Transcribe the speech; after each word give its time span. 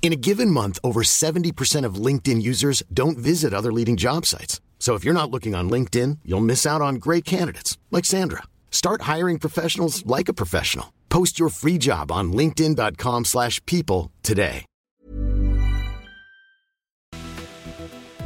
In 0.00 0.10
a 0.12 0.16
given 0.16 0.50
month, 0.50 0.78
over 0.82 1.02
70% 1.02 1.84
of 1.84 1.96
LinkedIn 2.06 2.40
users 2.40 2.82
don't 2.90 3.18
visit 3.18 3.52
other 3.52 3.70
leading 3.70 3.96
job 3.98 4.24
sites. 4.24 4.58
So 4.78 4.94
if 4.94 5.04
you're 5.04 5.12
not 5.12 5.30
looking 5.30 5.54
on 5.54 5.68
LinkedIn, 5.68 6.20
you'll 6.24 6.40
miss 6.40 6.64
out 6.64 6.80
on 6.80 6.94
great 6.94 7.26
candidates 7.26 7.76
like 7.90 8.06
Sandra. 8.06 8.44
Start 8.70 9.02
hiring 9.02 9.38
professionals 9.38 10.06
like 10.06 10.30
a 10.30 10.32
professional. 10.32 10.94
Post 11.10 11.38
your 11.38 11.50
free 11.50 11.78
job 11.78 12.10
on 12.10 12.32
linkedin.com/people 12.32 14.10
today. 14.22 14.64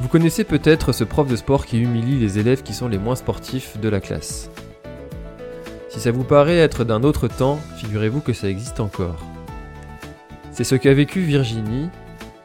Vous 0.00 0.08
connaissez 0.08 0.44
peut-être 0.44 0.92
ce 0.92 1.04
prof 1.04 1.28
de 1.28 1.36
sport 1.36 1.64
qui 1.64 1.78
humilie 1.78 2.18
les 2.18 2.38
élèves 2.38 2.62
qui 2.64 2.74
sont 2.74 2.88
les 2.88 2.98
moins 2.98 3.14
sportifs 3.14 3.78
de 3.78 3.88
la 3.88 4.00
classe. 4.00 4.50
Si 5.88 6.00
ça 6.00 6.10
vous 6.10 6.24
paraît 6.24 6.58
être 6.58 6.82
d'un 6.84 7.04
autre 7.04 7.28
temps, 7.28 7.60
figurez-vous 7.76 8.20
que 8.20 8.32
ça 8.32 8.48
existe 8.48 8.80
encore. 8.80 9.31
C'est 10.52 10.64
ce 10.64 10.74
qu'a 10.74 10.92
vécu 10.92 11.20
Virginie, 11.20 11.88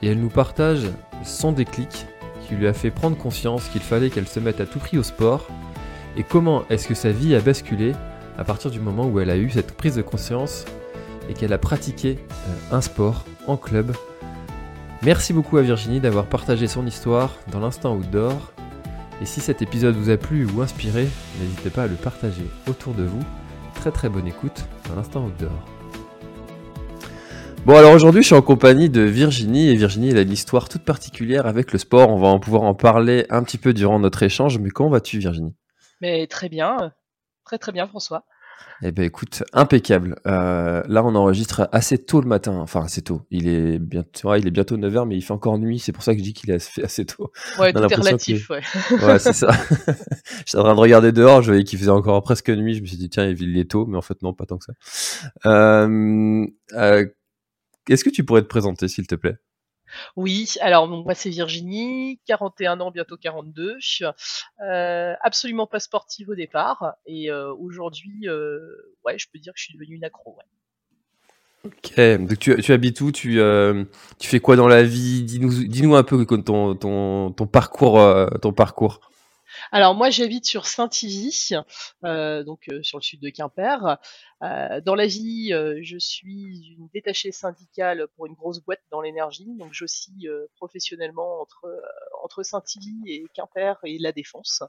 et 0.02 0.08
elle 0.08 0.20
nous 0.20 0.30
partage 0.30 0.88
son 1.24 1.52
déclic 1.52 2.08
qui 2.48 2.56
lui 2.56 2.66
a 2.66 2.74
fait 2.74 2.90
prendre 2.90 3.18
conscience 3.18 3.68
qu'il 3.68 3.82
fallait 3.82 4.10
qu'elle 4.10 4.30
se 4.30 4.40
mette 4.40 4.62
à 4.62 4.66
tout 4.66 4.80
prix 4.80 4.98
au 4.98 5.04
sport, 5.04 5.46
et 6.16 6.24
comment 6.24 6.64
est-ce 6.70 6.88
que 6.88 6.96
sa 6.96 7.12
vie 7.12 7.36
a 7.36 7.42
basculé 7.42 7.94
à 8.38 8.46
partir 8.46 8.72
du 8.72 8.80
moment 8.80 9.06
où 9.08 9.20
elle 9.20 9.30
a 9.30 9.38
eu 9.38 9.50
cette 9.50 9.76
prise 9.76 9.96
de 9.96 10.02
conscience 10.02 10.64
et 11.30 11.34
qu'elle 11.34 11.52
a 11.52 11.58
pratiqué 11.58 12.18
euh, 12.32 12.78
un 12.78 12.82
sport 12.82 13.26
en 13.46 13.58
club. 13.58 13.92
Merci 15.04 15.34
beaucoup 15.34 15.58
à 15.58 15.62
Virginie 15.62 16.00
d'avoir 16.00 16.28
partagé 16.28 16.68
son 16.68 16.88
histoire 16.88 17.36
dans 17.52 17.60
l'instant 17.60 17.96
outdoor. 17.96 18.54
Et 19.22 19.26
si 19.26 19.42
cet 19.42 19.62
épisode 19.62 19.96
vous 19.96 20.10
a 20.10 20.18
plu 20.18 20.46
ou 20.46 20.62
inspiré, 20.62 21.08
n'hésitez 21.42 21.70
pas 21.70 21.84
à 21.84 21.88
le 21.88 21.96
partager 21.96 22.46
autour 22.70 22.94
de 22.94 23.04
vous. 23.04 23.24
Très 23.76 23.92
très 23.92 24.08
bonne 24.08 24.28
écoute 24.28 24.66
dans 24.88 24.96
l'instant 24.96 25.26
outdoor. 25.26 25.77
Bon 27.68 27.76
alors 27.76 27.92
aujourd'hui 27.92 28.22
je 28.22 28.28
suis 28.28 28.36
en 28.36 28.42
compagnie 28.42 28.90
de 28.90 29.02
Virginie 29.02 29.68
et 29.68 29.76
Virginie 29.76 30.12
elle 30.12 30.20
a 30.20 30.22
une 30.22 30.32
histoire 30.32 30.70
toute 30.70 30.84
particulière 30.84 31.46
avec 31.48 31.74
le 31.74 31.78
sport. 31.78 32.10
On 32.10 32.18
va 32.18 32.30
en 32.30 32.40
pouvoir 32.40 32.64
en 32.64 32.74
parler 32.74 33.26
un 33.30 33.44
petit 33.44 33.58
peu 33.58 33.74
durant 33.74 34.00
notre 34.00 34.24
échange. 34.24 34.58
Mais 34.58 34.70
comment 34.70 34.90
vas-tu 34.90 35.20
Virginie? 35.20 35.54
Mais 36.00 36.28
très 36.28 36.48
bien, 36.48 36.94
très 37.44 37.58
très 37.58 37.74
bien 37.74 37.86
François. 37.86 38.24
Eh 38.84 38.94
ben 38.94 39.04
écoute, 39.04 39.44
impeccable. 39.52 40.16
Euh, 40.28 40.82
là, 40.88 41.04
on 41.04 41.14
enregistre 41.16 41.68
assez 41.74 41.98
tôt 41.98 42.22
le 42.22 42.28
matin. 42.28 42.54
Enfin, 42.54 42.86
assez 42.86 43.02
tôt. 43.02 43.24
Il 43.32 43.50
est 43.50 43.80
bientôt, 43.80 44.30
ouais, 44.30 44.40
il 44.40 44.48
est 44.48 44.52
bientôt 44.52 44.78
9h, 44.78 45.06
mais 45.06 45.18
il 45.18 45.22
fait 45.22 45.34
encore 45.34 45.58
nuit. 45.58 45.80
C'est 45.80 45.92
pour 45.92 46.04
ça 46.04 46.14
que 46.14 46.20
je 46.20 46.24
dis 46.24 46.34
qu'il 46.34 46.52
est 46.52 46.56
assez, 46.56 46.84
assez 46.84 47.06
tôt. 47.06 47.32
Ouais, 47.60 47.60
On 47.60 47.64
a 47.64 47.72
tout 47.72 47.78
est 47.80 47.82
l'impression 47.82 48.04
relatif, 48.04 48.50
ouais. 48.50 48.62
Ouais, 49.06 49.20
c'est 49.20 49.34
ça. 49.34 49.50
J'étais 50.46 50.58
en 50.58 50.64
train 50.64 50.76
de 50.76 50.80
regarder 50.80 51.12
dehors, 51.12 51.42
je 51.42 51.48
voyais 51.48 51.64
qu'il 51.64 51.80
faisait 51.80 51.90
encore 51.90 52.22
presque 52.22 52.50
nuit. 52.50 52.76
Je 52.76 52.82
me 52.82 52.86
suis 52.86 52.98
dit, 52.98 53.10
tiens, 53.10 53.26
il 53.26 53.58
est 53.58 53.70
tôt, 53.70 53.88
mais 53.88 53.98
en 53.98 54.02
fait, 54.02 54.22
non, 54.22 54.34
pas 54.34 54.46
tant 54.46 54.58
que 54.58 54.66
ça. 54.66 54.74
Euh, 55.48 56.46
euh, 56.74 57.06
Est-ce 57.90 58.04
que 58.04 58.10
tu 58.10 58.24
pourrais 58.24 58.42
te 58.42 58.48
présenter, 58.48 58.88
s'il 58.88 59.08
te 59.08 59.16
plaît? 59.16 59.38
Oui, 60.16 60.54
alors 60.62 60.88
moi 60.88 61.14
c'est 61.14 61.30
Virginie, 61.30 62.20
41 62.26 62.80
ans, 62.82 62.92
bientôt 62.92 63.18
42, 63.18 63.78
euh, 64.62 65.14
absolument 65.22 65.68
pas 65.68 65.80
sportive 65.80 66.30
au 66.30 66.36
départ, 66.36 66.96
et 67.06 67.32
euh, 67.32 67.54
aujourd'hui, 67.54 68.28
euh, 68.28 68.60
ouais, 69.06 69.18
je 69.18 69.28
peux 69.32 69.40
dire 69.40 69.54
que 69.54 69.60
je 69.60 69.66
suis 69.66 69.74
devenue 69.74 69.96
une 69.96 70.04
accro. 70.04 70.38
Ouais. 70.38 70.44
Ok, 71.66 72.20
donc 72.20 72.40
tu, 72.40 72.62
tu 72.62 72.72
habites 72.72 73.02
où? 73.02 73.12
Tu, 73.12 73.40
euh, 73.40 73.84
tu 74.20 74.28
fais 74.28 74.40
quoi 74.40 74.56
dans 74.56 74.68
la 74.68 74.84
vie? 74.84 75.24
Dis-nous 75.24 75.66
dis 75.68 75.86
un 75.86 76.04
peu 76.04 76.26
ton, 76.26 76.76
ton, 76.76 77.32
ton 77.32 77.48
parcours. 77.48 78.00
ton 78.42 78.54
parcours. 78.54 79.02
Alors 79.72 79.96
moi 79.96 80.10
j'habite 80.10 80.46
sur 80.46 80.66
Saint-Ivy, 80.66 81.50
euh, 82.06 82.44
donc 82.44 82.70
euh, 82.70 82.82
sur 82.84 83.00
le 83.00 83.04
sud 83.04 83.20
de 83.20 83.30
Quimper. 83.30 83.98
Euh, 84.42 84.80
dans 84.82 84.96
la 84.96 85.08
vie, 85.08 85.50
je 85.82 85.98
suis 85.98 86.76
une 86.78 86.88
détachée 86.94 87.32
syndicale 87.32 88.08
pour 88.16 88.28
une 88.28 88.34
grosse 88.34 88.60
boîte 88.60 88.82
dans 88.92 89.02
l'énergie, 89.02 89.56
donc 89.56 89.74
j'oscille 89.74 90.30
professionnellement 90.56 91.46
entre 92.24 92.44
Saint-Ivy 92.44 93.12
et 93.12 93.26
Quimper 93.34 93.78
et 93.84 93.98
la 93.98 94.12
Défense, 94.12 94.64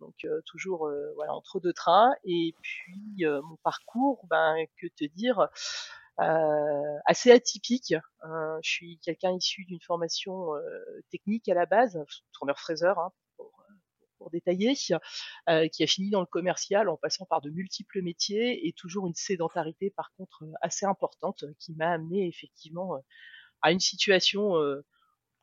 donc 0.00 0.26
toujours 0.46 0.90
entre 1.28 1.60
deux 1.60 1.72
trains. 1.72 2.12
Et 2.24 2.54
puis 2.62 3.24
mon 3.24 3.56
parcours, 3.62 4.26
ben 4.28 4.56
que 4.80 4.86
te 4.88 5.04
dire, 5.04 5.48
assez 6.16 7.30
atypique. 7.30 7.94
Euh, 8.24 8.58
je 8.62 8.70
suis 8.70 8.98
quelqu'un 8.98 9.32
issu 9.36 9.64
d'une 9.64 9.80
formation 9.80 10.48
technique 11.10 11.48
à 11.48 11.54
la 11.54 11.66
base, 11.66 11.98
tourneur 12.32 12.58
fraiseur 12.58 12.98
hein, 12.98 13.12
pour, 14.22 14.30
détailler, 14.30 14.74
euh, 15.48 15.68
qui 15.68 15.82
a 15.82 15.86
fini 15.86 16.10
dans 16.10 16.20
le 16.20 16.26
commercial 16.26 16.88
en 16.88 16.96
passant 16.96 17.26
par 17.26 17.40
de 17.40 17.50
multiples 17.50 18.02
métiers 18.02 18.66
et 18.68 18.72
toujours 18.72 19.06
une 19.06 19.14
sédentarité 19.14 19.90
par 19.90 20.12
contre 20.16 20.44
euh, 20.44 20.52
assez 20.60 20.86
importante 20.86 21.44
qui 21.58 21.74
m'a 21.74 21.90
amené 21.90 22.28
effectivement 22.28 22.94
euh, 22.94 22.98
à 23.62 23.72
une 23.72 23.80
situation 23.80 24.56
euh, 24.56 24.84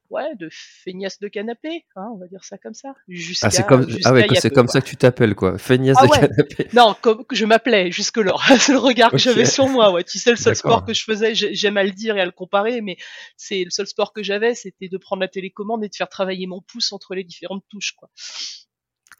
ouais 0.09 0.35
de 0.35 0.49
feignasse 0.51 1.19
de 1.19 1.27
canapé, 1.27 1.85
hein, 1.95 2.07
on 2.13 2.17
va 2.17 2.27
dire 2.27 2.43
ça 2.43 2.57
comme 2.57 2.73
ça. 2.73 2.95
Jusqu'à, 3.07 3.47
Ah, 3.47 3.51
c'est 3.51 3.65
comme, 3.67 3.87
ah 4.05 4.13
ouais, 4.13 4.27
c'est 4.35 4.49
peu, 4.49 4.55
comme 4.55 4.65
quoi. 4.65 4.73
ça 4.73 4.81
que 4.81 4.87
tu 4.87 4.97
t'appelles, 4.97 5.35
quoi. 5.35 5.57
Feignasse 5.57 5.97
Ah 5.99 6.05
de 6.07 6.11
ouais. 6.11 6.19
canapé. 6.21 6.67
Non, 6.73 6.95
comme 7.01 7.25
que 7.25 7.35
je 7.35 7.45
m'appelais 7.45 7.91
jusque-là. 7.91 8.33
c'est 8.59 8.71
le 8.71 8.79
regard 8.79 9.11
que 9.11 9.17
j'avais 9.19 9.45
sur 9.45 9.67
moi. 9.67 9.91
Ouais, 9.91 10.03
tu 10.03 10.17
sais, 10.17 10.31
le 10.31 10.35
seul 10.37 10.55
sport 10.55 10.83
que 10.85 10.93
je 10.93 11.03
faisais, 11.03 11.35
j'ai- 11.35 11.53
j'aime 11.53 11.77
à 11.77 11.83
le 11.83 11.91
dire 11.91 12.17
et 12.17 12.21
à 12.21 12.25
le 12.25 12.31
comparer, 12.31 12.81
mais 12.81 12.97
c'est 13.37 13.63
le 13.63 13.69
seul 13.69 13.85
sport 13.87 14.11
que 14.13 14.23
j'avais, 14.23 14.55
c'était 14.55 14.87
de 14.89 14.97
prendre 14.97 15.21
la 15.21 15.27
télécommande 15.27 15.83
et 15.83 15.89
de 15.89 15.95
faire 15.95 16.09
travailler 16.09 16.47
mon 16.47 16.61
pouce 16.61 16.91
entre 16.91 17.13
les 17.13 17.23
différentes 17.23 17.63
touches, 17.69 17.91
quoi. 17.93 18.09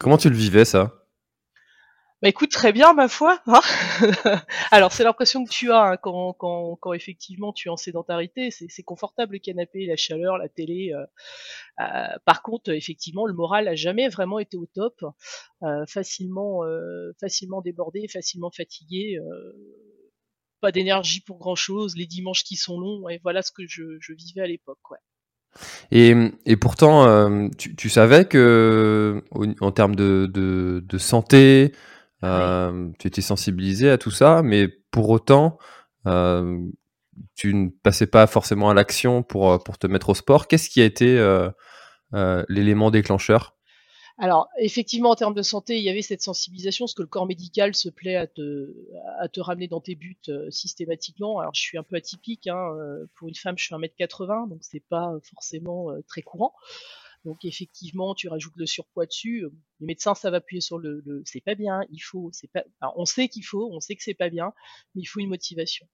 Comment 0.00 0.16
tu 0.18 0.28
le 0.30 0.34
vivais, 0.34 0.64
ça? 0.64 1.06
Bah 2.22 2.28
écoute, 2.28 2.50
très 2.50 2.72
bien, 2.72 2.92
ma 2.92 3.08
foi. 3.08 3.40
hein. 3.46 3.60
Alors, 4.70 4.92
c'est 4.92 5.04
l'impression 5.04 5.42
que 5.44 5.50
tu 5.50 5.72
as 5.72 5.82
hein, 5.92 5.96
quand, 5.96 6.34
quand, 6.34 6.76
quand 6.76 6.92
effectivement 6.92 7.52
tu 7.54 7.68
es 7.68 7.70
en 7.70 7.78
sédentarité. 7.78 8.50
C'est 8.50 8.82
confortable 8.82 9.34
le 9.34 9.38
canapé, 9.38 9.86
la 9.86 9.96
chaleur, 9.96 10.36
la 10.36 10.48
télé. 10.50 10.92
euh, 10.94 11.06
euh, 11.80 12.18
par 12.26 12.42
contre, 12.42 12.70
effectivement, 12.72 13.26
le 13.26 13.32
moral 13.32 13.68
a 13.68 13.74
jamais 13.74 14.08
vraiment 14.08 14.38
été 14.38 14.58
au 14.58 14.66
top. 14.66 15.02
Euh, 15.62 15.86
facilement, 15.86 16.60
facilement 17.20 17.62
débordé, 17.62 18.06
facilement 18.08 18.50
fatigué. 18.50 19.18
pas 20.60 20.72
d'énergie 20.72 21.20
pour 21.20 21.38
grand 21.38 21.54
chose. 21.54 21.96
Les 21.96 22.06
dimanches 22.06 22.44
qui 22.44 22.56
sont 22.56 22.78
longs. 22.78 23.08
Et 23.08 23.18
voilà 23.22 23.42
ce 23.42 23.52
que 23.52 23.66
je, 23.66 23.82
je 24.00 24.12
vivais 24.12 24.42
à 24.42 24.46
l'époque. 24.46 24.90
Ouais. 24.90 24.98
Et, 25.92 26.14
et 26.46 26.56
pourtant, 26.56 27.06
euh, 27.06 27.48
tu, 27.58 27.74
tu 27.76 27.88
savais 27.90 28.24
que, 28.26 29.22
au- 29.32 29.46
en 29.60 29.72
termes 29.72 29.96
de, 29.96 30.26
de, 30.32 30.82
de 30.86 30.98
santé, 30.98 31.72
euh, 32.24 32.88
tu 32.98 33.08
étais 33.08 33.22
sensibilisé 33.22 33.90
à 33.90 33.98
tout 33.98 34.10
ça, 34.10 34.42
mais 34.42 34.68
pour 34.90 35.10
autant, 35.10 35.58
euh, 36.06 36.58
tu 37.36 37.54
ne 37.54 37.68
passais 37.82 38.06
pas 38.06 38.26
forcément 38.26 38.70
à 38.70 38.74
l'action 38.74 39.22
pour, 39.22 39.62
pour 39.64 39.78
te 39.78 39.86
mettre 39.86 40.10
au 40.10 40.14
sport. 40.14 40.48
Qu'est-ce 40.48 40.70
qui 40.70 40.82
a 40.82 40.84
été 40.84 41.18
l'élément 42.48 42.90
déclencheur? 42.90 43.56
Alors, 44.22 44.50
effectivement, 44.58 45.08
en 45.08 45.14
termes 45.14 45.34
de 45.34 45.40
santé, 45.40 45.78
il 45.78 45.82
y 45.82 45.88
avait 45.88 46.02
cette 46.02 46.20
sensibilisation, 46.20 46.84
parce 46.84 46.92
que 46.92 47.00
le 47.00 47.08
corps 47.08 47.24
médical 47.24 47.74
se 47.74 47.88
plaît 47.88 48.16
à 48.16 48.26
te, 48.26 48.70
à 49.18 49.28
te 49.28 49.40
ramener 49.40 49.66
dans 49.66 49.80
tes 49.80 49.94
buts 49.94 50.18
euh, 50.28 50.50
systématiquement. 50.50 51.38
Alors, 51.38 51.54
je 51.54 51.62
suis 51.62 51.78
un 51.78 51.82
peu 51.82 51.96
atypique, 51.96 52.46
hein, 52.46 52.74
euh, 52.76 53.06
pour 53.14 53.28
une 53.28 53.34
femme, 53.34 53.56
je 53.56 53.64
suis 53.64 53.74
1m80, 53.74 54.50
donc 54.50 54.58
c'est 54.60 54.84
pas 54.90 55.14
forcément 55.22 55.90
euh, 55.90 56.02
très 56.06 56.20
courant. 56.20 56.52
Donc, 57.24 57.46
effectivement, 57.46 58.14
tu 58.14 58.28
rajoutes 58.28 58.56
le 58.56 58.66
surpoids 58.66 59.06
dessus. 59.06 59.46
Les 59.80 59.86
médecins 59.86 60.14
savent 60.14 60.34
appuyer 60.34 60.60
sur 60.60 60.76
le, 60.76 61.02
c'est 61.24 61.40
pas 61.40 61.54
bien, 61.54 61.80
il 61.90 62.00
faut, 62.00 62.28
c'est 62.34 62.52
pas, 62.52 62.64
on 62.96 63.06
sait 63.06 63.28
qu'il 63.28 63.44
faut, 63.46 63.70
on 63.72 63.80
sait 63.80 63.96
que 63.96 64.02
c'est 64.02 64.12
pas 64.12 64.28
bien, 64.28 64.52
mais 64.94 65.00
il 65.00 65.06
faut 65.06 65.20
une 65.20 65.30
motivation. 65.30 65.86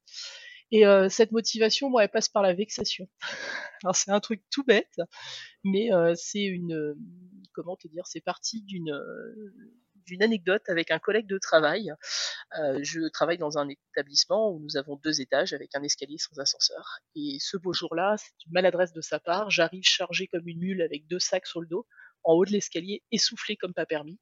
Et 0.73 0.87
euh, 0.87 1.09
cette 1.09 1.33
motivation, 1.33 1.91
moi, 1.91 2.05
elle 2.05 2.11
passe 2.11 2.29
par 2.29 2.43
la 2.43 2.55
vexation. 2.55 3.09
Alors, 3.83 3.97
c'est 3.97 4.11
un 4.11 4.21
truc 4.21 4.43
tout 4.51 4.65
bête, 4.65 5.01
mais 5.65 5.93
euh, 5.93 6.15
c'est 6.17 6.45
une 6.45 6.75
euh, 6.75 6.95
comment 7.53 7.77
te 7.77 7.89
dire 7.89 8.07
c'est 8.07 8.21
parti 8.21 8.63
d'une 8.63 8.91
euh, 8.91 9.55
d'une 10.07 10.23
anecdote 10.23 10.63
avec 10.69 10.91
un 10.91 10.99
collègue 10.99 11.27
de 11.27 11.39
travail. 11.39 11.93
Euh, 12.59 12.79
je 12.83 13.09
travaille 13.09 13.39
dans 13.39 13.59
un 13.59 13.69
établissement 13.69 14.51
où 14.51 14.61
nous 14.61 14.77
avons 14.77 14.97
deux 14.97 15.21
étages 15.21 15.53
avec 15.53 15.75
un 15.75 15.83
escalier 15.83 16.17
sans 16.19 16.39
ascenseur. 16.41 17.01
Et 17.17 17.39
ce 17.41 17.57
beau 17.57 17.73
jour-là, 17.73 18.17
c'est 18.17 18.47
une 18.47 18.53
maladresse 18.53 18.93
de 18.93 19.01
sa 19.01 19.19
part. 19.19 19.51
J'arrive 19.51 19.83
chargé 19.85 20.29
comme 20.29 20.47
une 20.47 20.61
mule 20.61 20.83
avec 20.83 21.07
deux 21.09 21.19
sacs 21.19 21.47
sur 21.47 21.61
le 21.61 21.67
dos, 21.67 21.87
en 22.25 22.35
haut 22.35 22.45
de 22.45 22.53
l'escalier, 22.53 23.03
essoufflé 23.11 23.57
comme 23.57 23.75
pas 23.75 23.87
permis. 23.87 24.19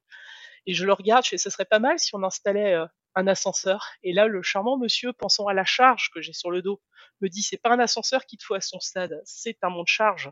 Et 0.66 0.74
je 0.74 0.86
le 0.86 0.92
regarde, 0.94 1.24
je 1.24 1.30
fais, 1.30 1.38
ce 1.38 1.50
serait 1.50 1.66
pas 1.66 1.78
mal 1.78 1.98
si 1.98 2.14
on 2.14 2.22
installait 2.22 2.74
euh, 2.74 2.86
un 3.14 3.26
ascenseur. 3.26 3.90
Et 4.02 4.12
là, 4.12 4.26
le 4.26 4.42
charmant 4.42 4.76
monsieur, 4.76 5.12
pensant 5.12 5.46
à 5.46 5.54
la 5.54 5.64
charge 5.64 6.10
que 6.14 6.20
j'ai 6.20 6.32
sur 6.32 6.50
le 6.50 6.62
dos, 6.62 6.80
me 7.20 7.28
dit 7.28 7.42
c'est 7.42 7.56
pas 7.56 7.70
un 7.70 7.78
ascenseur 7.78 8.26
qu'il 8.26 8.38
te 8.38 8.44
faut 8.44 8.54
à 8.54 8.60
son 8.60 8.80
stade, 8.80 9.20
c'est 9.24 9.58
un 9.62 9.70
monte-charge. 9.70 10.30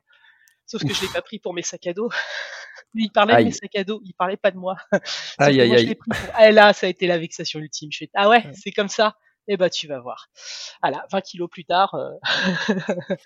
Sauf 0.66 0.82
que 0.82 0.94
je 0.94 1.02
l'ai 1.02 1.12
pas 1.12 1.22
pris 1.22 1.38
pour 1.38 1.54
mes 1.54 1.62
sacs 1.62 1.86
à 1.86 1.92
dos. 1.92 2.10
Lui, 2.94 3.04
il 3.06 3.10
parlait 3.10 3.36
de 3.36 3.44
mes 3.44 3.52
sacs 3.52 3.76
à 3.76 3.84
dos, 3.84 4.00
il 4.04 4.14
parlait 4.14 4.36
pas 4.36 4.50
de 4.50 4.56
moi. 4.56 4.76
aïe, 5.38 5.60
aïe, 5.60 5.74
aïe. 5.74 5.98
Ah, 6.34 6.50
là, 6.50 6.72
ça 6.72 6.86
a 6.86 6.90
été 6.90 7.06
la 7.06 7.18
vexation 7.18 7.60
ultime. 7.60 7.90
Je 7.92 7.98
fais, 7.98 8.10
ah 8.14 8.28
ouais, 8.28 8.44
c'est 8.54 8.72
comme 8.72 8.88
ça. 8.88 9.16
Eh 9.48 9.56
ben, 9.56 9.68
tu 9.68 9.88
vas 9.88 9.98
voir. 9.98 10.28
Voilà, 10.82 11.04
20 11.10 11.20
kilos 11.20 11.48
plus 11.50 11.64
tard. 11.64 11.94
Euh, 11.94 12.10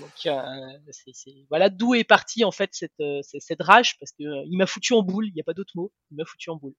donc, 0.00 0.26
euh, 0.26 0.42
voilà 1.48 1.68
d'où 1.68 1.94
est 1.94 2.04
partie 2.04 2.44
en 2.44 2.50
fait 2.50 2.70
cette, 2.72 2.92
euh, 3.00 3.20
cette 3.22 3.62
rage 3.62 3.96
parce 3.98 4.10
que 4.12 4.24
il 4.46 4.56
m'a 4.56 4.66
foutu 4.66 4.92
en 4.94 5.02
boule. 5.02 5.26
Il 5.26 5.34
n'y 5.34 5.40
a 5.40 5.44
pas 5.44 5.54
d'autre 5.54 5.72
mot. 5.76 5.92
Il 6.10 6.16
m'a 6.16 6.24
foutu 6.24 6.50
en 6.50 6.56
boule. 6.56 6.74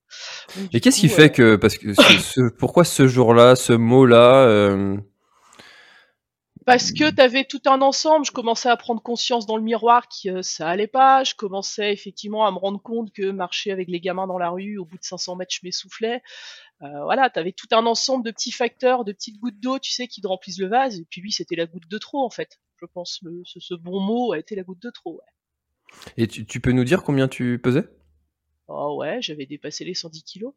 Et 0.72 0.80
qu'est-ce 0.80 1.00
qui 1.00 1.08
fait 1.08 1.30
que 1.30 1.56
parce 1.56 1.78
que 1.78 1.94
ce, 1.94 2.50
pourquoi 2.50 2.84
ce 2.84 3.08
jour-là, 3.08 3.56
ce 3.56 3.72
mot-là 3.72 4.46
parce 6.66 6.92
que 6.92 7.10
tu 7.10 7.20
avais 7.20 7.44
tout 7.44 7.60
un 7.66 7.82
ensemble, 7.82 8.24
je 8.24 8.32
commençais 8.32 8.70
à 8.70 8.76
prendre 8.76 9.02
conscience 9.02 9.44
dans 9.44 9.58
le 9.58 9.62
miroir 9.62 10.06
que 10.08 10.40
ça 10.40 10.68
allait 10.68 10.86
pas, 10.86 11.22
je 11.22 11.34
commençais 11.34 11.92
effectivement 11.92 12.46
à 12.46 12.52
me 12.52 12.56
rendre 12.56 12.80
compte 12.80 13.12
que 13.12 13.30
marcher 13.30 13.70
avec 13.70 13.88
les 13.88 14.00
gamins 14.00 14.26
dans 14.26 14.38
la 14.38 14.48
rue, 14.48 14.78
au 14.78 14.86
bout 14.86 14.96
de 14.96 15.04
500 15.04 15.36
mètres, 15.36 15.52
je 15.54 15.60
m'essoufflais. 15.62 16.22
Euh, 16.82 17.02
voilà, 17.04 17.30
tu 17.30 17.38
avais 17.38 17.52
tout 17.52 17.68
un 17.72 17.86
ensemble 17.86 18.24
de 18.24 18.30
petits 18.30 18.52
facteurs, 18.52 19.04
de 19.04 19.12
petites 19.12 19.38
gouttes 19.38 19.60
d'eau, 19.60 19.78
tu 19.78 19.92
sais, 19.92 20.08
qui 20.08 20.20
te 20.20 20.26
remplissent 20.26 20.58
le 20.58 20.68
vase, 20.68 20.98
et 20.98 21.06
puis 21.08 21.20
lui, 21.20 21.32
c'était 21.32 21.56
la 21.56 21.66
goutte 21.66 21.88
de 21.88 21.98
trop, 21.98 22.24
en 22.24 22.30
fait. 22.30 22.60
Je 22.80 22.86
pense 22.86 23.20
le, 23.22 23.42
ce, 23.44 23.74
bon 23.74 24.00
mot 24.00 24.32
a 24.32 24.38
été 24.38 24.56
la 24.56 24.62
goutte 24.62 24.82
de 24.82 24.90
trop, 24.90 25.14
ouais. 25.14 26.14
Et 26.16 26.26
tu, 26.26 26.60
peux 26.60 26.72
nous 26.72 26.84
dire 26.84 27.04
combien 27.04 27.28
tu 27.28 27.60
pesais? 27.62 27.88
Oh 28.66 28.96
ouais, 28.98 29.22
j'avais 29.22 29.46
dépassé 29.46 29.84
les 29.84 29.94
110 29.94 30.24
kilos. 30.24 30.54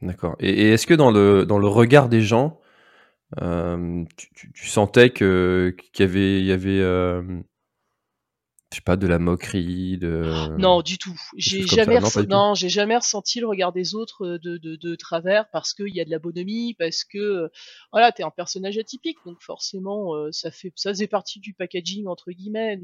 D'accord. 0.00 0.36
Et, 0.38 0.70
est-ce 0.70 0.86
que 0.86 0.94
dans 0.94 1.10
le, 1.10 1.44
dans 1.44 1.58
le 1.58 1.66
regard 1.66 2.08
des 2.08 2.20
gens, 2.20 2.60
euh, 3.42 4.04
tu, 4.16 4.68
sentais 4.68 5.10
que 5.10 5.74
qu'il 5.92 6.06
y 6.06 6.08
avait, 6.08 6.38
il 6.38 6.44
y 6.44 6.52
avait 6.52 6.80
euh, 6.80 7.22
je 8.74 8.80
sais 8.80 8.84
pas, 8.84 8.96
de 8.96 9.06
la 9.06 9.20
moquerie, 9.20 9.98
de. 9.98 10.58
Non, 10.58 10.82
du 10.82 10.98
tout. 10.98 11.16
J'ai 11.36 11.64
jamais, 11.64 12.00
non, 12.28 12.54
j'ai 12.54 12.68
jamais 12.68 12.96
ressenti 12.96 13.38
le 13.38 13.46
regard 13.46 13.72
des 13.72 13.94
autres 13.94 14.26
euh, 14.26 14.38
de, 14.40 14.56
de, 14.56 14.74
de 14.74 14.96
travers 14.96 15.48
parce 15.50 15.74
qu'il 15.74 15.94
y 15.94 16.00
a 16.00 16.04
de 16.04 16.10
la 16.10 16.18
bonhomie, 16.18 16.74
parce 16.74 17.04
que 17.04 17.18
euh, 17.18 17.48
voilà, 17.92 18.10
t'es 18.10 18.24
un 18.24 18.30
personnage 18.30 18.76
atypique, 18.76 19.18
donc 19.24 19.40
forcément, 19.40 20.16
euh, 20.16 20.32
ça 20.32 20.50
fait, 20.50 20.72
ça 20.74 20.90
faisait 20.90 21.06
partie 21.06 21.38
du 21.38 21.54
packaging 21.54 22.08
entre 22.08 22.32
guillemets. 22.32 22.80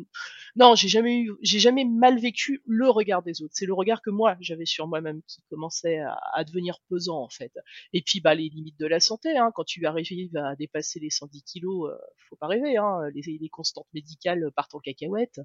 Non, 0.54 0.76
j'ai 0.76 0.86
jamais 0.86 1.22
eu, 1.22 1.32
j'ai 1.42 1.58
jamais 1.58 1.84
mal 1.84 2.20
vécu 2.20 2.62
le 2.66 2.88
regard 2.88 3.24
des 3.24 3.42
autres. 3.42 3.54
C'est 3.56 3.66
le 3.66 3.74
regard 3.74 4.00
que 4.00 4.10
moi 4.10 4.36
j'avais 4.40 4.66
sur 4.66 4.86
moi-même 4.86 5.22
qui 5.26 5.42
commençait 5.50 5.98
à, 5.98 6.16
à, 6.34 6.44
devenir 6.44 6.78
pesant 6.88 7.20
en 7.20 7.28
fait. 7.28 7.52
Et 7.92 8.02
puis 8.02 8.20
bah 8.20 8.36
les 8.36 8.48
limites 8.48 8.78
de 8.78 8.86
la 8.86 9.00
santé, 9.00 9.36
hein, 9.36 9.50
quand 9.52 9.64
tu 9.64 9.84
arrives 9.86 10.36
à 10.36 10.54
dépasser 10.54 11.00
les 11.00 11.10
110 11.10 11.42
kilos, 11.42 11.90
faut 12.28 12.36
pas 12.36 12.46
rêver, 12.46 12.76
hein, 12.76 13.00
les, 13.12 13.38
les 13.40 13.48
constantes 13.48 13.88
médicales 13.92 14.52
partent 14.54 14.76
en 14.76 14.80
cacahuète. 14.80 15.40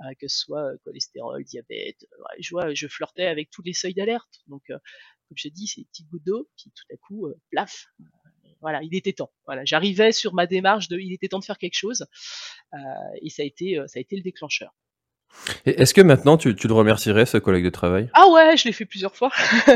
Euh, 0.00 0.14
que 0.18 0.26
ce 0.26 0.38
soit 0.38 0.72
euh, 0.72 0.76
cholestérol, 0.84 1.44
diabète. 1.44 2.06
Euh, 2.40 2.72
je 2.74 2.88
flirtais 2.88 3.26
avec 3.26 3.50
tous 3.50 3.62
les 3.62 3.72
seuils 3.72 3.94
d'alerte. 3.94 4.40
Donc, 4.46 4.62
comme 4.68 5.36
je 5.36 5.48
dis, 5.48 5.66
c'est 5.66 5.82
une 5.82 5.86
petite 5.86 6.08
goutte 6.08 6.24
d'eau, 6.24 6.48
puis 6.56 6.72
tout 6.74 6.84
à 6.92 6.96
coup, 6.96 7.28
plaf, 7.50 7.86
voilà, 8.60 8.82
il 8.82 8.94
était 8.94 9.12
temps. 9.12 9.32
Voilà, 9.46 9.64
j'arrivais 9.64 10.12
sur 10.12 10.34
ma 10.34 10.46
démarche 10.46 10.88
de, 10.88 10.98
il 10.98 11.12
était 11.12 11.28
temps 11.28 11.38
de 11.38 11.44
faire 11.44 11.58
quelque 11.58 11.76
chose, 11.76 12.06
et 13.20 13.30
ça 13.30 13.42
a 13.42 13.86
ça 13.88 13.98
a 13.98 14.00
été 14.00 14.16
le 14.16 14.22
déclencheur. 14.22 14.74
Est-ce 15.66 15.94
que 15.94 16.00
maintenant 16.00 16.36
tu, 16.36 16.54
tu, 16.54 16.68
le 16.68 16.74
remercierais, 16.74 17.26
ce 17.26 17.36
collègue 17.38 17.64
de 17.64 17.70
travail? 17.70 18.08
Ah 18.14 18.28
ouais, 18.28 18.56
je 18.56 18.64
l'ai 18.64 18.72
fait 18.72 18.84
plusieurs 18.84 19.16
fois. 19.16 19.30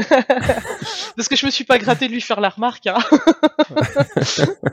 Parce 1.17 1.29
que 1.29 1.37
je 1.37 1.45
me 1.47 1.51
suis 1.51 1.65
pas 1.65 1.79
gratté 1.79 2.07
de 2.07 2.13
lui 2.13 2.21
faire 2.21 2.41
la 2.41 2.51
remarque. 2.51 2.87
Hein. 2.87 2.99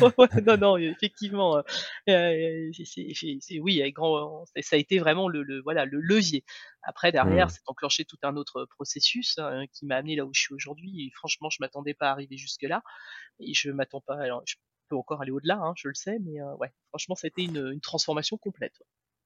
non, 0.46 0.56
non, 0.56 0.76
effectivement. 0.76 1.56
Euh, 1.56 1.62
euh 2.08 2.70
c'est, 2.84 3.58
oui, 3.60 3.82
grand, 3.92 4.44
ça 4.60 4.76
a 4.76 4.78
été 4.78 4.98
vraiment 4.98 5.28
le, 5.28 5.42
le, 5.42 5.62
voilà, 5.62 5.84
le 5.84 6.00
levier. 6.00 6.44
Après, 6.82 7.12
derrière, 7.12 7.46
mmh. 7.46 7.50
c'est 7.50 7.62
enclenché 7.66 8.04
tout 8.04 8.18
un 8.22 8.36
autre 8.36 8.66
processus 8.66 9.38
hein, 9.38 9.64
qui 9.72 9.86
m'a 9.86 9.96
amené 9.96 10.16
là 10.16 10.26
où 10.26 10.30
je 10.34 10.40
suis 10.40 10.54
aujourd'hui. 10.54 11.06
Et 11.06 11.10
franchement, 11.14 11.48
je 11.50 11.58
m'attendais 11.60 11.94
pas 11.94 12.08
à 12.08 12.10
arriver 12.10 12.36
jusque-là. 12.36 12.82
Et 13.40 13.54
je 13.54 13.70
m'attends 13.70 14.02
pas. 14.02 14.16
Alors, 14.16 14.42
je 14.46 14.56
peux 14.88 14.96
encore 14.96 15.22
aller 15.22 15.30
au-delà, 15.30 15.56
hein, 15.56 15.72
je 15.76 15.88
le 15.88 15.94
sais, 15.94 16.18
mais 16.20 16.40
euh, 16.40 16.54
ouais, 16.56 16.72
franchement, 16.90 17.14
ça 17.14 17.26
a 17.26 17.28
été 17.28 17.42
une, 17.42 17.70
une 17.72 17.80
transformation 17.80 18.36
complète. 18.36 18.82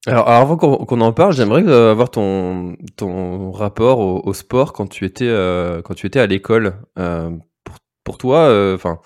Alors, 0.09 0.29
avant 0.29 0.57
qu'on 0.57 1.01
en 1.03 1.13
parle, 1.13 1.35
j'aimerais 1.35 1.65
euh, 1.67 1.91
avoir 1.91 2.11
ton, 2.11 2.77
ton 2.97 3.53
rapport 3.53 3.99
au, 3.99 4.33
sport 4.33 4.73
quand 4.73 4.87
tu 4.87 5.05
étais, 5.05 5.29
euh, 5.29 5.83
quand 5.83 5.95
tu 5.95 6.07
étais 6.07 6.19
à 6.19 6.27
l'école. 6.27 6.81
Euh, 6.99 7.31
pour, 7.65 7.77
pour, 8.05 8.19
toi, 8.19 8.73
enfin, 8.75 9.01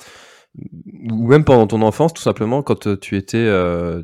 ou 1.11 1.27
même 1.27 1.45
pendant 1.45 1.67
ton 1.67 1.83
enfance, 1.83 2.13
tout 2.13 2.23
simplement, 2.23 2.63
quand 2.63 2.99
tu 3.01 3.17
étais, 3.17 3.49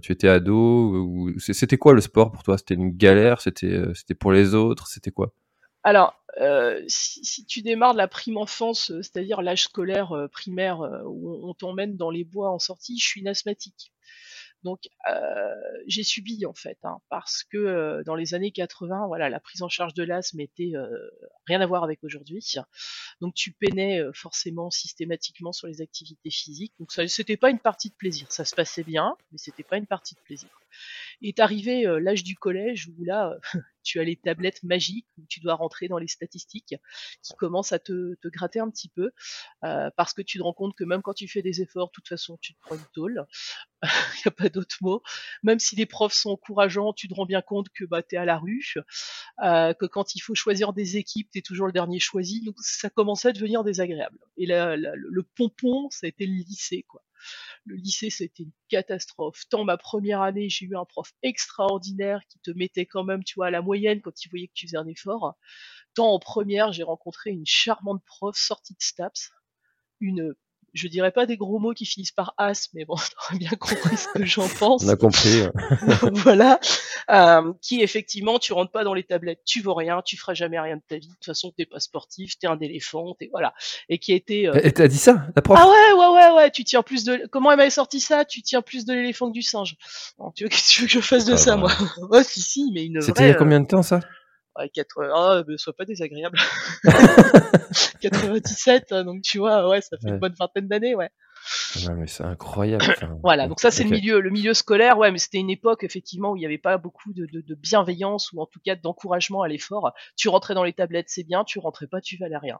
tu 0.03 0.13
étais 0.13 0.29
ado, 0.29 1.31
c'était 1.39 1.79
quoi 1.79 1.93
le 1.93 2.01
sport 2.01 2.33
pour 2.33 2.43
toi? 2.43 2.59
C'était 2.59 2.75
une 2.75 2.91
galère? 2.91 3.41
C'était, 3.41 3.81
c'était 3.95 4.15
pour 4.15 4.33
les 4.33 4.55
autres? 4.55 4.89
C'était 4.89 5.13
quoi? 5.13 5.33
Alors, 5.85 6.15
si, 6.89 7.25
si, 7.25 7.47
tu 7.47 7.63
démarres 7.63 7.93
de 7.93 7.99
la 7.99 8.09
prime 8.09 8.39
enfance, 8.39 8.93
c'est-à-dire 9.03 9.41
l'âge 9.41 9.65
scolaire 9.65 10.13
primaire, 10.33 10.81
où 11.07 11.49
on 11.49 11.55
t'emmène 11.55 11.97
dans 11.97 12.11
les 12.11 12.25
bois 12.25 12.51
en 12.51 12.59
sortie, 12.59 12.99
je 12.99 13.07
suis 13.07 13.21
une 13.21 13.29
asthmatique. 13.29 13.93
Donc 14.65 14.81
j'ai 15.87 16.03
subi 16.03 16.45
en 16.47 16.55
fait, 16.55 16.79
hein, 16.83 16.99
parce 17.09 17.45
que 17.45 18.03
dans 18.05 18.15
les 18.15 18.35
années 18.35 18.51
80, 18.51 19.07
voilà, 19.07 19.31
la 19.31 19.41
prise 19.41 19.63
en 19.63 19.69
charge 19.69 19.95
de 19.95 20.03
l'asthme 20.03 20.41
était 20.41 20.73
rien 21.47 21.61
à 21.61 21.67
voir 21.67 21.85
avec 21.85 22.03
aujourd'hui. 22.03 22.55
Donc 23.21 23.35
tu 23.35 23.53
peinais 23.53 24.03
forcément 24.15 24.71
systématiquement 24.71 25.53
sur 25.53 25.67
les 25.69 25.81
activités 25.81 26.31
physiques. 26.31 26.75
Donc 26.79 26.93
ça, 26.93 27.07
c'était 27.09 27.37
pas 27.37 27.51
une 27.51 27.61
partie 27.61 27.91
de 27.91 27.95
plaisir. 27.95 28.31
Ça 28.31 28.45
se 28.45 28.55
passait 28.55 28.85
bien, 28.85 29.17
mais 29.33 29.39
c'était 29.39 29.63
pas 29.63 29.77
une 29.77 29.87
partie 29.87 30.15
de 30.15 30.21
plaisir. 30.21 30.49
Est 31.23 31.41
arrivé 31.41 31.85
l'âge 32.01 32.23
du 32.23 32.35
collège 32.37 32.89
où 32.89 33.05
là, 33.05 33.37
tu 33.83 34.01
as 34.01 34.05
les 34.05 34.17
tablettes 34.17 34.63
magiques 34.63 35.07
où 35.17 35.25
tu 35.29 35.41
dois 35.41 35.55
rentrer 35.55 35.89
dans 35.89 35.99
les 35.99 36.09
statistiques 36.09 36.75
qui 37.23 37.33
commencent 37.39 37.73
à 37.73 37.79
te, 37.79 38.15
te 38.17 38.29
gratter 38.29 38.61
un 38.61 38.71
petit 38.71 38.89
peu 38.89 39.11
parce 39.61 40.13
que 40.13 40.23
tu 40.23 40.39
te 40.39 40.43
rends 40.43 40.53
compte 40.53 40.75
que 40.77 40.85
même 40.85 41.03
quand 41.03 41.15
tu 41.15 41.29
fais 41.29 41.43
des 41.43 41.63
efforts, 41.63 41.89
de 41.89 41.93
toute 41.93 42.09
façon, 42.09 42.39
tu 42.41 42.55
te 42.55 42.61
prends 42.61 42.77
une 42.77 42.87
tôle. 42.93 43.27
Il 43.83 44.23
n'y 44.27 44.29
a 44.29 44.31
pas 44.31 44.49
d'autre 44.49 44.77
mot. 44.81 45.03
Même 45.43 45.59
si 45.59 45.77
les 45.77 45.87
profs 45.87 46.13
sont 46.13 46.31
encourageants, 46.31 46.93
tu 46.93 47.09
te 47.09 47.15
rends 47.15 47.27
bien 47.27 47.43
compte 47.43 47.69
que 47.71 47.85
bah, 47.85 48.03
tu 48.03 48.17
à 48.17 48.25
la 48.25 48.41
euh, 49.45 49.75
que 49.75 49.87
quand 49.87 50.15
il 50.15 50.21
faut 50.21 50.35
choisir 50.35 50.73
des 50.73 50.97
équipes, 50.97 51.29
tu 51.33 51.43
toujours 51.43 51.67
le 51.67 51.73
dernier 51.73 52.01
choisi. 52.01 52.43
Donc 52.43 52.57
ça 52.59 52.91
commençait 52.91 53.29
à 53.29 53.33
devenir 53.33 53.65
désagréable. 53.65 54.19
Et 54.37 54.47
là, 54.47 54.77
le 54.77 55.23
pompon, 55.23 55.89
ça 55.91 56.07
a 56.07 56.09
été 56.09 56.27
le 56.27 56.35
lycée. 56.35 56.85
quoi. 56.89 57.03
Le 57.65 57.77
lycée, 57.77 58.11
c'était 58.11 58.45
une 58.45 58.53
catastrophe. 58.69 59.45
Tant 59.51 59.65
ma 59.65 59.77
première 59.77 60.23
année, 60.23 60.49
j'ai 60.49 60.67
eu 60.67 60.77
un 60.77 60.85
prof 60.85 61.13
extraordinaire 61.23 62.21
qui 62.29 62.39
te 62.41 62.51
mettait 62.51 62.87
quand 62.87 63.05
même, 63.05 63.25
tu 63.25 63.35
vois, 63.35 63.47
à 63.47 63.51
la 63.51 63.63
moyenne 63.63 64.01
quand 64.01 64.25
il 64.25 64.29
voyait 64.29 64.49
que 64.49 64.55
tu 64.55 64.67
faisais 64.67 64.77
un 64.77 64.87
effort. 64.87 65.37
Tant 65.95 66.13
en 66.13 66.19
première, 66.19 66.73
j'ai 66.73 66.83
rencontré 66.83 67.31
une 67.31 67.47
charmante 67.47 68.05
prof 68.05 68.37
sortie 68.37 68.75
de 68.75 68.83
STAPS, 68.83 69.31
une 70.01 70.35
je 70.75 70.89
dirais 70.89 71.11
pas 71.11 71.27
des 71.27 71.37
gros 71.37 71.59
mots 71.59 71.75
qui 71.75 71.87
finissent 71.87 72.13
par 72.13 72.35
as, 72.39 72.69
mais 72.75 72.85
bon, 72.85 72.97
t'aurais 73.29 73.39
bien 73.39 73.51
compris 73.59 73.97
ce 73.97 74.09
que 74.09 74.25
j'en 74.25 74.49
pense. 74.49 74.85
On 74.85 74.89
a 74.89 74.97
compris. 74.97 75.43
voilà. 76.13 76.61
Euh, 77.11 77.53
qui 77.63 77.83
effectivement, 77.83 78.39
tu 78.39 78.53
rentres 78.53 78.71
pas 78.71 78.85
dans 78.85 78.95
les 78.95 79.03
tablettes, 79.03 79.41
tu 79.45 79.63
vaux 79.63 79.75
rien, 79.75 80.03
tu 80.05 80.17
feras 80.17 80.35
jamais 80.35 80.61
rien 80.61 80.77
de 80.77 80.83
ta 80.87 80.97
vie. 80.97 81.09
De 81.09 81.13
toute 81.13 81.25
façon, 81.25 81.53
t'es 81.57 81.67
pas 81.67 81.81
sportif, 81.81 82.39
t'es 82.39 82.47
un 82.47 82.59
éléphant, 82.61 83.15
t'es 83.19 83.29
voilà. 83.33 83.55
Et 83.89 83.99
qui 83.99 84.13
était. 84.13 84.47
Euh... 84.47 84.61
Et 84.63 84.73
t'as 84.73 84.89
dit 84.89 84.99
ça, 84.99 85.27
la 85.35 85.43
prof? 85.43 85.59
Ah 85.59 85.67
ouais, 85.69 85.93
ouais, 85.99 86.15
ouais, 86.15 86.37
ouais. 86.37 86.51
Tu 86.51 86.65
tiens 86.65 86.83
plus 86.83 87.05
de. 87.05 87.27
Comment 87.31 87.51
elle 87.51 87.59
m'avait 87.59 87.71
sorti 87.71 88.01
ça? 88.01 88.25
Tu 88.25 88.43
tiens 88.43 88.63
plus 88.63 88.85
de 88.85 88.93
l'éléphant 88.93 89.29
que 89.29 89.35
du 89.35 89.43
singe. 89.43 89.77
tu 90.35 90.45
veux, 90.45 90.51
tu 90.51 90.83
veux 90.83 90.87
que 90.87 90.93
je 90.93 91.01
fasse 91.01 91.25
de 91.25 91.37
ça, 91.37 91.57
moi? 91.57 91.71
Ouais, 92.11 92.25
si, 92.25 92.41
si, 92.41 92.71
mais 92.73 92.85
une. 92.85 93.01
C'était 93.01 93.25
il 93.25 93.29
y 93.29 93.31
a 93.31 93.35
combien 93.35 93.61
de 93.61 93.67
temps 93.67 93.83
ça? 93.83 94.01
Ouais, 94.59 94.69
80... 94.69 95.13
Ah, 95.15 95.43
mais 95.47 95.57
sois 95.57 95.73
pas 95.73 95.85
désagréable. 95.85 96.39
97, 98.01 98.93
hein, 98.93 99.05
donc 99.05 99.23
tu 99.23 99.39
vois, 99.39 99.69
ouais, 99.69 99.81
ça 99.81 99.97
fait 99.99 100.09
une 100.09 100.19
bonne 100.19 100.35
vingtaine 100.39 100.69
d'années, 100.69 100.95
ouais. 100.95 101.11
Ah 101.87 101.95
mais 101.95 102.07
c'est 102.07 102.25
incroyable. 102.25 102.85
voilà, 103.23 103.49
donc 103.49 103.61
ça 103.61 103.71
c'est 103.71 103.85
le 103.85 103.91
milieu, 103.91 104.21
le 104.21 104.31
milieu 104.31 104.55
scolaire, 104.55 104.99
ouais, 104.99 105.11
mais 105.11 105.19
c'était 105.19 105.39
une 105.39 105.51
époque 105.51 105.85
effectivement 105.85 106.33
où 106.33 106.37
il 106.37 106.41
n'y 106.41 106.47
avait 106.47 106.59
pas 106.59 106.79
beaucoup 106.79 107.13
de, 107.13 107.27
de, 107.27 107.41
de, 107.41 107.55
bienveillance 107.55 108.33
ou 108.33 108.41
en 108.41 108.47
tout 108.47 108.61
cas 108.65 108.77
d'encouragement 108.77 109.43
à 109.43 109.49
l'effort. 109.49 109.93
Tu 110.17 110.29
rentrais 110.29 110.55
dans 110.55 110.65
les 110.65 110.73
tablettes, 110.73 111.09
c'est 111.09 111.25
bien, 111.25 111.45
tu 111.45 111.59
rentrais 111.59 111.87
pas, 111.87 112.01
tu 112.01 112.17
valais 112.17 112.37
rien. 112.37 112.59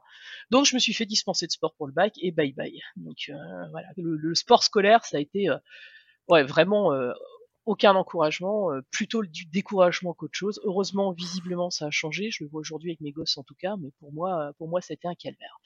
Donc 0.49 0.65
je 0.65 0.75
me 0.75 0.79
suis 0.79 0.93
fait 0.93 1.05
dispenser 1.05 1.45
de 1.45 1.51
sport 1.51 1.75
pour 1.75 1.87
le 1.87 1.93
bac 1.93 2.13
et 2.21 2.31
bye 2.31 2.53
bye. 2.53 2.79
Donc 2.95 3.17
euh, 3.29 3.33
voilà, 3.71 3.87
le, 3.97 4.15
le, 4.15 4.35
sport 4.35 4.63
scolaire, 4.63 5.05
ça 5.05 5.17
a 5.17 5.19
été 5.19 5.49
euh, 5.49 5.57
ouais 6.27 6.43
vraiment 6.43 6.93
euh, 6.93 7.11
aucun 7.69 7.95
encouragement, 7.95 8.71
euh, 8.71 8.81
plutôt 8.89 9.23
du 9.23 9.45
découragement 9.45 10.15
qu'autre 10.15 10.33
chose. 10.33 10.59
Heureusement, 10.63 11.11
visiblement, 11.11 11.69
ça 11.69 11.85
a 11.85 11.91
changé. 11.91 12.31
Je 12.31 12.43
le 12.43 12.49
vois 12.49 12.61
aujourd'hui 12.61 12.89
avec 12.89 13.01
mes 13.01 13.11
gosses 13.11 13.37
en 13.37 13.43
tout 13.43 13.53
cas, 13.53 13.75
mais 13.77 13.91
pour 13.99 14.11
moi, 14.11 14.53
pour 14.57 14.67
moi, 14.67 14.81
c'était 14.81 15.07
un 15.07 15.13
calvaire. 15.13 15.61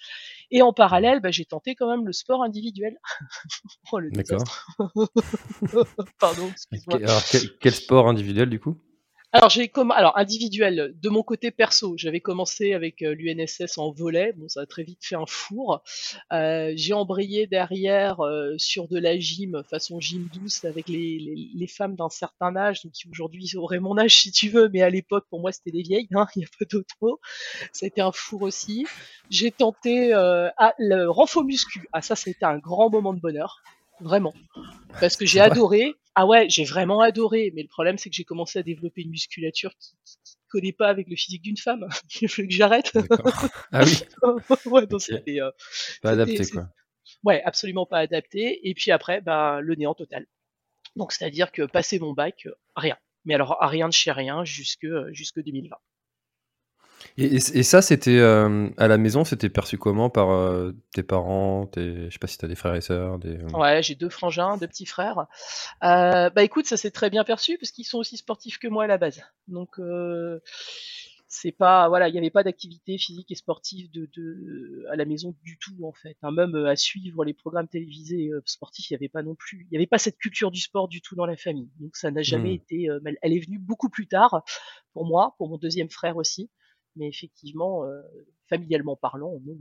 Et 0.52 0.62
en 0.62 0.74
parallèle, 0.74 1.22
bah, 1.22 1.32
j'ai 1.32 1.46
tenté 1.46 1.76
quand 1.76 1.90
même 1.90 2.06
le 2.06 2.12
sport 2.12 2.44
individuel. 2.44 2.98
oh, 3.94 4.00
le 4.00 4.12
D'accord. 4.12 4.44
Pardon, 6.20 6.50
excuse-moi. 6.52 6.98
Alors, 6.98 7.22
quel, 7.62 7.74
sport 7.74 8.10
individuel 8.10 8.50
du 8.50 8.60
coup? 8.60 8.78
Alors 9.36 9.50
j'ai 9.50 9.68
comme 9.68 9.90
alors 9.90 10.16
individuel 10.16 10.94
de 11.02 11.10
mon 11.10 11.24
côté 11.24 11.50
perso, 11.50 11.96
j'avais 11.98 12.20
commencé 12.20 12.74
avec 12.74 13.02
euh, 13.02 13.16
l'UNSS 13.16 13.80
en 13.80 13.90
volet, 13.90 14.32
bon 14.34 14.48
ça 14.48 14.62
a 14.62 14.68
très 14.68 14.84
vite 14.84 15.04
fait 15.04 15.16
un 15.16 15.26
four. 15.28 15.82
Euh, 16.32 16.72
j'ai 16.76 16.94
embrayé 16.94 17.48
derrière 17.48 18.20
euh, 18.20 18.54
sur 18.60 18.88
de 18.88 19.00
la 19.00 19.18
gym 19.18 19.64
façon 19.68 20.00
gym 20.00 20.30
douce 20.32 20.66
avec 20.66 20.88
les, 20.88 21.18
les, 21.18 21.50
les 21.52 21.68
femmes 21.68 21.96
d'un 21.96 22.10
certain 22.10 22.56
âge, 22.56 22.84
donc 22.84 22.94
qui 22.94 23.10
aujourd'hui 23.10 23.56
auraient 23.56 23.80
mon 23.80 23.98
âge 23.98 24.20
si 24.20 24.32
tu 24.32 24.50
veux, 24.50 24.70
mais 24.70 24.84
à 24.84 24.92
l'époque 24.92 25.26
pour 25.32 25.40
moi 25.40 25.52
c'était 25.52 25.72
des 25.72 25.82
vieilles, 25.82 26.08
hein, 26.14 26.28
il 26.36 26.40
n'y 26.40 26.46
a 26.46 26.50
pas 26.60 26.66
d'autre 26.66 26.94
mot. 27.02 27.20
Ça 27.72 27.86
a 27.86 27.88
été 27.88 28.02
un 28.02 28.12
four 28.12 28.44
aussi. 28.44 28.86
J'ai 29.32 29.50
tenté 29.50 30.14
euh, 30.14 30.50
ah, 30.58 30.76
le 30.78 31.10
renfo 31.10 31.44
muscu. 31.44 31.88
Ah 31.92 32.04
ça 32.04 32.16
c'était 32.16 32.46
un 32.46 32.60
grand 32.60 32.92
moment 32.92 33.16
de 33.16 33.20
bonheur, 33.20 33.64
vraiment, 34.04 34.34
parce 35.00 35.16
que 35.18 35.26
j'ai 35.26 35.40
adoré. 35.72 35.96
Ah 36.16 36.28
ouais, 36.28 36.48
j'ai 36.50 36.64
vraiment 36.64 37.02
adoré, 37.02 37.52
mais 37.56 37.64
le 37.64 37.68
problème 37.68 37.98
c'est 37.98 38.10
que 38.10 38.16
j'ai 38.16 38.24
commencé 38.24 38.60
à 38.60 38.64
développer 38.64 39.02
une 39.02 39.10
musculature 39.10 39.72
qui, 39.80 39.96
qui 40.24 40.36
collait 40.48 40.72
pas 40.72 40.88
avec 40.90 41.10
le 41.10 41.16
physique 41.16 41.42
d'une 41.42 41.58
femme. 41.58 41.88
Il 42.22 42.30
fallait 42.30 42.48
que 42.48 42.54
j'arrête. 42.54 42.92
Ah 43.72 43.84
oui, 43.84 43.98
ouais, 44.68 44.82
donc 44.86 45.02
Ok. 45.02 45.02
c'était, 45.02 45.42
euh, 45.42 45.50
pas 46.04 46.12
adapté 46.12 46.46
quoi. 46.48 46.68
ouais, 47.24 47.42
absolument 47.44 47.86
pas 47.88 47.98
adapté. 48.00 48.68
Et 48.70 48.74
puis 48.76 48.92
après, 48.92 49.22
bah, 49.22 49.60
le 49.62 49.74
néant 49.76 49.96
total. 49.96 50.28
Donc 50.96 51.12
c'est-à-dire 51.12 51.52
que 51.52 51.64
passer 51.64 51.98
mon 51.98 52.14
bac, 52.14 52.44
euh, 52.46 52.52
rien. 52.76 52.98
Mais 53.26 53.34
alors 53.34 53.58
rien 53.62 53.88
de 53.88 53.94
chez 53.94 54.12
rien 54.12 54.44
jusque 54.46 54.84
euh, 54.86 55.10
jusque 55.14 55.42
2020. 55.42 55.76
Et, 57.18 57.26
et- 57.26 57.36
et 57.60 57.64
ça, 57.64 57.82
c'était 57.82 58.18
euh, 58.18 58.70
à 58.78 58.88
la 58.88 58.98
maison, 58.98 59.24
c'était 59.24 59.50
perçu 59.50 59.78
comment 59.78 60.10
par 60.10 60.32
euh, 60.32 60.72
tes 60.94 61.04
parents 61.04 61.66
tes... 61.68 62.06
Je 62.06 62.10
sais 62.12 62.20
pas 62.20 62.28
si 62.28 62.38
t'as 62.38 62.48
des 62.48 62.56
frères 62.56 62.76
et 62.76 62.82
sœurs. 62.82 63.20
Des... 63.20 63.38
Ouais, 63.54 63.84
j'ai 63.84 63.96
deux 63.96 64.10
frangins, 64.10 64.58
deux 64.58 64.68
petits 64.68 64.86
frères. 64.86 65.28
Euh, 65.84 66.30
bah 66.30 66.44
écoute, 66.44 66.66
ça 66.66 66.78
s'est 66.78 66.92
très 66.92 67.10
bien 67.10 67.24
perçu 67.24 67.58
parce 67.60 67.72
qu'ils 67.72 67.86
sont 67.86 68.00
aussi 68.00 68.18
sportifs 68.18 68.58
que 68.58 68.68
moi 68.68 68.86
à 68.86 68.88
la 68.88 68.98
base. 68.98 69.22
Donc 69.48 69.80
euh, 69.80 70.40
c'est 71.28 71.52
pas 71.52 71.88
voilà, 71.90 72.10
il 72.10 72.12
n'y 72.12 72.20
avait 72.20 72.30
pas 72.30 72.44
d'activité 72.44 72.98
physique 72.98 73.32
et 73.32 73.36
sportive 73.36 73.90
de, 73.92 74.08
de 74.16 74.86
à 74.92 74.96
la 74.96 75.06
maison 75.06 75.36
du 75.44 75.58
tout 75.58 75.84
en 75.84 75.92
fait. 75.92 76.16
Hein, 76.22 76.32
même 76.32 76.56
euh, 76.56 76.68
à 76.70 76.76
suivre 76.76 77.26
les 77.26 77.34
programmes 77.34 77.68
télévisés 77.68 78.30
euh, 78.32 78.42
sportifs, 78.46 78.90
il 78.90 78.94
n'y 78.94 78.98
avait 78.98 79.10
pas 79.10 79.24
non 79.24 79.34
plus. 79.36 79.66
Il 79.70 79.72
n'y 79.72 79.78
avait 79.78 79.88
pas 79.88 79.98
cette 79.98 80.18
culture 80.18 80.52
du 80.52 80.62
sport 80.62 80.88
du 80.88 81.02
tout 81.02 81.16
dans 81.16 81.26
la 81.26 81.36
famille. 81.38 81.70
Donc 81.80 81.96
ça 81.96 82.12
n'a 82.12 82.22
jamais 82.22 82.52
Hmm. 82.52 82.56
été. 82.56 82.90
euh, 82.90 83.00
elle 83.22 83.34
est 83.34 83.40
venue 83.46 83.60
beaucoup 83.60 83.90
plus 83.90 84.08
tard 84.08 84.44
pour 84.94 85.06
moi, 85.06 85.34
pour 85.38 85.50
mon 85.50 85.58
deuxième 85.58 85.90
frère 85.90 86.18
aussi. 86.18 86.50
Mais 86.96 87.08
effectivement, 87.08 87.84
euh, 87.86 88.02
familialement 88.50 88.96
parlant, 88.96 89.40
non, 89.46 89.58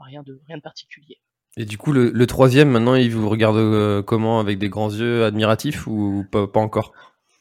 rien 0.00 0.22
de 0.22 0.40
rien 0.46 0.56
de 0.58 0.62
particulier. 0.62 1.18
Et 1.56 1.64
du 1.64 1.78
coup, 1.78 1.92
le, 1.92 2.10
le 2.10 2.26
troisième, 2.26 2.70
maintenant, 2.70 2.94
il 2.96 3.10
vous 3.10 3.28
regarde 3.28 3.56
euh, 3.56 4.02
comment? 4.02 4.40
Avec 4.40 4.58
des 4.58 4.68
grands 4.68 4.90
yeux 4.90 5.24
admiratifs 5.24 5.86
ou 5.86 6.24
pas, 6.30 6.46
pas 6.46 6.60
encore? 6.60 6.92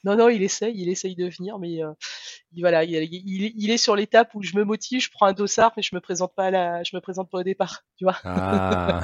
Non, 0.06 0.16
non, 0.16 0.30
il 0.30 0.44
essaye, 0.44 0.80
il 0.80 0.88
essaye 0.90 1.16
de 1.16 1.28
venir, 1.28 1.58
mais 1.58 1.84
euh, 1.84 1.92
il, 2.54 2.62
voilà, 2.62 2.84
il, 2.84 2.94
il- 3.12 3.54
il 3.58 3.72
est 3.72 3.78
sur 3.78 3.96
l'étape 3.96 4.36
où 4.36 4.44
je 4.44 4.56
me 4.56 4.64
motive, 4.64 5.02
je 5.02 5.10
prends 5.12 5.26
un 5.26 5.34
dossard, 5.34 5.74
mais 5.76 5.84
je 5.84 5.96
me 5.96 6.00
présente 6.00 6.34
pas 6.36 6.46
à 6.46 6.52
la, 6.52 6.84
je 6.84 6.96
me 6.96 7.02
présente 7.02 7.30
pas 7.32 7.40
au 7.40 7.44
départ, 7.44 7.84
tu 7.98 8.06
vois. 8.06 8.18
Ah 8.24 9.02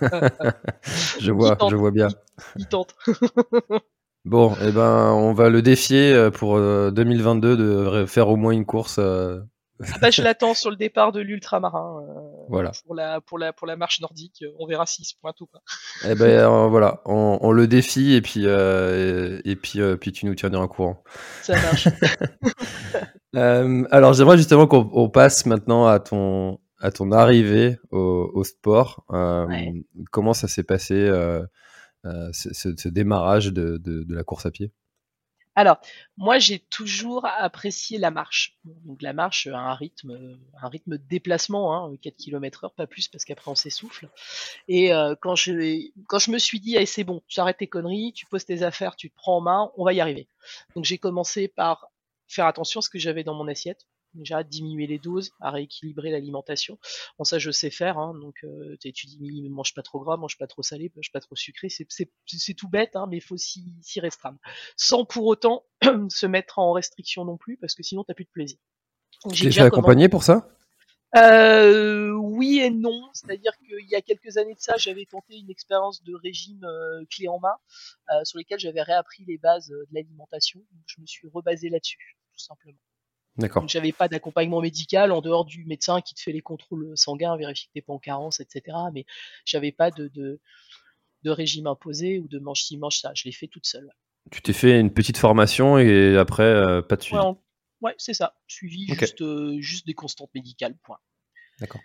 Je 1.20 1.32
vois, 1.32 1.56
tente. 1.58 1.70
je 1.70 1.76
vois 1.76 1.90
bien. 1.90 2.08
Il 2.56 2.66
tente. 2.66 2.94
Bon, 4.24 4.54
eh 4.62 4.70
ben, 4.70 5.10
on 5.12 5.32
va 5.32 5.48
le 5.50 5.62
défier 5.62 6.30
pour 6.34 6.56
euh, 6.56 6.90
2022 6.92 7.56
de 7.56 8.06
faire 8.06 8.28
au 8.28 8.36
moins 8.36 8.52
une 8.52 8.64
course. 8.66 8.96
euh, 8.98 9.40
Ah 9.94 9.98
bah, 10.00 10.10
je 10.10 10.22
l'attends 10.22 10.54
sur 10.54 10.70
le 10.70 10.76
départ 10.76 11.12
de 11.12 11.20
l'ultramarin 11.20 12.00
euh, 12.02 12.20
voilà. 12.48 12.72
pour 12.84 12.94
la, 12.94 13.20
pour 13.20 13.38
la, 13.38 13.52
pour 13.52 13.66
la 13.66 13.76
marche 13.76 14.00
nordique. 14.00 14.44
On 14.58 14.66
verra 14.66 14.86
s'il 14.86 15.04
se 15.04 15.14
pointe 15.20 15.40
ou 15.40 15.46
pas. 15.46 15.60
Eh 16.08 16.14
ben, 16.14 16.24
euh, 16.30 16.66
voilà, 16.68 17.00
on, 17.06 17.38
on 17.40 17.52
le 17.52 17.66
défie 17.66 18.14
et 18.14 18.22
puis 18.22 18.42
euh, 18.46 19.40
et, 19.44 19.56
puis 19.56 19.80
euh, 19.80 19.96
puis 19.96 20.12
tu 20.12 20.26
nous 20.26 20.34
tiendras 20.34 20.62
au 20.64 20.68
courant. 20.68 21.02
Ça 21.42 21.54
marche. 21.60 21.88
Euh, 23.34 23.84
alors, 23.90 24.12
j'aimerais 24.12 24.36
justement 24.36 24.66
qu'on 24.66 24.90
on 24.92 25.08
passe 25.08 25.46
maintenant 25.46 25.86
à 25.86 26.00
ton 26.00 26.58
à 26.80 26.90
ton 26.90 27.12
arrivée 27.12 27.78
au, 27.90 28.30
au 28.34 28.44
sport. 28.44 29.04
Euh, 29.10 29.46
Ouais. 29.46 29.72
Comment 30.10 30.34
ça 30.34 30.48
s'est 30.48 30.64
passé 30.64 30.94
euh, 30.94 31.42
euh, 32.04 32.28
ce, 32.32 32.52
ce- 32.52 32.76
ce 32.76 32.88
démarrage 32.90 33.46
de, 33.52 33.78
de, 33.78 34.02
de 34.02 34.14
la 34.14 34.22
course 34.24 34.44
à 34.44 34.50
pied? 34.50 34.70
Alors, 35.54 35.78
moi, 36.16 36.38
j'ai 36.38 36.58
toujours 36.58 37.26
apprécié 37.26 37.98
la 37.98 38.10
marche. 38.10 38.56
Donc, 38.64 39.02
la 39.02 39.12
marche 39.12 39.46
a 39.46 39.58
un 39.58 39.74
rythme, 39.74 40.38
un 40.60 40.68
rythme 40.68 40.92
de 40.92 41.02
déplacement, 41.04 41.74
hein, 41.74 41.94
4 42.00 42.16
km 42.16 42.64
heure, 42.64 42.72
pas 42.72 42.86
plus, 42.86 43.08
parce 43.08 43.24
qu'après, 43.24 43.50
on 43.50 43.54
s'essouffle. 43.54 44.08
Et 44.68 44.94
euh, 44.94 45.14
quand, 45.20 45.34
je, 45.34 45.90
quand 46.08 46.18
je 46.18 46.30
me 46.30 46.38
suis 46.38 46.58
dit, 46.58 46.76
allez, 46.76 46.86
c'est 46.86 47.04
bon, 47.04 47.22
tu 47.28 47.40
arrêtes 47.40 47.58
tes 47.58 47.66
conneries, 47.66 48.12
tu 48.14 48.24
poses 48.26 48.46
tes 48.46 48.62
affaires, 48.62 48.96
tu 48.96 49.10
te 49.10 49.16
prends 49.16 49.36
en 49.38 49.40
main, 49.42 49.72
on 49.76 49.84
va 49.84 49.92
y 49.92 50.00
arriver. 50.00 50.26
Donc, 50.74 50.84
j'ai 50.84 50.98
commencé 50.98 51.48
par 51.48 51.88
faire 52.28 52.46
attention 52.46 52.78
à 52.78 52.82
ce 52.82 52.88
que 52.88 52.98
j'avais 52.98 53.24
dans 53.24 53.34
mon 53.34 53.46
assiette. 53.46 53.86
Déjà, 54.14 54.42
diminuer 54.42 54.86
les 54.86 54.98
doses, 54.98 55.32
à 55.40 55.50
rééquilibrer 55.50 56.10
l'alimentation. 56.10 56.78
Bon, 57.18 57.24
ça, 57.24 57.38
je 57.38 57.50
sais 57.50 57.70
faire. 57.70 57.98
Hein, 57.98 58.14
donc, 58.20 58.36
euh, 58.44 58.76
tu 58.80 59.06
dis, 59.06 59.48
mange 59.48 59.74
pas 59.74 59.82
trop 59.82 60.00
gras, 60.00 60.16
mange 60.16 60.36
pas 60.38 60.46
trop 60.46 60.62
salé, 60.62 60.92
mange 60.94 61.10
pas 61.12 61.20
trop 61.20 61.36
sucré. 61.36 61.68
C'est- 61.68 62.54
tout 62.56 62.68
bête, 62.68 62.96
hein, 62.96 63.06
mais 63.08 63.16
il 63.16 63.22
faut 63.22 63.36
s'y 63.36 63.64
s'y 63.80 64.00
restreindre 64.00 64.38
sans 64.76 65.04
pour 65.04 65.26
autant 65.26 65.64
se 66.10 66.26
mettre 66.26 66.58
en 66.58 66.72
restriction 66.72 67.24
non 67.24 67.36
plus, 67.36 67.56
parce 67.56 67.74
que 67.74 67.82
sinon 67.82 68.04
t'as 68.04 68.14
plus 68.14 68.24
de 68.24 68.30
plaisir. 68.30 68.58
J'ai 69.32 69.46
déjà 69.46 69.64
accompagner 69.64 70.08
pour 70.08 70.22
ça? 70.22 70.48
Euh, 71.14 72.12
oui 72.12 72.60
et 72.60 72.70
non, 72.70 73.10
c'est-à-dire 73.12 73.52
qu'il 73.58 73.86
y 73.86 73.94
a 73.94 74.00
quelques 74.00 74.38
années 74.38 74.54
de 74.54 74.60
ça, 74.60 74.76
j'avais 74.78 75.04
tenté 75.04 75.36
une 75.36 75.50
expérience 75.50 76.02
de 76.02 76.14
régime 76.14 76.64
euh, 76.64 77.04
clé 77.10 77.28
en 77.28 77.38
main, 77.38 77.56
euh, 78.10 78.24
sur 78.24 78.38
lesquelles 78.38 78.58
j'avais 78.58 78.80
réappris 78.80 79.24
les 79.26 79.36
bases 79.36 79.70
euh, 79.72 79.84
de 79.90 79.94
l'alimentation. 79.94 80.60
Donc 80.60 80.82
je 80.86 81.00
me 81.00 81.06
suis 81.06 81.28
rebasé 81.28 81.68
là-dessus, 81.68 82.16
tout 82.32 82.40
simplement. 82.40 82.78
D'accord. 83.38 83.62
Donc 83.62 83.70
j'avais 83.70 83.92
pas 83.92 84.08
d'accompagnement 84.08 84.60
médical 84.60 85.10
en 85.10 85.20
dehors 85.20 85.44
du 85.44 85.64
médecin 85.64 86.00
qui 86.00 86.14
te 86.14 86.20
fait 86.20 86.32
les 86.32 86.42
contrôles 86.42 86.92
sanguins, 86.96 87.36
vérifie 87.36 87.66
que 87.68 87.72
t'es 87.72 87.80
pas 87.80 87.94
en 87.94 87.98
carence, 87.98 88.40
etc. 88.40 88.76
Mais 88.92 89.06
j'avais 89.46 89.72
pas 89.72 89.90
de, 89.90 90.08
de, 90.08 90.40
de 91.22 91.30
régime 91.30 91.66
imposé 91.66 92.18
ou 92.18 92.28
de 92.28 92.38
mange 92.38 92.62
ci, 92.62 92.76
mange 92.76 92.98
ça. 92.98 93.12
Je 93.14 93.24
l'ai 93.24 93.32
fait 93.32 93.48
toute 93.48 93.66
seule. 93.66 93.90
Tu 94.30 94.42
t'es 94.42 94.52
fait 94.52 94.78
une 94.78 94.92
petite 94.92 95.16
formation 95.16 95.78
et 95.78 96.16
après 96.16 96.42
euh, 96.42 96.82
pas 96.82 96.96
de 96.96 97.02
suivi. 97.02 97.22
Ouais, 97.80 97.94
c'est 97.98 98.14
ça. 98.14 98.36
Suivi 98.46 98.86
juste, 98.86 99.22
euh, 99.22 99.60
juste 99.60 99.86
des 99.86 99.94
constantes 99.94 100.30
médicales, 100.34 100.76
point. 100.84 100.98
D'accord. 101.58 101.80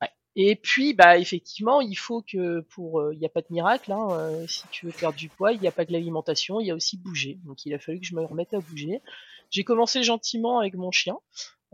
Ouais. 0.00 0.08
Et 0.36 0.56
puis, 0.56 0.94
bah, 0.94 1.18
effectivement, 1.18 1.80
il 1.80 1.96
faut 1.96 2.22
que 2.22 2.60
pour, 2.60 3.00
euh, 3.00 3.12
il 3.14 3.18
n'y 3.18 3.26
a 3.26 3.28
pas 3.28 3.40
de 3.40 3.46
miracle. 3.50 3.92
Hein, 3.92 4.08
euh, 4.12 4.46
si 4.46 4.64
tu 4.70 4.86
veux 4.86 4.92
perdre 4.92 5.16
du 5.16 5.28
poids, 5.28 5.52
il 5.52 5.60
n'y 5.60 5.68
a 5.68 5.72
pas 5.72 5.84
que 5.84 5.92
l'alimentation, 5.92 6.60
il 6.60 6.66
y 6.66 6.70
a 6.70 6.74
aussi 6.74 6.96
bouger. 6.96 7.38
Donc, 7.44 7.64
il 7.66 7.74
a 7.74 7.78
fallu 7.78 8.00
que 8.00 8.06
je 8.06 8.14
me 8.14 8.22
remette 8.22 8.54
à 8.54 8.60
bouger. 8.60 9.00
J'ai 9.54 9.62
commencé 9.64 10.02
gentiment 10.02 10.58
avec 10.58 10.74
mon 10.74 10.90
chien 10.90 11.16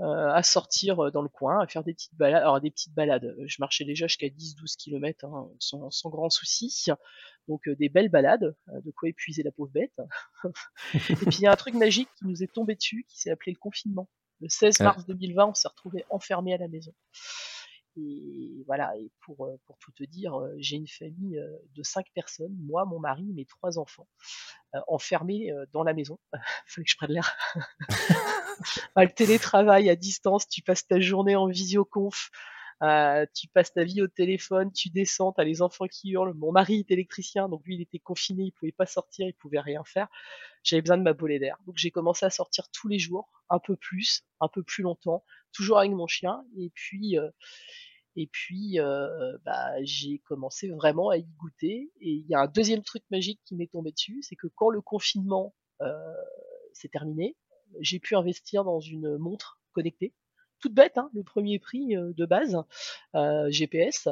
euh, 0.01 0.31
à 0.33 0.43
sortir 0.43 1.01
euh, 1.01 1.11
dans 1.11 1.23
le 1.23 1.29
coin, 1.31 1.61
à 1.61 1.67
faire 1.67 1.83
des 1.83 1.95
petites 1.95 2.15
balades. 2.15 2.43
Alors, 2.43 2.61
des 2.61 2.71
petites 2.71 2.93
balades. 2.95 3.25
euh, 3.25 3.45
Je 3.47 3.57
marchais 3.59 3.85
déjà 3.85 4.07
jusqu'à 4.07 4.27
10-12 4.29 4.77
km 4.77 5.25
hein, 5.25 5.49
sans, 5.59 5.91
sans 5.91 6.11
grand 6.11 6.29
souci. 6.31 6.87
Donc, 7.49 7.67
euh, 7.69 7.75
des 7.77 7.89
belles 7.89 8.11
balades, 8.11 8.55
euh, 8.69 8.81
de 8.83 8.91
quoi 8.91 9.09
épuiser 9.09 9.43
la 9.43 9.51
pauvre 9.51 9.71
bête. 9.73 9.97
Et 11.09 11.15
puis 11.17 11.37
il 11.39 11.41
y 11.41 11.47
a 11.47 11.53
un 11.53 11.57
truc 11.57 11.75
magique 11.75 12.09
qui 12.19 12.27
nous 12.27 12.43
est 12.43 12.53
tombé 12.53 12.75
dessus, 12.75 13.07
qui 13.09 13.19
s'est 13.19 13.31
appelé 13.31 13.53
le 13.53 13.59
confinement. 13.59 14.09
Le 14.41 14.49
16 14.49 14.77
Ah. 14.81 14.85
mars 14.85 15.07
2020, 15.07 15.47
on 15.47 15.55
s'est 15.55 15.69
retrouvé 15.69 16.05
enfermé 16.11 16.53
à 16.55 16.59
la 16.59 16.69
maison. 16.69 16.93
Et 17.97 18.63
voilà, 18.67 18.97
et 18.97 19.11
pour, 19.21 19.47
euh, 19.47 19.57
pour 19.65 19.77
tout 19.79 19.91
te 19.93 20.05
dire, 20.05 20.35
euh, 20.35 20.55
j'ai 20.59 20.77
une 20.77 20.89
famille 20.89 21.39
euh, 21.39 21.57
de 21.75 21.83
cinq 21.83 22.07
personnes, 22.15 22.57
moi, 22.61 22.85
mon 22.85 23.01
mari, 23.01 23.25
mes 23.35 23.45
trois 23.45 23.79
enfants, 23.79 24.09
enfermés 24.87 25.53
dans 25.73 25.83
la 25.83 25.95
maison. 25.95 26.19
Fallait 26.67 26.85
que 26.85 26.91
je 26.91 26.97
prenne 26.97 27.13
l'air. 27.13 27.37
Le 28.97 29.13
télétravail 29.13 29.91
à 29.91 29.97
distance, 29.97 30.47
tu 30.47 30.63
passes 30.63 30.87
ta 30.87 31.01
journée 31.01 31.35
en 31.35 31.47
visioconf, 31.47 32.31
euh, 32.83 33.27
tu 33.35 33.49
passes 33.49 33.73
ta 33.73 33.85
vie 33.85 34.01
au 34.03 34.09
téléphone, 34.09 34.73
tu 34.73 34.89
descends, 34.89 35.33
t'as 35.33 35.45
les 35.45 35.61
enfants 35.63 35.87
qui 35.87 36.11
hurlent. 36.11 36.35
Mon 36.35 36.53
mari 36.53 36.81
est 36.81 36.91
électricien, 36.91 37.49
donc 37.49 37.65
lui 37.65 37.77
il 37.77 37.83
était 37.83 37.99
confiné, 37.99 38.45
il 38.45 38.53
pouvait 38.53 38.73
pas 38.73 38.87
sortir, 38.87 39.27
il 39.27 39.35
pouvait 39.35 39.61
rien 39.61 39.85
faire. 39.85 40.09
J'avais 40.63 40.83
besoin 40.83 40.99
de 40.99 41.03
ma 41.03 41.13
bolée 41.13 41.39
d'air, 41.39 41.59
donc 41.67 41.77
j'ai 41.77 41.91
commencé 41.91 42.25
à 42.25 42.31
sortir 42.31 42.69
tous 42.71 42.89
les 42.89 42.99
jours, 42.99 43.29
un 43.51 43.59
peu 43.59 43.77
plus, 43.77 44.25
un 44.41 44.49
peu 44.49 44.63
plus 44.63 44.83
longtemps, 44.83 45.25
toujours 45.53 45.79
avec 45.79 45.93
mon 45.93 46.07
chien. 46.07 46.43
Et 46.59 46.71
puis, 46.71 47.19
euh, 47.19 47.29
et 48.17 48.27
puis, 48.27 48.81
euh, 48.81 49.37
bah, 49.45 49.83
j'ai 49.83 50.19
commencé 50.21 50.69
vraiment 50.69 51.11
à 51.11 51.19
y 51.19 51.25
goûter. 51.39 51.93
Et 52.01 52.11
il 52.11 52.27
y 52.29 52.35
a 52.35 52.41
un 52.41 52.47
deuxième 52.47 52.83
truc 52.83 53.03
magique 53.11 53.41
qui 53.45 53.55
m'est 53.57 53.71
tombé 53.71 53.93
dessus, 53.93 54.21
c'est 54.23 54.37
que 54.37 54.47
quand 54.49 54.71
le 54.71 54.81
confinement 54.81 55.55
euh, 55.83 56.15
s'est 56.73 56.89
terminé, 56.89 57.37
j'ai 57.81 58.01
pu 58.01 58.17
investir 58.17 58.65
dans 58.65 58.81
une 58.81 59.17
montre 59.19 59.61
connectée 59.73 60.13
toute 60.61 60.75
bête, 60.75 60.99
hein, 60.99 61.11
le 61.15 61.23
premier 61.23 61.59
prix 61.59 61.97
euh, 61.97 62.13
de 62.17 62.27
base, 62.27 62.63
euh, 63.15 63.51
GPS. 63.51 64.09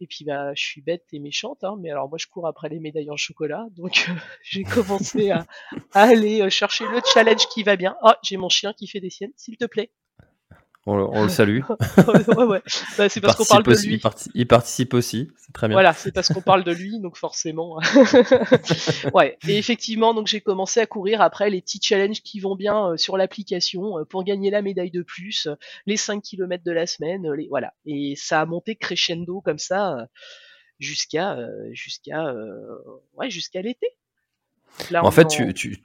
Et 0.00 0.06
puis 0.06 0.24
bah, 0.24 0.52
je 0.54 0.62
suis 0.62 0.82
bête 0.82 1.04
et 1.12 1.20
méchante, 1.20 1.62
hein, 1.62 1.76
mais 1.80 1.90
alors 1.90 2.08
moi 2.08 2.18
je 2.18 2.26
cours 2.26 2.48
après 2.48 2.68
les 2.68 2.80
médailles 2.80 3.10
en 3.10 3.16
chocolat, 3.16 3.68
donc 3.70 4.06
euh, 4.08 4.12
j'ai 4.42 4.64
commencé 4.64 5.30
à, 5.30 5.46
à 5.92 6.02
aller 6.02 6.50
chercher 6.50 6.84
le 6.86 7.00
challenge 7.12 7.46
qui 7.48 7.62
va 7.62 7.76
bien. 7.76 7.96
Ah, 8.02 8.18
j'ai 8.22 8.36
mon 8.36 8.48
chien 8.48 8.72
qui 8.72 8.88
fait 8.88 9.00
des 9.00 9.10
siennes, 9.10 9.32
s'il 9.36 9.56
te 9.56 9.66
plaît. 9.66 9.92
On, 10.86 11.22
le 11.22 11.30
salue. 11.30 11.60
ouais, 12.36 12.44
ouais. 12.44 12.62
Bah, 12.98 13.08
c'est 13.08 13.22
parce 13.22 13.36
qu'on 13.36 13.46
parle 13.46 13.62
de 13.62 13.74
lui. 13.74 14.02
Il, 14.34 14.46
participe 14.46 14.92
aussi, 14.92 15.30
c'est 15.38 15.52
très 15.52 15.66
bien. 15.66 15.76
Voilà, 15.76 15.94
c'est 15.94 16.12
parce 16.12 16.28
qu'on 16.28 16.42
parle 16.42 16.62
de 16.62 16.72
lui, 16.72 17.00
donc 17.00 17.16
forcément. 17.16 17.78
ouais. 19.14 19.38
Et 19.48 19.56
effectivement, 19.56 20.12
donc 20.12 20.26
j'ai 20.26 20.42
commencé 20.42 20.80
à 20.80 20.86
courir 20.86 21.22
après 21.22 21.48
les 21.48 21.62
petits 21.62 21.80
challenges 21.82 22.20
qui 22.20 22.38
vont 22.38 22.54
bien 22.54 22.90
euh, 22.90 22.96
sur 22.98 23.16
l'application 23.16 23.98
euh, 23.98 24.04
pour 24.04 24.24
gagner 24.24 24.50
la 24.50 24.60
médaille 24.60 24.90
de 24.90 25.02
plus, 25.02 25.46
euh, 25.46 25.54
les 25.86 25.96
5 25.96 26.22
km 26.22 26.62
de 26.62 26.72
la 26.72 26.86
semaine, 26.86 27.32
les 27.32 27.48
voilà. 27.48 27.72
Et 27.86 28.14
ça 28.16 28.42
a 28.42 28.46
monté 28.46 28.76
crescendo 28.76 29.40
comme 29.40 29.58
ça 29.58 30.06
jusqu'à 30.78 31.38
jusqu'à 31.72 32.34
ouais 33.14 33.30
jusqu'à 33.30 33.62
l'été 33.62 33.86
en 34.94 35.10
fait, 35.10 35.28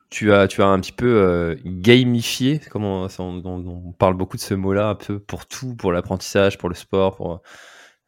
tu, 0.10 0.34
as, 0.34 0.48
tu 0.48 0.62
as 0.62 0.67
un 0.67 0.79
petit 0.79 0.91
peu 0.91 1.08
euh, 1.08 1.55
gamifié, 1.65 2.60
comment 2.72 3.08
on, 3.19 3.93
parle 3.93 4.15
beaucoup 4.15 4.38
de 4.38 4.41
ce 4.41 4.53
mot-là, 4.53 4.89
un 4.89 4.96
peu 4.96 5.19
pour 5.19 5.46
tout, 5.46 5.75
pour 5.75 5.91
l'apprentissage, 5.91 6.58
pour 6.58 6.69
le 6.69 6.75
sport. 6.75 7.15
Pour, 7.15 7.41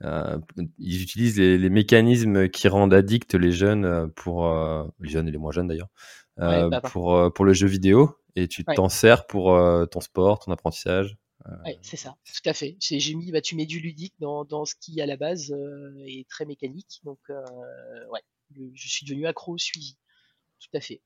euh, 0.03 0.37
ils 0.79 1.03
utilisent 1.03 1.39
les, 1.39 1.69
mécanismes 1.69 2.49
qui 2.49 2.67
rendent 2.67 2.93
addicts 2.93 3.35
les 3.35 3.51
jeunes, 3.51 3.85
euh, 3.85 4.07
pour 4.07 4.49
les 4.99 5.09
jeunes 5.09 5.27
et 5.27 5.31
les 5.31 5.37
moins 5.37 5.51
jeunes 5.51 5.67
d'ailleurs, 5.67 5.89
bah, 6.37 6.81
pour, 6.81 7.31
pour 7.33 7.45
le 7.45 7.53
jeu 7.53 7.67
vidéo, 7.67 8.17
et 8.35 8.47
tu 8.47 8.63
t'en 8.63 8.89
sers 8.89 9.27
pour 9.27 9.57
ton 9.91 10.01
sport, 10.01 10.39
ton 10.39 10.51
apprentissage. 10.51 11.17
Oui, 11.65 11.77
c'est 11.81 11.97
ça, 11.97 12.15
tout 12.23 12.49
à 12.49 12.53
fait. 12.53 12.77
J'ai 12.79 13.15
mis, 13.15 13.31
bah, 13.31 13.41
tu 13.41 13.55
mets 13.55 13.65
du 13.65 13.79
ludique 13.79 14.13
dans, 14.19 14.45
dans 14.45 14.65
ce 14.65 14.75
qui 14.79 15.01
à 15.01 15.05
la 15.05 15.17
base 15.17 15.55
est 16.07 16.27
très 16.29 16.45
mécanique, 16.45 17.01
donc 17.03 17.19
ouais, 17.29 18.21
je 18.73 18.87
suis 18.87 19.05
devenu 19.05 19.27
accro 19.27 19.53
au 19.53 19.57
suivi 19.57 19.97
tout 20.61 20.77
à 20.77 20.81
fait. 20.81 21.01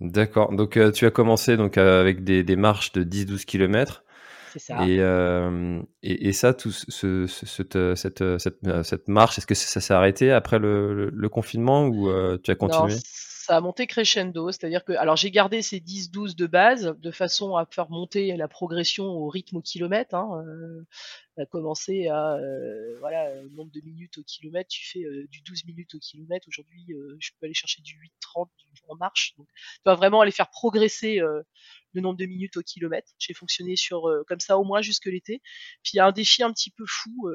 D'accord. 0.00 0.52
Donc 0.52 0.76
euh, 0.76 0.90
tu 0.90 1.06
as 1.06 1.10
commencé 1.10 1.56
donc 1.56 1.78
euh, 1.78 2.00
avec 2.00 2.24
des, 2.24 2.42
des 2.42 2.56
marches 2.56 2.92
de 2.92 3.04
10-12 3.04 3.44
km. 3.44 4.04
C'est 4.52 4.58
ça. 4.58 4.86
Et, 4.86 4.98
euh, 5.00 5.80
et, 6.02 6.28
et, 6.28 6.32
ça, 6.32 6.52
tout 6.52 6.72
ce, 6.72 7.26
cette, 7.26 7.78
cette, 7.96 8.38
cette, 8.38 8.82
cette, 8.82 9.08
marche, 9.08 9.38
est-ce 9.38 9.46
que 9.46 9.54
ça 9.54 9.80
s'est 9.80 9.94
arrêté 9.94 10.30
après 10.30 10.58
le, 10.58 11.08
le, 11.08 11.28
confinement 11.30 11.86
ou 11.86 12.10
tu 12.42 12.50
as 12.50 12.54
continué? 12.54 12.94
Ça 13.42 13.56
a 13.56 13.60
monté 13.60 13.86
crescendo, 13.86 14.52
c'est-à-dire 14.52 14.84
que 14.84 14.92
alors 14.92 15.16
j'ai 15.16 15.30
gardé 15.30 15.62
ces 15.62 15.80
10-12 15.80 16.36
de 16.36 16.46
base 16.46 16.94
de 16.98 17.10
façon 17.10 17.56
à 17.56 17.66
faire 17.66 17.90
monter 17.90 18.36
la 18.36 18.46
progression 18.46 19.04
au 19.04 19.28
rythme 19.28 19.56
au 19.56 19.62
kilomètre. 19.62 20.14
Hein, 20.14 20.44
euh, 20.46 20.86
à 21.38 21.46
commencer 21.46 22.08
à 22.08 22.34
euh, 22.34 22.98
voilà 23.00 23.34
nombre 23.52 23.72
de 23.72 23.80
minutes 23.80 24.18
au 24.18 24.22
kilomètre, 24.22 24.68
tu 24.68 24.86
fais 24.86 25.04
euh, 25.04 25.26
du 25.28 25.40
12 25.42 25.64
minutes 25.64 25.94
au 25.94 25.98
kilomètre. 25.98 26.46
Aujourd'hui, 26.48 26.84
euh, 26.90 27.16
je 27.20 27.30
peux 27.32 27.46
aller 27.46 27.54
chercher 27.54 27.80
du 27.82 27.98
8-30 28.36 28.48
en 28.88 28.96
marche. 28.96 29.34
Donc, 29.38 29.48
tu 29.54 29.80
vas 29.84 29.94
vraiment 29.94 30.20
aller 30.20 30.30
faire 30.30 30.50
progresser 30.50 31.20
le 31.20 32.00
nombre 32.00 32.18
de 32.18 32.26
minutes 32.26 32.56
au 32.56 32.62
kilomètre. 32.62 33.12
J'ai 33.18 33.34
fonctionné 33.34 33.76
sur 33.76 34.08
comme 34.26 34.40
ça 34.40 34.58
au 34.58 34.64
moins 34.64 34.82
jusque 34.82 35.06
l'été. 35.06 35.40
Puis 35.82 35.92
il 35.94 35.96
y 35.96 36.00
a 36.00 36.06
un 36.06 36.12
défi 36.12 36.42
un 36.42 36.52
petit 36.52 36.70
peu 36.70 36.84
fou 36.86 37.30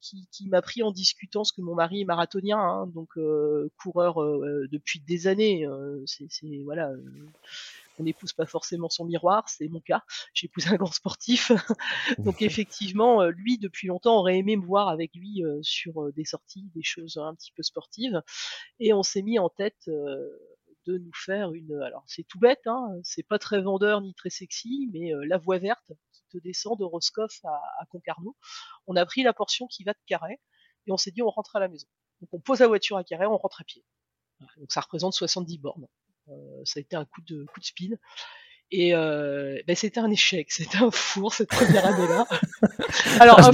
qui, 0.00 0.26
qui 0.32 0.48
m'a 0.48 0.62
pris 0.62 0.82
en 0.82 0.90
discutant 0.90 1.44
ce 1.44 1.52
que 1.52 1.60
mon 1.60 1.74
mari 1.74 2.02
est 2.02 2.04
marathonien, 2.04 2.58
hein, 2.58 2.86
donc 2.86 3.16
euh, 3.16 3.70
coureur 3.80 4.22
euh, 4.22 4.66
depuis 4.70 5.00
des 5.00 5.26
années. 5.26 5.66
Euh, 5.66 6.02
c'est 6.06 6.28
voilà, 6.64 6.90
on 7.98 8.04
n'épouse 8.04 8.32
pas 8.32 8.46
forcément 8.46 8.88
son 8.88 9.04
miroir, 9.04 9.48
c'est 9.48 9.68
mon 9.68 9.80
cas. 9.80 10.02
J'ai 10.34 10.46
épousé 10.46 10.70
un 10.70 10.76
grand 10.76 10.92
sportif, 10.92 11.52
donc 12.18 12.42
effectivement, 12.42 13.24
lui 13.26 13.58
depuis 13.58 13.88
longtemps 13.88 14.18
aurait 14.18 14.38
aimé 14.38 14.56
me 14.56 14.64
voir 14.64 14.88
avec 14.88 15.14
lui 15.14 15.42
sur 15.62 16.12
des 16.12 16.24
sorties, 16.24 16.70
des 16.74 16.82
choses 16.82 17.18
un 17.18 17.34
petit 17.34 17.52
peu 17.52 17.62
sportives, 17.62 18.22
et 18.78 18.92
on 18.92 19.02
s'est 19.02 19.22
mis 19.22 19.38
en 19.38 19.48
tête 19.48 19.86
de 19.86 20.98
nous 20.98 21.12
faire 21.14 21.52
une. 21.52 21.74
Alors 21.82 22.04
c'est 22.06 22.24
tout 22.26 22.38
bête, 22.38 22.66
hein, 22.66 22.88
c'est 23.02 23.26
pas 23.26 23.38
très 23.38 23.60
vendeur 23.60 24.00
ni 24.00 24.14
très 24.14 24.30
sexy, 24.30 24.88
mais 24.92 25.12
la 25.26 25.36
voie 25.38 25.58
verte 25.58 25.92
te 26.30 26.38
descend 26.38 26.78
de 26.78 26.84
Roscoff 26.84 27.44
à, 27.44 27.86
Concarneau. 27.90 28.36
On 28.86 28.96
a 28.96 29.04
pris 29.06 29.22
la 29.22 29.32
portion 29.32 29.66
qui 29.66 29.84
va 29.84 29.92
de 29.92 29.98
Carré 30.06 30.40
et 30.86 30.92
on 30.92 30.96
s'est 30.96 31.10
dit 31.10 31.22
on 31.22 31.30
rentre 31.30 31.56
à 31.56 31.60
la 31.60 31.68
maison. 31.68 31.86
Donc 32.20 32.30
on 32.32 32.40
pose 32.40 32.60
la 32.60 32.68
voiture 32.68 32.96
à 32.96 33.04
Carré, 33.04 33.26
on 33.26 33.36
rentre 33.36 33.60
à 33.60 33.64
pied. 33.64 33.84
Donc 34.56 34.72
ça 34.72 34.80
représente 34.80 35.14
70 35.14 35.58
bornes. 35.58 35.86
Euh, 36.28 36.62
ça 36.64 36.78
a 36.78 36.80
été 36.80 36.96
un 36.96 37.04
coup 37.04 37.20
de 37.22 37.44
coup 37.44 37.60
de 37.60 37.64
speed. 37.64 37.98
Et 38.72 38.94
euh, 38.94 39.58
ben 39.66 39.74
c'était 39.74 39.98
un 39.98 40.10
échec, 40.10 40.46
c'était 40.50 40.78
un 40.78 40.90
four 40.92 41.34
cette 41.34 41.48
première 41.48 41.84
année-là. 41.86 42.26
Alors 43.20 43.36
ah, 43.40 43.50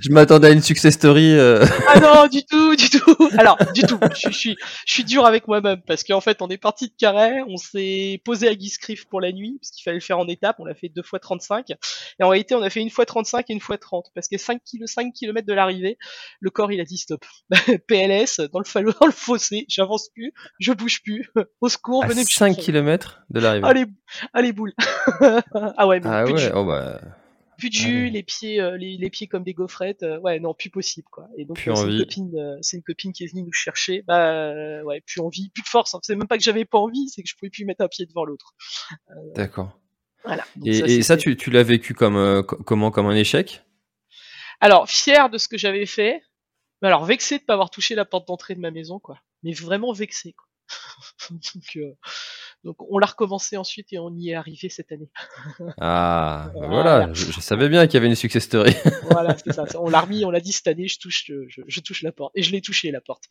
je 0.00 0.10
m'attendais 0.10 0.48
à 0.48 0.50
une 0.50 0.62
success 0.62 0.94
story. 0.94 1.32
Euh. 1.32 1.64
Ah 1.88 2.00
non, 2.00 2.26
du 2.26 2.44
tout, 2.44 2.74
du 2.74 2.90
tout. 2.90 3.30
Alors 3.38 3.56
du 3.74 3.82
tout. 3.82 3.98
Je, 4.16 4.30
suis, 4.30 4.56
je 4.86 4.92
suis 4.92 5.04
dur 5.04 5.24
avec 5.24 5.46
moi-même 5.46 5.80
parce 5.86 6.02
qu'en 6.02 6.20
fait 6.20 6.42
on 6.42 6.48
est 6.48 6.58
parti 6.58 6.88
de 6.88 6.92
Carré, 6.98 7.42
on 7.46 7.56
s'est 7.56 8.20
posé 8.24 8.48
à 8.48 8.54
Guiscriff 8.54 9.04
pour 9.04 9.20
la 9.20 9.30
nuit 9.30 9.58
parce 9.60 9.70
qu'il 9.70 9.84
fallait 9.84 9.98
le 9.98 10.02
faire 10.02 10.18
en 10.18 10.26
étapes. 10.26 10.56
On 10.58 10.64
l'a 10.64 10.74
fait 10.74 10.88
deux 10.88 11.02
fois 11.02 11.20
35 11.20 11.70
et 11.70 12.24
en 12.24 12.28
réalité 12.28 12.56
on 12.56 12.62
a 12.62 12.70
fait 12.70 12.80
une 12.80 12.90
fois 12.90 13.06
35 13.06 13.48
et 13.48 13.52
une 13.52 13.60
fois 13.60 13.78
30 13.78 14.06
parce 14.14 14.26
que 14.26 14.36
5 14.36 14.60
km, 14.64 14.92
5 14.92 15.12
km 15.12 15.46
de 15.46 15.52
l'arrivée, 15.52 15.96
le 16.40 16.50
corps 16.50 16.72
il 16.72 16.80
a 16.80 16.84
dit 16.84 16.98
stop. 16.98 17.24
PLS 17.86 18.40
dans 18.52 18.58
le 18.58 18.92
dans 18.98 19.06
le 19.06 19.12
fossé, 19.12 19.64
j'avance 19.68 20.08
plus, 20.08 20.32
je 20.58 20.72
bouge 20.72 21.02
plus. 21.02 21.30
Au 21.60 21.68
secours, 21.68 22.04
venez. 22.04 22.24
5 22.24 22.56
km 22.56 23.20
de 23.30 23.40
l'arrivée. 23.40 23.66
Allez, 23.66 23.84
allez 24.34 24.52
ah 25.76 25.86
ouais, 25.86 26.00
ah 26.04 26.24
plus 26.24 26.34
ouais, 26.34 26.48
de 26.48 26.54
oh 26.54 26.64
bah... 26.64 27.00
Plus 27.58 27.70
de 27.70 27.74
jus, 27.74 28.10
les 28.10 28.22
pieds, 28.22 28.60
euh, 28.60 28.76
les, 28.76 29.10
pieds 29.10 29.26
comme 29.28 29.42
des 29.42 29.54
gaufrettes. 29.54 30.02
Euh, 30.02 30.20
ouais, 30.20 30.38
non, 30.40 30.52
plus 30.52 30.68
possible 30.68 31.08
quoi. 31.10 31.26
Et 31.38 31.46
donc 31.46 31.66
euh, 31.66 31.74
c'est 31.74 31.86
une 31.86 31.98
copine, 31.98 32.58
c'est 32.60 32.76
une 32.76 32.82
copine 32.82 33.12
qui 33.12 33.24
est 33.24 33.28
venue 33.28 33.42
nous 33.42 33.52
chercher. 33.52 34.02
Bah 34.06 34.82
ouais, 34.84 35.00
plus 35.00 35.20
envie, 35.20 35.48
plus 35.50 35.62
de 35.62 35.68
force. 35.68 35.94
Hein. 35.94 36.00
C'est 36.02 36.16
même 36.16 36.28
pas 36.28 36.36
que 36.36 36.44
j'avais 36.44 36.66
pas 36.66 36.78
envie, 36.78 37.08
c'est 37.08 37.22
que 37.22 37.28
je 37.28 37.34
pouvais 37.34 37.50
plus 37.50 37.64
mettre 37.64 37.82
un 37.82 37.88
pied 37.88 38.04
devant 38.04 38.24
l'autre. 38.24 38.54
D'accord. 39.34 39.78
Voilà. 40.24 40.44
et 40.64 41.02
ça, 41.02 41.16
tu, 41.16 41.36
tu 41.36 41.50
l'as 41.50 41.62
vécu 41.62 41.94
comme 41.94 42.42
comment, 42.42 42.90
comme 42.90 43.06
un 43.06 43.16
échec? 43.16 43.62
Alors 44.60 44.88
fier 44.88 45.30
de 45.30 45.38
ce 45.38 45.48
que 45.48 45.56
j'avais 45.56 45.86
fait. 45.86 46.22
Mais 46.82 46.88
alors 46.88 47.06
vexé 47.06 47.38
de 47.38 47.44
pas 47.44 47.54
avoir 47.54 47.70
touché 47.70 47.94
la 47.94 48.04
porte 48.04 48.28
d'entrée 48.28 48.54
de 48.54 48.60
ma 48.60 48.70
maison 48.70 48.98
quoi. 48.98 49.18
Mais 49.42 49.52
vraiment 49.52 49.92
vexé 49.94 50.34
quoi. 50.34 50.46
donc, 51.30 51.78
donc 52.64 52.76
on 52.90 52.98
l'a 52.98 53.06
recommencé 53.06 53.56
ensuite 53.56 53.92
et 53.92 53.98
on 53.98 54.10
y 54.16 54.30
est 54.30 54.34
arrivé 54.34 54.68
cette 54.68 54.92
année. 54.92 55.10
Ah, 55.78 56.50
bah 56.54 56.66
voilà, 56.68 57.12
Je, 57.12 57.40
savais 57.40 57.68
bien 57.68 57.86
qu'il 57.86 57.94
y 57.94 57.96
avait 57.98 58.06
une 58.06 58.14
success 58.14 58.44
story. 58.44 58.72
voilà, 59.10 59.36
c'est 59.36 59.52
ça. 59.52 59.64
On 59.78 59.88
l'a 59.88 60.00
remis, 60.00 60.24
on 60.24 60.30
l'a 60.30 60.40
dit 60.40 60.52
cette 60.52 60.66
année, 60.66 60.88
je 60.88 60.98
touche, 60.98 61.30
je, 61.48 61.80
touche 61.80 62.02
la 62.02 62.12
porte. 62.12 62.32
Et 62.34 62.42
je 62.42 62.52
l'ai 62.52 62.60
touché 62.60 62.90
la 62.90 63.00
porte. 63.00 63.24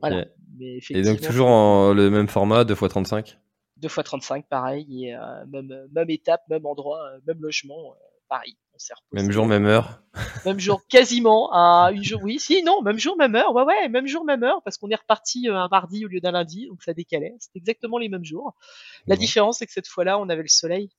Voilà. 0.00 0.26
et 0.60 1.02
donc 1.02 1.20
toujours 1.20 1.48
en 1.48 1.92
le 1.92 2.10
même 2.10 2.28
format, 2.28 2.64
2x35 2.64 3.36
2x35, 3.80 4.44
pareil, 4.48 5.04
et 5.04 5.14
euh, 5.14 5.46
même, 5.46 5.88
même 5.92 6.10
étape, 6.10 6.42
même 6.48 6.66
endroit, 6.66 7.00
euh, 7.06 7.20
même 7.26 7.40
logement, 7.40 7.94
Même 9.12 9.30
jour, 9.30 9.46
même 9.46 9.66
heure. 9.66 10.02
Même 10.46 10.58
jour, 10.58 10.86
quasiment. 10.88 11.50
À 11.52 11.90
une 11.92 12.02
jour, 12.02 12.20
oui, 12.22 12.38
si, 12.38 12.62
non, 12.62 12.82
même 12.82 12.98
jour, 12.98 13.16
même 13.16 13.34
heure. 13.36 13.54
Ouais, 13.54 13.62
ouais, 13.62 13.88
même 13.88 14.06
jour, 14.06 14.24
même 14.24 14.42
heure, 14.42 14.62
parce 14.62 14.78
qu'on 14.78 14.88
est 14.90 14.96
reparti 14.96 15.48
euh, 15.48 15.56
un 15.56 15.68
mardi 15.68 16.04
au 16.04 16.08
lieu 16.08 16.20
d'un 16.20 16.32
lundi, 16.32 16.66
donc 16.66 16.82
ça 16.82 16.92
décalait. 16.92 17.34
C'est 17.38 17.54
exactement 17.54 17.98
les 17.98 18.08
mêmes 18.08 18.24
jours. 18.24 18.54
La 19.06 19.16
différence, 19.16 19.58
c'est 19.58 19.66
que 19.66 19.72
cette 19.72 19.86
fois-là, 19.86 20.18
on 20.18 20.28
avait 20.28 20.42
le 20.42 20.48
soleil. 20.48 20.90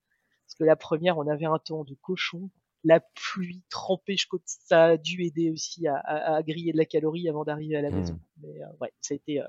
Parce 0.45 0.55
que 0.55 0.63
la 0.63 0.75
première, 0.75 1.17
on 1.17 1.27
avait 1.27 1.45
un 1.45 1.59
temps 1.59 1.83
de 1.83 1.95
cochon. 1.95 2.49
La 2.83 3.01
pluie 3.01 3.63
trempée, 3.69 4.15
je 4.15 4.27
crois 4.27 4.39
que 4.39 4.45
ça 4.45 4.85
a 4.85 4.97
dû 4.97 5.23
aider 5.23 5.51
aussi 5.51 5.85
à, 5.87 6.41
griller 6.43 6.71
de 6.71 6.77
la 6.77 6.85
calorie 6.85 7.27
avant 7.27 7.43
d'arriver 7.43 7.75
à 7.75 7.81
la 7.81 7.91
maison. 7.91 8.13
Hmm. 8.13 8.43
Mais 8.43 8.61
euh, 8.61 8.67
ouais, 8.79 8.91
ça 9.01 9.13
a 9.13 9.15
été, 9.15 9.41
euh, 9.41 9.47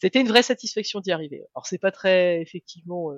c'était 0.00 0.20
une 0.20 0.28
vraie 0.28 0.42
satisfaction 0.44 1.00
d'y 1.00 1.10
arriver. 1.10 1.44
Alors 1.54 1.66
c'est 1.66 1.78
pas 1.78 1.90
très, 1.90 2.40
effectivement, 2.40 3.10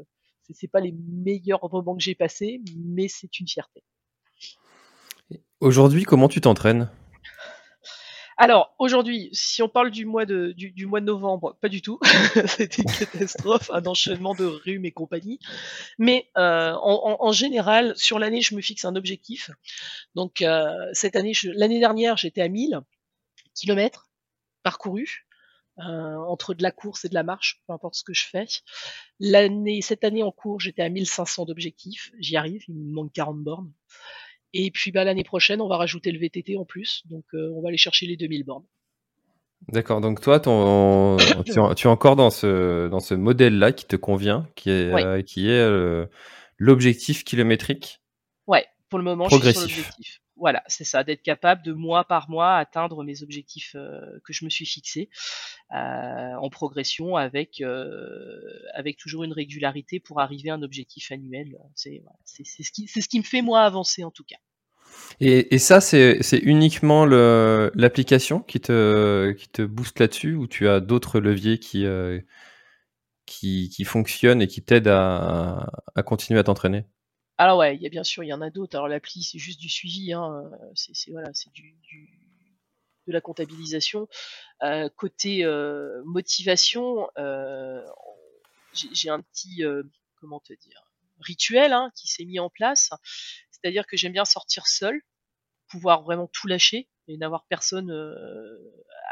c'est 0.55 0.69
pas 0.69 0.81
les 0.81 0.93
meilleurs 0.93 1.71
moments 1.73 1.97
que 1.97 2.03
j'ai 2.03 2.15
passés, 2.15 2.61
mais 2.77 3.09
c'est 3.09 3.41
une 3.41 3.49
fierté. 3.49 3.83
Aujourd'hui, 5.61 6.05
comment 6.05 6.29
tu 6.29 6.41
t'entraînes? 6.41 6.89
Alors 8.41 8.73
aujourd'hui, 8.79 9.31
si 9.33 9.63
on 9.63 9.69
parle 9.69 9.91
du 9.91 10.07
mois 10.07 10.25
de 10.25 10.53
du, 10.53 10.87
mois 10.87 11.01
de 11.01 11.07
novembre, 11.07 11.59
pas 11.61 11.69
du 11.69 11.83
tout. 11.83 11.99
C'était 12.47 12.83
une 12.83 12.91
catastrophe, 12.91 13.69
un 13.73 13.85
enchaînement 13.85 14.33
de 14.33 14.45
rhume 14.45 14.85
et 14.85 14.93
compagnie. 14.93 15.41
Mais 15.99 16.31
euh, 16.37 16.73
en, 16.81 17.33
général, 17.33 17.95
sur 17.97 18.21
l'année, 18.21 18.41
je 18.41 18.55
me 18.55 18.61
fixe 18.61 18.85
un 18.85 18.95
objectif. 18.95 19.51
Donc 20.15 20.43
euh, 20.43 20.71
cette 20.93 21.17
année, 21.17 21.33
l'année 21.57 21.81
dernière, 21.81 22.17
j'étais 22.17 22.41
à 22.41 22.49
1000 22.49 22.79
km 23.57 24.09
parcourus. 24.63 25.27
Euh, 25.79 26.17
entre 26.17 26.55
de 26.55 26.63
la 26.63 26.73
course 26.73 27.05
et 27.05 27.09
de 27.09 27.15
la 27.15 27.23
marche, 27.23 27.63
peu 27.67 27.73
importe 27.73 27.95
ce 27.95 28.03
que 28.03 28.13
je 28.13 28.27
fais. 28.27 28.47
L'année, 29.21 29.81
cette 29.81 30.03
année 30.03 30.25
en 30.25 30.33
cours, 30.33 30.59
j'étais 30.59 30.83
à 30.83 30.89
1500 30.89 31.45
d'objectifs. 31.45 32.11
J'y 32.19 32.37
arrive, 32.37 32.65
il 32.67 32.75
me 32.75 32.93
manque 32.93 33.13
40 33.13 33.39
bornes. 33.39 33.73
Et 34.55 34.71
puis 34.71 34.91
bah, 34.91 35.05
l'année 35.05 35.25
prochaine, 35.25 35.61
on 35.61 35.69
va 35.69 35.77
rajouter 35.77 36.11
le 36.11 36.19
VTT 36.19 36.57
en 36.57 36.65
plus, 36.65 37.03
donc 37.07 37.25
euh, 37.35 37.53
on 37.55 37.63
va 37.63 37.69
aller 37.69 37.77
chercher 37.77 38.07
les 38.07 38.17
2000 38.17 38.45
bornes. 38.45 38.65
D'accord, 39.69 40.01
donc 40.01 40.21
toi, 40.21 40.41
ton, 40.41 41.17
tu, 41.47 41.53
es 41.53 41.87
encore 41.87 42.17
dans 42.17 42.31
ce, 42.31 42.89
dans 42.89 43.01
ce 43.01 43.15
modèle-là 43.15 43.73
qui 43.73 43.87
te 43.87 43.97
convient, 43.97 44.49
qui 44.55 44.71
est, 44.71 44.93
euh, 44.93 45.23
qui 45.23 45.49
est 45.49 45.61
euh, 45.61 46.07
l'objectif 46.57 47.25
kilométrique? 47.25 48.01
Ouais, 48.47 48.67
pour 48.89 48.99
le 48.99 49.05
moment, 49.05 49.27
progressif. 49.27 49.63
je 49.63 49.67
suis 49.67 49.75
sur 49.75 49.83
l'objectif. 49.83 50.23
Voilà, 50.39 50.63
c'est 50.67 50.85
ça, 50.85 51.05
d'être 51.05 51.23
capable 51.23 51.63
de 51.63 51.73
mois 51.73 52.05
par 52.05 52.31
mois 52.31 52.57
atteindre 52.57 53.03
mes 53.05 53.23
objectifs 53.23 53.73
que 54.25 54.33
je 54.33 54.45
me 54.45 54.51
suis 54.51 54.67
fixés 54.67 55.09
en 55.71 56.49
progression 56.51 57.17
avec 57.17 57.63
avec 58.75 58.97
toujours 58.97 59.25
une 59.25 59.33
régularité 59.33 60.01
pour 60.01 60.21
arriver 60.21 60.51
à 60.51 60.55
un 60.55 60.63
objectif 60.63 61.11
annuel. 61.13 61.59
C'est 61.75 62.03
ce 62.25 63.09
qui 63.09 63.19
me 63.19 63.25
fait 63.25 63.43
moi 63.43 63.63
avancer 63.63 64.05
en 64.05 64.11
tout 64.11 64.25
cas. 64.25 64.39
Et, 65.21 65.55
et 65.55 65.59
ça, 65.59 65.81
c'est 65.81 66.21
uniquement 66.43 67.05
l'application 67.07 68.41
qui 68.41 68.61
te, 68.61 69.33
qui 69.33 69.49
te 69.49 69.63
booste 69.63 69.99
là-dessus 70.01 70.35
ou 70.35 70.47
tu 70.47 70.69
as 70.69 70.81
d'autres 70.81 71.21
leviers 71.21 71.59
qui, 71.59 71.87
euh, 71.87 72.21
qui, 73.27 73.69
qui, 73.71 73.85
fonctionnent 73.85 74.43
et 74.43 74.47
qui 74.47 74.63
t'aident 74.63 74.89
à, 74.89 75.71
à, 75.95 76.03
continuer 76.03 76.39
à 76.41 76.45
t'entraîner? 76.45 76.85
Alors 77.39 77.59
ouais, 77.59 77.77
il 77.77 77.83
y 77.83 77.87
a 77.87 77.89
bien 77.89 78.05
sûr, 78.05 78.25
il 78.25 78.29
y 78.29 78.33
en 78.33 78.41
a 78.41 78.51
d'autres. 78.51 78.77
Alors 78.77 78.89
l'appli, 78.89 79.23
c'est 79.23 79.39
juste 79.39 79.61
du 79.61 79.69
suivi, 79.69 80.13
hein. 80.13 80.51
c'est 80.75 81.11
voilà, 81.13 81.31
c'est 81.33 81.53
du, 81.53 81.77
de 83.09 83.13
la 83.13 83.21
comptabilisation. 83.21 84.09
Euh, 84.63 84.89
côté 84.97 85.45
euh, 85.45 86.03
motivation, 86.05 87.09
euh, 87.19 87.83
j'ai 88.73 89.11
un 89.11 89.21
petit, 89.21 89.65
euh, 89.65 89.83
comment 90.21 90.41
te 90.41 90.53
dire, 90.53 90.85
rituel 91.21 91.73
hein, 91.73 91.91
qui 91.97 92.07
s'est 92.07 92.25
mis 92.25 92.39
en 92.39 92.51
place. 92.51 92.91
C'est-à-dire 93.51 93.87
que 93.87 93.97
j'aime 93.97 94.13
bien 94.13 94.25
sortir 94.25 94.67
seul, 94.67 95.01
pouvoir 95.69 96.03
vraiment 96.03 96.29
tout 96.33 96.47
lâcher 96.47 96.89
et 97.09 97.17
n'avoir 97.17 97.45
personne 97.49 97.91
euh, 97.91 98.59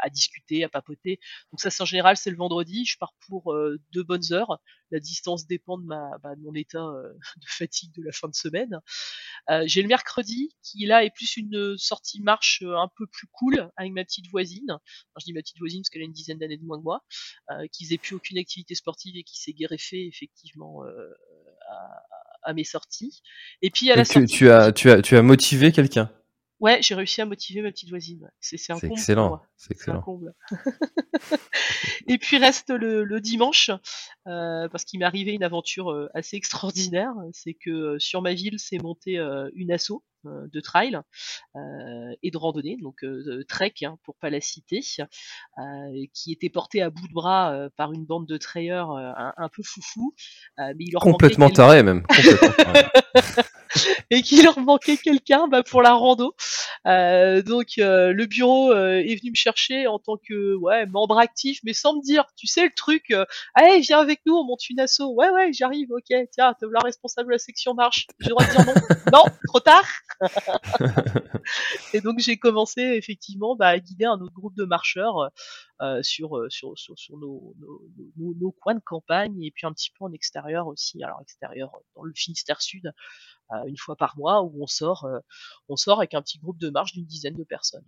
à 0.01 0.09
discuter, 0.09 0.63
à 0.63 0.69
papoter. 0.69 1.19
Donc 1.51 1.59
ça, 1.59 1.69
c'est 1.69 1.81
en 1.81 1.85
général, 1.85 2.15
c'est 2.15 2.29
le 2.29 2.37
vendredi. 2.37 2.85
Je 2.85 2.97
pars 2.97 3.13
pour 3.27 3.53
euh, 3.53 3.79
deux 3.91 4.03
bonnes 4.03 4.31
heures. 4.31 4.59
La 4.91 4.99
distance 4.99 5.47
dépend 5.47 5.77
de, 5.77 5.85
ma, 5.85 6.11
bah, 6.23 6.35
de 6.35 6.41
mon 6.41 6.53
état 6.53 6.85
euh, 6.85 7.11
de 7.37 7.47
fatigue 7.47 7.91
de 7.95 8.03
la 8.03 8.11
fin 8.11 8.27
de 8.27 8.35
semaine. 8.35 8.79
J'ai 9.65 9.81
le 9.81 9.87
mercredi 9.87 10.49
qui 10.61 10.85
là 10.85 11.05
est 11.05 11.09
plus 11.09 11.37
une 11.37 11.77
sortie 11.77 12.21
marche 12.21 12.61
un 12.63 12.89
peu 12.97 13.07
plus 13.07 13.27
cool 13.27 13.71
avec 13.77 13.93
ma 13.93 14.03
petite 14.03 14.29
voisine. 14.29 14.71
Enfin, 14.71 15.19
je 15.19 15.25
dis 15.25 15.33
ma 15.33 15.39
petite 15.39 15.59
voisine 15.59 15.81
parce 15.81 15.89
qu'elle 15.89 16.01
a 16.01 16.05
une 16.05 16.11
dizaine 16.11 16.37
d'années 16.37 16.57
de 16.57 16.65
moins 16.65 16.77
que 16.77 16.83
moi, 16.83 17.01
qui 17.71 17.85
faisait 17.85 17.97
plus 17.97 18.15
aucune 18.15 18.37
activité 18.37 18.75
sportive 18.75 19.15
et 19.15 19.23
qui 19.23 19.39
s'est 19.39 19.53
greffée 19.53 20.05
effectivement 20.05 20.83
à, 20.83 22.03
à, 22.43 22.53
mes 22.53 22.65
sorties. 22.65 23.21
Et 23.61 23.71
puis 23.71 23.89
à 23.89 23.95
la 23.95 24.03
tu, 24.03 24.25
tu 24.25 24.49
as 24.49 24.73
tu 24.73 24.91
as 24.91 25.01
tu 25.01 25.15
as 25.15 25.21
motivé 25.21 25.71
quelqu'un? 25.71 26.11
Ouais, 26.59 26.79
j'ai 26.81 26.95
réussi 26.95 27.21
à 27.21 27.25
motiver 27.25 27.61
ma 27.61 27.71
petite 27.71 27.89
voisine. 27.89 28.31
C'est 28.39 28.57
un 28.71 28.79
comble. 28.79 28.93
Excellent. 28.93 29.41
C'est 29.57 29.71
excellent. 29.71 30.03
et 32.07 32.17
puis 32.17 32.37
reste 32.37 32.69
le, 32.71 33.03
le 33.03 33.21
dimanche, 33.21 33.69
euh, 34.27 34.67
parce 34.69 34.83
qu'il 34.83 34.99
m'est 34.99 35.05
arrivé 35.05 35.33
une 35.33 35.43
aventure 35.43 35.91
euh, 35.91 36.09
assez 36.13 36.35
extraordinaire. 36.35 37.13
C'est 37.31 37.53
que 37.53 37.69
euh, 37.69 37.99
sur 37.99 38.21
ma 38.21 38.33
ville, 38.33 38.59
c'est 38.59 38.81
monté 38.81 39.19
euh, 39.19 39.49
une 39.53 39.71
asso 39.71 40.03
de 40.23 40.59
trail 40.59 40.99
euh, 41.55 42.15
et 42.21 42.31
de 42.31 42.37
randonnée, 42.37 42.77
donc 42.81 43.03
euh, 43.03 43.45
trek 43.47 43.73
hein, 43.83 43.97
pour 44.03 44.15
pas 44.17 44.29
la 44.29 44.41
citer, 44.41 44.81
qui 46.13 46.31
était 46.31 46.49
porté 46.49 46.81
à 46.81 46.89
bout 46.89 47.07
de 47.07 47.13
bras 47.13 47.69
par 47.77 47.93
une 47.93 48.05
bande 48.05 48.27
de 48.27 48.35
trailleurs 48.37 48.91
un, 48.91 49.33
un, 49.37 49.49
peu 49.49 49.63
foufou, 49.63 50.13
mais 50.57 50.75
il 50.79 50.91
leur 50.91 51.01
complètement 51.01 51.49
taré 51.49 51.83
même. 51.83 52.03
Complètement 52.07 52.51
taré. 52.51 52.83
et 54.09 54.21
qu'il 54.21 54.43
leur 54.43 54.59
manquait 54.59 54.97
quelqu'un 54.97 55.47
bah, 55.47 55.63
pour 55.63 55.81
la 55.81 55.93
rando. 55.93 56.35
Euh, 56.85 57.41
donc 57.41 57.77
euh, 57.77 58.13
le 58.13 58.25
bureau 58.25 58.71
euh, 58.71 58.99
est 58.99 59.19
venu 59.19 59.31
me 59.31 59.35
chercher 59.35 59.87
en 59.87 59.99
tant 59.99 60.17
que 60.17 60.55
ouais 60.55 60.85
membre 60.85 61.17
actif, 61.17 61.59
mais 61.63 61.73
sans 61.73 61.95
me 61.95 62.01
dire, 62.01 62.25
tu 62.35 62.47
sais 62.47 62.63
le 62.63 62.71
truc, 62.75 63.13
allez 63.55 63.79
viens 63.79 63.99
avec 63.99 64.21
nous, 64.25 64.35
on 64.35 64.43
monte 64.43 64.69
une 64.69 64.79
asso. 64.79 65.01
Ouais 65.01 65.29
ouais 65.29 65.51
j'arrive, 65.53 65.91
ok, 65.91 66.15
tiens, 66.31 66.53
t'es 66.59 66.65
la 66.71 66.79
responsable 66.79 67.27
de 67.27 67.33
la 67.33 67.39
section 67.39 67.73
marche. 67.73 68.07
J'ai 68.19 68.29
le 68.29 68.35
droit 68.35 68.45
de 68.45 68.51
dire 68.51 68.65
non, 68.65 68.73
non, 69.13 69.23
trop 69.47 69.59
tard. 69.59 69.87
et 71.93 72.01
donc 72.01 72.19
j'ai 72.19 72.37
commencé 72.37 72.81
effectivement 72.81 73.55
bah, 73.55 73.67
à 73.67 73.79
guider 73.79 74.05
un 74.05 74.19
autre 74.19 74.33
groupe 74.33 74.55
de 74.55 74.65
marcheurs. 74.65 75.29
Euh, 75.79 76.01
sur, 76.01 76.43
sur, 76.49 76.75
sur, 76.75 76.97
sur 76.97 77.17
nos, 77.17 77.53
nos, 77.59 77.83
nos, 78.17 78.33
nos, 78.33 78.51
coins 78.51 78.73
de 78.73 78.81
campagne 78.83 79.43
et 79.43 79.51
puis 79.51 79.67
un 79.67 79.73
petit 79.73 79.91
peu 79.91 80.05
en 80.05 80.11
extérieur 80.11 80.65
aussi. 80.65 81.03
Alors 81.03 81.21
extérieur 81.21 81.69
dans 81.95 82.01
le 82.01 82.13
Finistère 82.15 82.63
Sud, 82.63 82.91
une 83.67 83.77
fois 83.77 83.95
par 83.95 84.17
mois 84.17 84.41
où 84.41 84.63
on 84.63 84.67
sort, 84.67 85.05
euh, 85.05 85.19
on 85.69 85.75
sort 85.75 85.99
avec 85.99 86.13
un 86.13 86.21
petit 86.21 86.39
groupe 86.39 86.57
de 86.57 86.69
marche 86.69 86.93
d'une 86.93 87.05
dizaine 87.05 87.35
de 87.35 87.43
personnes. 87.43 87.85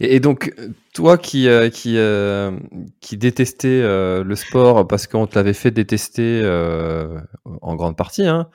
Et, 0.00 0.18
donc, 0.18 0.52
toi 0.92 1.16
qui, 1.16 1.48
euh, 1.48 1.70
qui, 1.70 1.96
euh, 1.96 2.58
qui 3.00 3.16
détestais 3.16 3.80
le 3.80 4.34
sport 4.34 4.86
parce 4.86 5.06
qu'on 5.06 5.26
te 5.26 5.36
l'avait 5.36 5.54
fait 5.54 5.70
détester 5.70 6.42
en 7.44 7.76
grande 7.76 7.96
partie, 7.96 8.26
hein, 8.26 8.50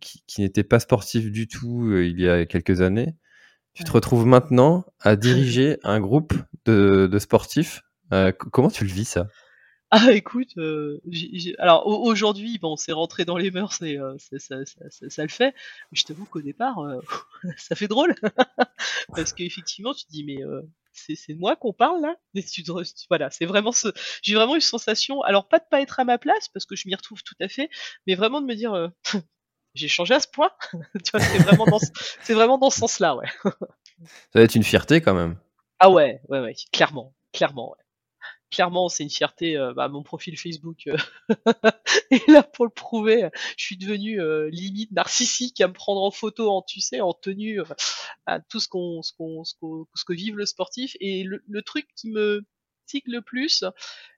qui, 0.00 0.24
qui 0.26 0.40
n'était 0.40 0.64
pas 0.64 0.80
sportif 0.80 1.30
du 1.30 1.48
tout 1.48 1.94
il 1.96 2.18
y 2.18 2.28
a 2.28 2.46
quelques 2.46 2.80
années, 2.80 3.14
tu 3.74 3.84
te 3.84 3.92
retrouves 3.92 4.26
maintenant 4.26 4.84
à 5.00 5.16
diriger 5.16 5.78
un 5.82 6.00
groupe 6.00 6.32
de, 6.66 7.08
de 7.10 7.18
sportifs. 7.18 7.82
comment 8.52 8.70
tu 8.70 8.84
le 8.84 8.90
vis 8.90 9.06
ça? 9.06 9.28
Ah 9.96 10.10
écoute, 10.10 10.56
euh, 10.56 11.00
alors 11.58 11.86
aujourd'hui, 11.86 12.58
bon, 12.58 12.74
c'est 12.74 12.90
rentré 12.90 13.24
dans 13.24 13.36
les 13.36 13.52
mœurs 13.52 13.80
et 13.80 13.96
euh, 13.96 14.16
ça, 14.18 14.40
ça, 14.40 14.56
ça, 14.90 15.08
ça, 15.08 15.22
le 15.22 15.28
fait. 15.28 15.54
Mais 15.92 15.96
je 15.96 16.04
t'avoue 16.04 16.24
qu'au 16.24 16.40
départ, 16.40 16.80
euh, 16.80 17.00
ça 17.56 17.76
fait 17.76 17.86
drôle 17.86 18.16
parce 19.14 19.32
qu'effectivement, 19.32 19.94
tu 19.94 20.04
te 20.04 20.10
dis 20.10 20.24
mais 20.24 20.42
euh, 20.42 20.62
c'est 20.90 21.34
moi 21.34 21.54
qu'on 21.54 21.72
parle 21.72 22.00
là? 22.02 22.16
tu, 22.42 22.64
voilà, 23.08 23.30
c'est 23.30 23.46
vraiment 23.46 23.70
ce. 23.70 23.86
J'ai 24.22 24.34
vraiment 24.34 24.56
une 24.56 24.60
sensation. 24.60 25.22
Alors 25.22 25.46
pas 25.46 25.60
de 25.60 25.64
pas 25.70 25.80
être 25.80 26.00
à 26.00 26.04
ma 26.04 26.18
place 26.18 26.48
parce 26.48 26.66
que 26.66 26.74
je 26.74 26.88
m'y 26.88 26.96
retrouve 26.96 27.22
tout 27.22 27.36
à 27.40 27.46
fait, 27.46 27.70
mais 28.08 28.16
vraiment 28.16 28.40
de 28.40 28.46
me 28.46 28.54
dire 28.56 28.72
euh, 28.72 28.88
j'ai 29.74 29.86
changé 29.86 30.14
à 30.14 30.18
ce 30.18 30.26
point. 30.26 30.50
tu 31.04 31.10
vois, 31.12 31.20
c'est 31.20 31.38
vraiment 31.38 31.66
dans, 31.66 31.80
c'est 32.22 32.34
vraiment 32.34 32.58
dans 32.58 32.70
ce 32.70 32.80
sens-là, 32.80 33.14
ouais. 33.14 33.28
ça 33.42 33.52
va 34.34 34.42
être 34.42 34.56
une 34.56 34.64
fierté 34.64 35.00
quand 35.00 35.14
même. 35.14 35.36
Ah 35.78 35.90
ouais, 35.90 36.20
ouais, 36.28 36.40
ouais, 36.40 36.54
clairement, 36.72 37.14
clairement. 37.32 37.70
Ouais 37.70 37.78
clairement, 38.50 38.88
c'est 38.88 39.04
une 39.04 39.10
fierté. 39.10 39.56
Euh, 39.56 39.74
bah, 39.74 39.88
mon 39.88 40.02
profil 40.02 40.38
Facebook 40.38 40.86
euh, 40.88 40.96
est 42.10 42.28
là 42.28 42.42
pour 42.42 42.64
le 42.66 42.70
prouver. 42.70 43.28
Je 43.58 43.64
suis 43.64 43.76
devenu 43.76 44.20
euh, 44.20 44.48
limite 44.50 44.92
narcissique 44.92 45.60
à 45.60 45.68
me 45.68 45.72
prendre 45.74 46.02
en 46.02 46.10
photo, 46.10 46.50
en 46.50 46.62
tu 46.62 46.80
sais, 46.80 47.00
en 47.00 47.12
tenue, 47.14 47.60
à 48.26 48.40
tout 48.40 48.60
ce 48.60 48.68
qu'on, 48.68 49.02
ce 49.02 49.12
qu'on, 49.14 49.44
ce, 49.44 49.54
ce 49.94 50.04
que 50.04 50.12
vive 50.14 50.36
le 50.36 50.46
sportif. 50.46 50.96
Et 51.00 51.24
le 51.24 51.62
truc 51.62 51.88
qui 51.96 52.10
me 52.10 52.44
le 53.06 53.20
plus, 53.20 53.64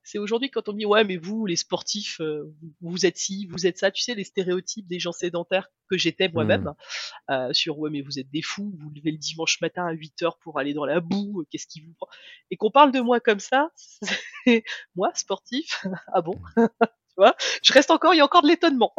c'est 0.02 0.18
aujourd'hui 0.18 0.50
quand 0.50 0.68
on 0.68 0.72
me 0.72 0.78
dit 0.78 0.86
ouais 0.86 1.04
mais 1.04 1.16
vous 1.16 1.46
les 1.46 1.56
sportifs, 1.56 2.20
euh, 2.20 2.52
vous 2.80 3.06
êtes 3.06 3.16
ci, 3.16 3.46
vous 3.50 3.66
êtes 3.66 3.78
ça, 3.78 3.90
tu 3.90 4.02
sais 4.02 4.14
les 4.14 4.24
stéréotypes 4.24 4.86
des 4.86 4.98
gens 4.98 5.12
sédentaires 5.12 5.68
que 5.88 5.96
j'étais 5.96 6.28
moi-même 6.28 6.64
mmh. 6.64 7.32
euh, 7.32 7.52
sur 7.52 7.78
ouais 7.78 7.90
mais 7.90 8.02
vous 8.02 8.18
êtes 8.18 8.30
des 8.30 8.42
fous, 8.42 8.74
vous 8.78 8.90
levez 8.94 9.12
le 9.12 9.18
dimanche 9.18 9.60
matin 9.60 9.86
à 9.86 9.92
8 9.92 10.22
heures 10.22 10.38
pour 10.38 10.58
aller 10.58 10.74
dans 10.74 10.84
la 10.84 11.00
boue, 11.00 11.44
qu'est-ce 11.50 11.66
qui 11.66 11.80
vous 11.80 11.94
prend? 11.94 12.08
Et 12.50 12.56
qu'on 12.56 12.70
parle 12.70 12.92
de 12.92 13.00
moi 13.00 13.20
comme 13.20 13.40
ça, 13.40 13.70
moi 14.94 15.10
sportif, 15.14 15.84
ah 16.12 16.22
bon? 16.22 16.40
Tu 17.18 17.22
vois, 17.22 17.34
je 17.62 17.72
reste 17.72 17.90
encore, 17.90 18.12
il 18.12 18.18
y 18.18 18.20
a 18.20 18.26
encore 18.26 18.42
de 18.42 18.48
l'étonnement. 18.48 18.92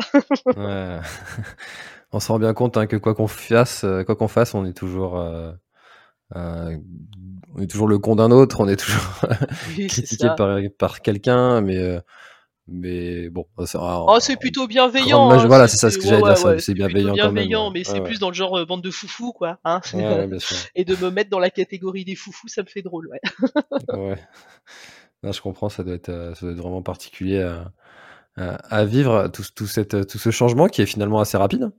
ouais. 0.56 1.00
On 2.12 2.20
se 2.20 2.32
rend 2.32 2.40
bien 2.40 2.54
compte 2.54 2.78
hein, 2.78 2.88
que 2.88 2.96
quoi 2.96 3.14
qu'on 3.14 3.28
fasse, 3.28 3.84
euh, 3.84 4.04
quoi 4.04 4.16
qu'on 4.16 4.28
fasse, 4.28 4.56
on 4.56 4.66
est 4.66 4.76
toujours 4.76 5.20
euh, 5.20 5.52
euh, 6.36 6.78
on 7.56 7.62
est 7.62 7.68
toujours 7.68 7.88
le 7.88 8.00
con 8.00 8.16
d'un 8.16 8.32
autre, 8.32 8.60
on 8.60 8.68
est 8.68 8.76
toujours 8.76 9.22
critiqué 9.88 10.28
par, 10.36 10.60
par 10.78 11.02
quelqu'un, 11.02 11.62
mais 11.62 11.78
euh, 11.78 12.02
mais 12.68 13.30
bon, 13.30 13.46
oh, 13.58 14.18
c'est 14.20 14.36
plutôt 14.36 14.68
bienveillant. 14.68 15.32
Hein, 15.32 15.48
voilà, 15.48 15.70
c'est 15.70 15.78
ça 15.78 15.90
ce 15.90 15.98
que 15.98 16.04
j'allais 16.04 16.22
dire, 16.22 16.60
c'est 16.60 16.74
bienveillant, 16.74 17.14
bienveillant 17.14 17.72
mais 17.72 17.86
c'est 17.86 18.02
plus 18.02 18.20
dans 18.20 18.28
le 18.28 18.36
genre 18.36 18.58
euh, 18.58 18.66
bande 18.66 18.84
de 18.84 18.92
foufous, 18.92 19.32
quoi. 19.32 19.60
Hein. 19.64 19.80
Et 20.76 20.84
de 20.84 20.96
me 20.98 21.10
mettre 21.10 21.30
dans 21.30 21.40
la 21.40 21.50
catégorie 21.50 22.04
des 22.04 22.16
foufous, 22.16 22.50
ça 22.50 22.64
me 22.64 22.68
fait 22.68 22.82
drôle, 22.82 23.08
ouais. 23.08 23.22
ouais. 23.98 24.20
Non, 25.24 25.32
je 25.32 25.42
comprends, 25.42 25.70
ça 25.70 25.84
doit 25.84 25.96
être, 25.96 26.34
ça 26.36 26.46
doit 26.46 26.52
être 26.52 26.62
vraiment 26.62 26.82
particulier 26.82 27.42
à, 27.42 27.72
à, 28.36 28.84
vivre 28.84 29.30
tout, 29.30 29.44
tout, 29.56 29.66
cette, 29.66 30.06
tout 30.06 30.18
ce 30.18 30.30
changement 30.30 30.68
qui 30.68 30.82
est 30.82 30.86
finalement 30.86 31.22
assez 31.22 31.38
rapide. 31.38 31.72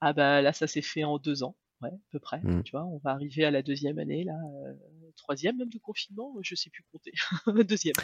Ah 0.00 0.14
bah 0.14 0.40
là, 0.40 0.54
ça 0.54 0.66
s'est 0.66 0.80
fait 0.80 1.04
en 1.04 1.18
deux 1.18 1.42
ans 1.42 1.54
ouais, 1.82 1.90
à 1.90 2.10
peu 2.12 2.18
près. 2.18 2.40
Mmh. 2.42 2.62
Tu 2.64 2.72
vois, 2.72 2.84
on 2.84 2.98
va 2.98 3.10
arriver 3.10 3.44
à 3.44 3.50
la 3.50 3.62
deuxième 3.62 3.98
année, 3.98 4.24
là, 4.24 4.32
euh, 4.66 4.72
troisième 5.16 5.56
même 5.56 5.68
de 5.68 5.78
confinement, 5.78 6.34
je 6.42 6.54
sais 6.54 6.70
plus 6.70 6.84
compter. 6.92 7.12
deuxième. 7.64 7.94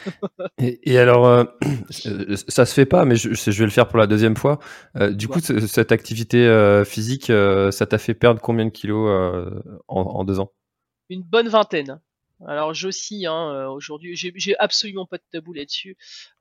et, 0.59 0.93
et, 0.93 0.99
alors, 0.99 1.27
euh, 1.27 1.45
ça 2.49 2.67
se 2.67 2.75
fait 2.75 2.87
pas, 2.87 3.05
mais 3.05 3.17
je, 3.17 3.35
je, 3.35 3.51
vais 3.51 3.65
le 3.65 3.71
faire 3.71 3.89
pour 3.89 3.99
la 3.99 4.07
deuxième 4.07 4.37
fois. 4.37 4.59
Euh, 4.97 5.13
du 5.13 5.29
coup, 5.29 5.41
cette 5.41 5.93
activité 5.93 6.47
euh, 6.47 6.85
physique, 6.85 7.31
euh, 7.31 7.71
ça 7.71 7.87
t'a 7.87 7.99
fait 7.99 8.15
perdre 8.15 8.41
combien 8.41 8.65
de 8.65 8.71
kilos 8.71 9.09
euh, 9.09 9.63
en, 9.89 10.03
en, 10.03 10.25
deux 10.25 10.41
ans? 10.41 10.53
Une 11.09 11.23
bonne 11.23 11.49
vingtaine. 11.49 12.01
Alors 12.45 12.75
j'oscille 12.75 13.27
hein, 13.27 13.51
euh, 13.55 13.69
aujourd'hui, 13.69 14.15
j'ai 14.15 14.59
absolument 14.59 15.07
pas 15.07 15.17
de 15.17 15.25
tabou 15.33 15.55
là-dessus. 15.55 15.97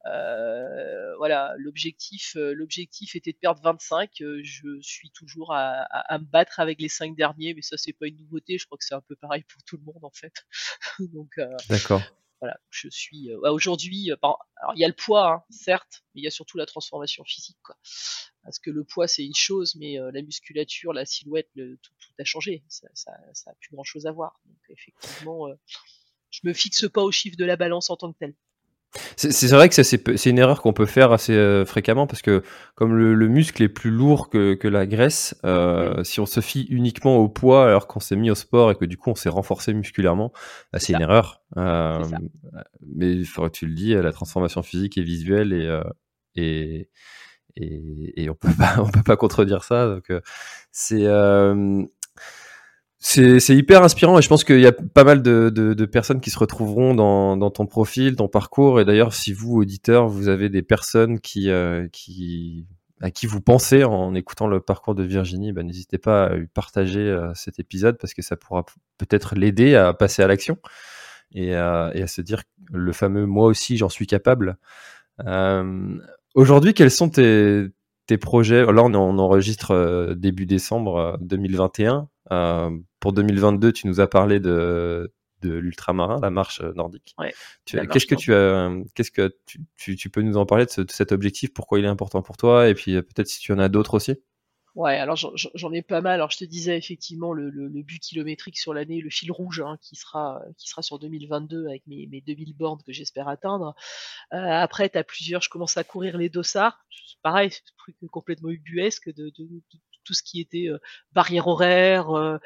Euh, 0.06 1.16
voilà, 1.18 1.54
l'objectif, 1.58 2.36
euh, 2.36 2.54
l'objectif 2.54 3.16
était 3.16 3.32
de 3.32 3.38
perdre 3.38 3.62
25. 3.62 4.12
je 4.20 4.80
suis 4.82 5.10
toujours 5.12 5.54
à, 5.54 5.88
me 6.20 6.26
battre 6.26 6.60
avec 6.60 6.82
les 6.82 6.90
5 6.90 7.16
derniers, 7.16 7.54
mais 7.54 7.62
ça 7.62 7.78
c'est 7.78 7.94
pas 7.94 8.08
une 8.08 8.18
nouveauté. 8.18 8.58
Je 8.58 8.66
crois 8.66 8.78
que 8.78 8.84
c'est 8.84 8.96
un 8.96 9.02
peu 9.02 9.16
pareil 9.16 9.44
pour 9.44 9.64
tout 9.64 9.78
le 9.78 9.84
monde 9.84 10.04
en 10.04 10.12
fait. 10.12 10.46
Donc 11.14 11.40
d'accord. 11.70 12.02
Voilà, 12.42 12.60
je 12.70 12.90
suis 12.90 13.34
aujourd'hui. 13.34 14.12
alors 14.12 14.74
il 14.76 14.80
y 14.80 14.86
a 14.86 14.88
le 14.88 14.94
poids, 14.94 15.32
hein, 15.32 15.44
certes, 15.50 16.04
mais 16.14 16.22
il 16.22 16.24
y 16.24 16.28
a 16.28 16.32
surtout 16.32 16.58
la 16.58 16.66
transformation 16.66 17.24
physique. 17.24 17.58
Quoi. 17.64 17.76
Parce 18.44 18.60
que 18.60 18.70
le 18.70 18.84
poids 18.84 19.08
c'est 19.08 19.26
une 19.26 19.36
chose, 19.36 19.76
mais 19.76 19.98
la 20.14 20.22
musculature, 20.22 20.94
la 20.94 21.06
silhouette, 21.06 21.50
le, 21.56 21.78
tout, 21.78 21.94
tout, 22.00 22.12
a 22.20 22.24
changé. 22.26 22.64
Ça, 22.68 22.88
ça, 22.94 23.12
ça 23.34 23.52
a 23.52 23.54
plus 23.56 23.70
grand 23.72 23.84
chose 23.84 24.06
à 24.06 24.12
voir. 24.12 24.40
Donc 24.46 24.58
effectivement, 24.70 25.48
je 26.30 26.42
me 26.44 26.54
fixe 26.54 26.88
pas 26.90 27.04
au 27.04 27.12
chiffre 27.12 27.38
de 27.38 27.46
la 27.46 27.56
balance 27.56 27.90
en 27.90 27.96
tant 27.96 28.12
que 28.12 28.20
tel. 28.20 28.36
C'est 29.18 29.48
vrai 29.48 29.70
que 29.70 29.84
c'est 29.84 30.30
une 30.30 30.40
erreur 30.40 30.62
qu'on 30.62 30.74
peut 30.74 30.86
faire 30.86 31.12
assez 31.12 31.34
euh, 31.34 31.66
fréquemment 31.66 32.08
parce 32.08 32.22
que 32.22 32.44
comme 32.76 32.96
le, 32.96 33.28
muscle 33.28 33.62
est 33.64 33.70
plus 33.70 33.92
lourd 33.92 34.30
que, 34.30 34.68
la 34.68 34.86
graisse, 34.86 35.36
euh, 35.46 36.04
si 36.04 36.20
on 36.20 36.26
se 36.26 36.40
fie 36.40 36.64
uniquement 36.70 37.18
au 37.18 37.30
poids 37.30 37.66
alors 37.66 37.88
qu'on 37.88 38.00
s'est 38.00 38.16
mis 38.16 38.32
au 38.32 38.36
sport 38.36 38.72
et 38.72 38.76
que 38.76 38.86
du 38.86 38.98
coup 38.98 39.10
on 39.10 39.16
s'est 39.16 39.30
renforcé 39.30 39.74
musculairement, 39.74 40.32
bah, 40.72 40.80
c'est 40.80 40.94
une 40.94 41.02
erreur. 41.02 41.42
Euh, 41.58 42.04
mais 42.96 43.22
tu 43.52 43.68
le 43.68 43.74
dis, 43.74 43.94
la 43.94 44.12
transformation 44.12 44.64
physique 44.64 44.98
est 44.98 45.04
visuelle 45.04 45.54
et, 46.36 46.90
et, 47.58 48.24
et, 48.24 48.30
on 48.30 48.36
peut 48.36 48.50
pas 48.58 48.76
on 48.80 48.90
peut 48.90 49.04
pas 49.04 49.18
contredire 49.18 49.64
ça. 49.64 49.88
Donc 49.88 50.12
c'est 50.72 51.06
c'est 53.08 53.56
hyper 53.56 53.84
inspirant 53.84 54.18
et 54.18 54.24
je 54.24 54.28
pense 54.28 54.44
qu'il 54.44 54.60
y 54.60 54.66
a 54.66 54.72
pas 54.72 55.04
mal 55.04 55.22
de, 55.22 55.86
personnes 55.86 56.20
qui 56.20 56.32
se 56.32 56.40
retrouveront 56.40 56.96
dans, 56.96 57.52
ton 57.52 57.68
profil, 57.68 58.16
ton 58.16 58.28
parcours. 58.28 58.80
Et 58.80 58.86
d'ailleurs, 58.86 59.14
si 59.14 59.32
vous, 59.32 59.56
auditeurs, 59.58 60.08
vous 60.08 60.28
avez 60.28 60.50
des 60.50 60.64
personnes 60.64 61.20
euh, 61.38 61.88
à 63.02 63.12
qui 63.12 63.28
vous 63.28 63.42
pensez 63.42 63.84
en 63.84 64.16
écoutant 64.16 64.48
le 64.48 64.60
parcours 64.60 64.96
de 64.96 65.04
Virginie, 65.04 65.54
ben, 65.54 65.68
n'hésitez 65.68 66.00
pas 66.00 66.26
à 66.26 66.32
partager 66.56 67.02
euh, 67.02 67.32
cet 67.36 67.60
épisode 67.60 68.00
parce 68.00 68.16
que 68.16 68.24
ça 68.24 68.38
pourra 68.38 68.66
peut-être 68.98 69.36
l'aider 69.36 69.76
à 69.76 69.94
passer 69.94 70.24
à 70.24 70.28
l'action 70.28 70.58
et, 71.32 71.50
et, 71.50 71.56
à 71.56 72.08
se 72.08 72.22
dire 72.22 72.42
le 72.72 72.92
fameux 72.92 73.28
moi 73.28 73.46
aussi 73.46 73.78
j'en 73.78 73.90
suis 73.90 74.08
capable. 74.08 74.58
Euh, 75.26 76.00
Aujourd'hui, 76.36 76.74
quels 76.74 76.92
sont 76.92 77.08
tes, 77.08 77.68
tes 78.08 78.18
projets 78.18 78.66
Là, 78.66 78.84
on, 78.84 78.94
on 78.94 79.18
enregistre 79.20 79.72
euh, 79.72 80.16
début 80.16 80.46
décembre 80.46 81.18
2021. 81.22 82.08
Euh, 82.32 82.70
pour 83.00 83.14
2022, 83.14 83.72
tu 83.72 83.88
nous 83.88 84.00
as 84.00 84.08
parlé 84.08 84.40
de, 84.40 85.12
de 85.42 85.54
l'ultramarin, 85.54 86.20
la 86.22 86.30
marche 86.30 86.62
nordique. 86.62 87.16
Ouais, 87.20 87.34
qu'est-ce 87.66 88.06
que 88.06 88.16
tu 88.16 88.34
as, 88.34 88.72
qu'est-ce 88.94 89.12
que 89.12 89.36
tu, 89.76 89.96
tu, 89.96 90.10
peux 90.10 90.22
nous 90.22 90.38
en 90.38 90.46
parler 90.46 90.66
de, 90.66 90.86
cet 90.90 91.12
objectif 91.12 91.54
Pourquoi 91.54 91.80
il 91.80 91.86
est 91.86 91.90
important 91.90 92.22
pour 92.22 92.38
toi 92.38 92.68
Et 92.70 92.74
puis 92.74 92.96
euh, 92.96 93.02
peut-être 93.02 93.28
si 93.28 93.40
tu 93.40 93.54
en 93.54 93.60
as 93.60 93.70
d'autres 93.70 93.96
aussi? 93.96 94.16
Ouais, 94.76 94.98
alors 94.98 95.16
j'en 95.16 95.72
ai 95.72 95.82
pas 95.82 96.02
mal. 96.02 96.16
Alors 96.16 96.32
je 96.32 96.38
te 96.38 96.44
disais 96.44 96.78
effectivement 96.78 97.32
le, 97.32 97.50
le, 97.50 97.82
but 97.82 98.02
kilométrique 98.02 98.58
sur 98.58 98.74
l'année, 98.74 99.00
le 99.00 99.10
fil 99.10 99.32
rouge 99.32 99.62
hein, 99.62 99.78
qui 99.82 99.96
sera 99.96 100.42
qui 100.58 100.68
sera 100.68 100.82
sur 100.82 101.00
2022 101.00 101.68
avec 101.68 101.88
mes, 101.88 102.08
mes 102.08 102.20
2000 102.20 102.54
bornes 102.54 102.82
que 102.86 102.92
j'espère 102.92 103.30
atteindre. 103.30 103.74
Euh, 104.34 104.38
après, 104.38 104.90
tu 104.90 104.98
as 104.98 105.06
plusieurs. 105.06 105.42
Je 105.42 105.50
commence 105.50 105.78
à 105.78 105.86
courir 105.86 106.18
les 106.18 106.28
dossards. 106.28 106.78
Pareil, 107.24 107.52
truc 107.78 107.96
complètement 108.12 108.50
ubuesque 108.50 109.08
de, 109.14 109.32
de, 109.38 109.46
de, 109.46 109.80
tout 110.04 110.14
ce 110.14 110.24
qui 110.24 110.42
était 110.42 110.68
euh, 110.68 110.78
barrière 111.14 111.48
horaire, 111.48 112.12
euh, 112.12 112.38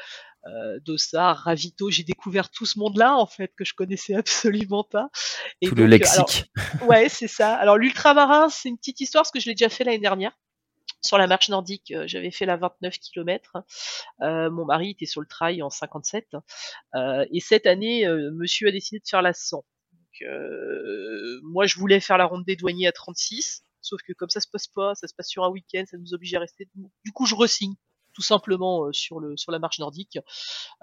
euh, 0.46 0.80
Dossard, 0.86 1.38
Ravito. 1.38 1.90
J'ai 1.90 2.04
découvert 2.04 2.50
tout 2.50 2.66
ce 2.66 2.80
monde-là 2.80 3.16
en 3.16 3.26
fait 3.26 3.52
que 3.56 3.66
je 3.66 3.74
connaissais 3.74 4.14
absolument 4.16 4.84
pas. 4.84 5.10
Et 5.62 5.68
tout 5.68 5.76
le 5.76 5.86
lexique. 5.86 6.46
ouais, 6.88 7.10
c'est 7.10 7.28
ça. 7.28 7.56
Alors 7.56 7.78
l'ultramarin, 7.78 8.50
c'est 8.50 8.70
une 8.70 8.78
petite 8.78 9.02
histoire 9.02 9.24
parce 9.24 9.32
que 9.32 9.40
je 9.40 9.48
l'ai 9.48 9.56
déjà 9.56 9.70
fait 9.70 9.84
l'année 9.84 10.00
dernière 10.00 10.38
sur 11.02 11.18
la 11.18 11.28
marche 11.28 11.50
nordique, 11.50 11.94
j'avais 12.06 12.32
fait 12.32 12.46
la 12.46 12.58
29 12.58 12.98
km. 13.00 13.58
Euh, 14.22 14.50
mon 14.50 14.66
mari 14.66 14.92
était 14.92 15.06
sur 15.06 15.22
le 15.22 15.28
trail 15.28 15.62
en 15.62 15.70
57. 15.70 16.36
Euh, 16.96 17.26
et 17.32 17.40
cette 17.40 17.68
année, 17.68 18.08
monsieur 18.34 18.68
a 18.68 18.72
décidé 18.72 19.00
de 19.00 19.08
faire 19.08 19.22
la 19.22 19.34
100. 19.34 19.58
Donc, 19.58 20.30
moi, 21.44 21.66
je 21.66 21.78
voulais 21.78 22.00
faire 22.00 22.18
la 22.18 22.26
ronde 22.26 22.46
des 22.46 22.56
douaniers 22.56 22.88
à 22.88 22.92
36. 22.92 23.64
Sauf 23.82 24.02
que 24.02 24.14
comme 24.14 24.30
ça 24.30 24.42
se 24.42 24.48
passe 24.48 24.68
pas, 24.68 24.94
ça 24.96 25.08
se 25.08 25.14
passe 25.14 25.30
sur 25.30 25.44
un 25.44 25.50
week-end, 25.50 25.84
ça 25.90 25.98
nous 25.98 26.14
oblige 26.14 26.34
à 26.34 26.40
rester. 26.40 26.68
Du 27.06 27.12
coup, 27.12 27.26
je 27.26 27.36
resigne 27.36 27.76
tout 28.14 28.22
simplement 28.22 28.86
euh, 28.86 28.94
sur 28.94 29.20
le 29.20 29.38
sur 29.38 29.52
la 29.52 29.60
marche 29.60 29.80
nordique. 29.80 30.20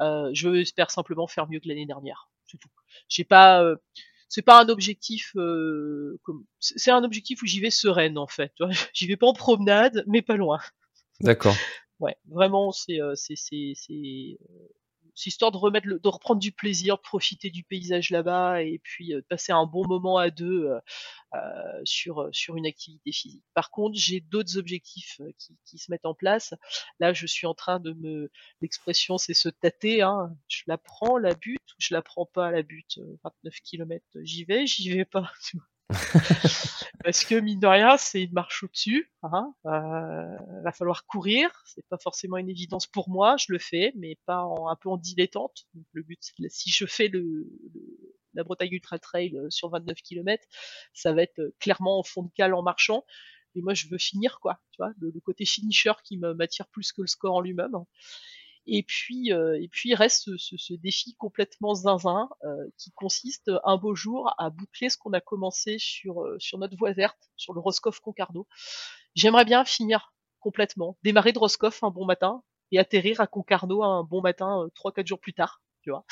Euh, 0.01 0.31
je 0.33 0.49
espère 0.57 0.91
simplement 0.91 1.27
faire 1.27 1.49
mieux 1.49 1.61
que 1.61 1.69
l'année 1.69 1.87
dernière. 1.87 2.31
C'est 2.47 2.59
tout. 2.59 2.71
J'ai 3.09 3.25
pas 3.25 3.63
euh, 3.63 3.77
c'est 4.29 4.43
pas 4.43 4.63
un 4.63 4.69
objectif 4.69 5.33
euh, 5.37 6.19
comme 6.23 6.45
c'est 6.61 6.91
un 6.91 7.05
objectif 7.05 7.43
où 7.43 7.47
j'y 7.47 7.61
vais 7.61 7.71
sereine 7.71 8.19
en 8.19 8.27
fait. 8.27 8.53
J'y 8.95 9.07
vais 9.07 9.17
pas 9.17 9.27
en 9.27 9.33
promenade, 9.33 10.05
mais 10.07 10.23
pas 10.23 10.37
loin. 10.37 10.59
D'accord. 11.21 11.57
Ouais, 12.01 12.17
vraiment 12.29 12.73
c'est 12.73 12.99
c'est 13.15 14.39
c'est 15.17 15.29
histoire 15.29 15.51
de 15.51 15.57
remettre 15.57 15.89
de 15.89 16.09
reprendre 16.09 16.41
du 16.41 16.53
plaisir, 16.53 16.97
de 16.97 17.03
profiter 17.03 17.51
du 17.51 17.65
paysage 17.65 18.11
là-bas 18.11 18.63
et 18.63 18.79
puis 18.83 19.15
euh, 19.15 19.17
de 19.17 19.27
passer 19.27 19.51
un 19.51 19.67
bon 19.67 19.87
moment 19.89 20.19
à 20.19 20.31
deux 20.31 20.67
euh, 20.67 20.79
euh, 21.35 21.81
sur 21.85 22.29
sur 22.33 22.57
une 22.57 22.67
activité 22.67 23.11
physique. 23.13 23.45
Par 23.55 23.71
contre, 23.71 23.99
j'ai 23.99 24.21
d'autres 24.21 24.59
objectifs 24.59 25.21
qui, 25.39 25.57
qui, 25.65 25.79
se 25.79 25.91
mettent 25.91 26.07
en 26.07 26.15
place. 26.15 26.55
Là, 27.01 27.13
je 27.13 27.27
suis 27.27 27.47
en 27.47 27.55
train 27.55 27.81
de 27.81 27.93
me 27.95 28.31
l'expression 28.61 29.19
c'est 29.19 29.35
se 29.35 29.49
tâter. 29.49 30.03
Hein. 30.03 30.37
Je 30.49 30.63
la 30.67 30.79
prends 30.79 31.17
la 31.19 31.35
butte 31.35 31.73
ou 31.73 31.77
je 31.79 31.95
la 31.95 32.03
prends 32.03 32.27
pas 32.27 32.51
la 32.51 32.63
butte. 32.63 32.99
29 33.25 33.55
km, 33.65 34.05
j'y 34.23 34.45
vais, 34.45 34.67
j'y 34.67 34.91
vais 34.91 35.07
pas. 35.07 35.33
Parce 37.05 37.25
que 37.25 37.39
mine 37.39 37.61
de 37.61 37.67
rien, 37.67 37.97
c'est 37.97 38.23
une 38.23 38.33
marche 38.33 38.63
au-dessus. 38.65 39.13
Hein. 39.23 39.55
Euh, 39.67 40.37
va 40.65 40.73
falloir 40.73 41.07
courir. 41.07 41.51
C'est 41.67 41.87
pas 41.89 41.99
forcément 41.99 42.37
une 42.37 42.49
évidence 42.49 42.87
pour 42.87 43.09
moi. 43.09 43.37
Je 43.39 43.53
le 43.53 43.59
fais, 43.59 43.93
mais 43.97 44.19
pas 44.27 44.43
en, 44.43 44.69
un 44.69 44.77
peu 44.77 44.89
en 44.89 44.97
dilettante. 44.97 45.67
Donc, 45.75 45.85
le 45.93 46.03
but, 46.03 46.19
si 46.49 46.71
je 46.71 46.87
fais 46.87 47.09
le, 47.09 47.47
la 48.35 48.45
Bretagne 48.45 48.73
Ultra 48.73 48.99
Trail 48.99 49.37
euh, 49.37 49.49
sur 49.51 49.69
29 49.71 49.97
km, 50.03 50.45
ça 50.93 51.13
va 51.13 51.23
être 51.23 51.39
euh, 51.39 51.55
clairement 51.61 51.99
en 51.99 52.03
fond 52.03 52.23
de 52.23 52.31
cale 52.35 52.55
en 52.55 52.63
marchant. 52.63 53.05
Et 53.55 53.63
moi, 53.63 53.73
je 53.75 53.89
veux 53.89 53.99
finir, 53.99 54.39
quoi. 54.41 54.61
Tu 54.73 54.79
vois, 54.79 54.93
le, 55.01 55.11
le 55.11 55.21
côté 55.21 55.45
finisher 55.47 55.93
qui 56.05 56.19
m'attire 56.19 56.67
plus 56.69 56.93
que 56.93 57.01
le 57.01 57.07
score 57.07 57.37
en 57.37 57.41
lui-même. 57.41 57.77
Et 58.67 58.83
puis, 58.83 59.33
euh, 59.33 59.61
et 59.61 59.69
puis 59.69 59.95
reste 59.95 60.37
ce, 60.37 60.57
ce, 60.57 60.75
défi 60.75 61.15
complètement 61.15 61.75
zinzin 61.75 62.29
euh, 62.45 62.69
qui 62.77 62.91
consiste 62.93 63.51
un 63.65 63.77
beau 63.77 63.95
jour 63.95 64.35
à 64.39 64.51
boucler 64.51 64.89
ce 64.91 64.99
qu'on 64.99 65.13
a 65.13 65.21
commencé 65.21 65.79
sur 65.79 66.23
euh, 66.23 66.37
sur 66.41 66.59
notre 66.59 66.77
voie 66.77 66.93
verte, 66.93 67.31
sur 67.37 67.55
le 67.55 67.61
Roscoff 67.61 68.01
Concarneau. 68.01 68.49
J'aimerais 69.15 69.45
bien 69.45 69.65
finir 69.65 70.13
complètement, 70.41 70.99
démarrer 71.05 71.33
de 71.33 71.39
Roscoff 71.39 71.85
un 71.85 71.91
bon 71.91 72.05
matin 72.05 72.43
et 72.73 72.81
atterrir 72.81 73.21
à 73.21 73.29
Concarneau 73.29 73.85
un 73.85 74.03
bon 74.03 74.21
matin 74.21 74.67
trois 74.75 74.91
quatre 74.93 75.07
jours 75.07 75.21
plus 75.21 75.35
tard, 75.35 75.63
tu 75.83 75.91
vois. 75.91 76.05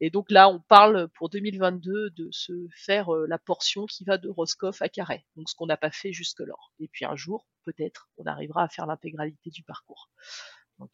Et 0.00 0.10
donc 0.10 0.30
là, 0.30 0.48
on 0.48 0.58
parle 0.58 1.08
pour 1.10 1.30
2022 1.30 2.10
de 2.10 2.28
se 2.32 2.52
faire 2.74 3.10
la 3.10 3.38
portion 3.38 3.86
qui 3.86 4.04
va 4.04 4.18
de 4.18 4.28
Roscoff 4.28 4.82
à 4.82 4.88
Carré, 4.88 5.24
donc 5.36 5.48
ce 5.48 5.54
qu'on 5.54 5.66
n'a 5.66 5.76
pas 5.76 5.92
fait 5.92 6.12
jusque-là. 6.12 6.54
Et 6.80 6.88
puis 6.88 7.04
un 7.04 7.14
jour, 7.14 7.46
peut-être, 7.64 8.10
on 8.16 8.24
arrivera 8.24 8.64
à 8.64 8.68
faire 8.68 8.86
l'intégralité 8.86 9.50
du 9.50 9.62
parcours. 9.62 10.10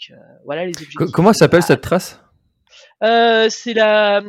Donc 0.00 0.16
euh, 0.16 0.22
voilà 0.44 0.64
les 0.64 0.70
objectifs. 0.70 1.10
Comment 1.12 1.32
s'appelle 1.32 1.62
cette 1.62 1.80
trace? 1.80 2.20
Euh, 3.02 3.48
C'est 3.50 3.74
la. 3.74 4.22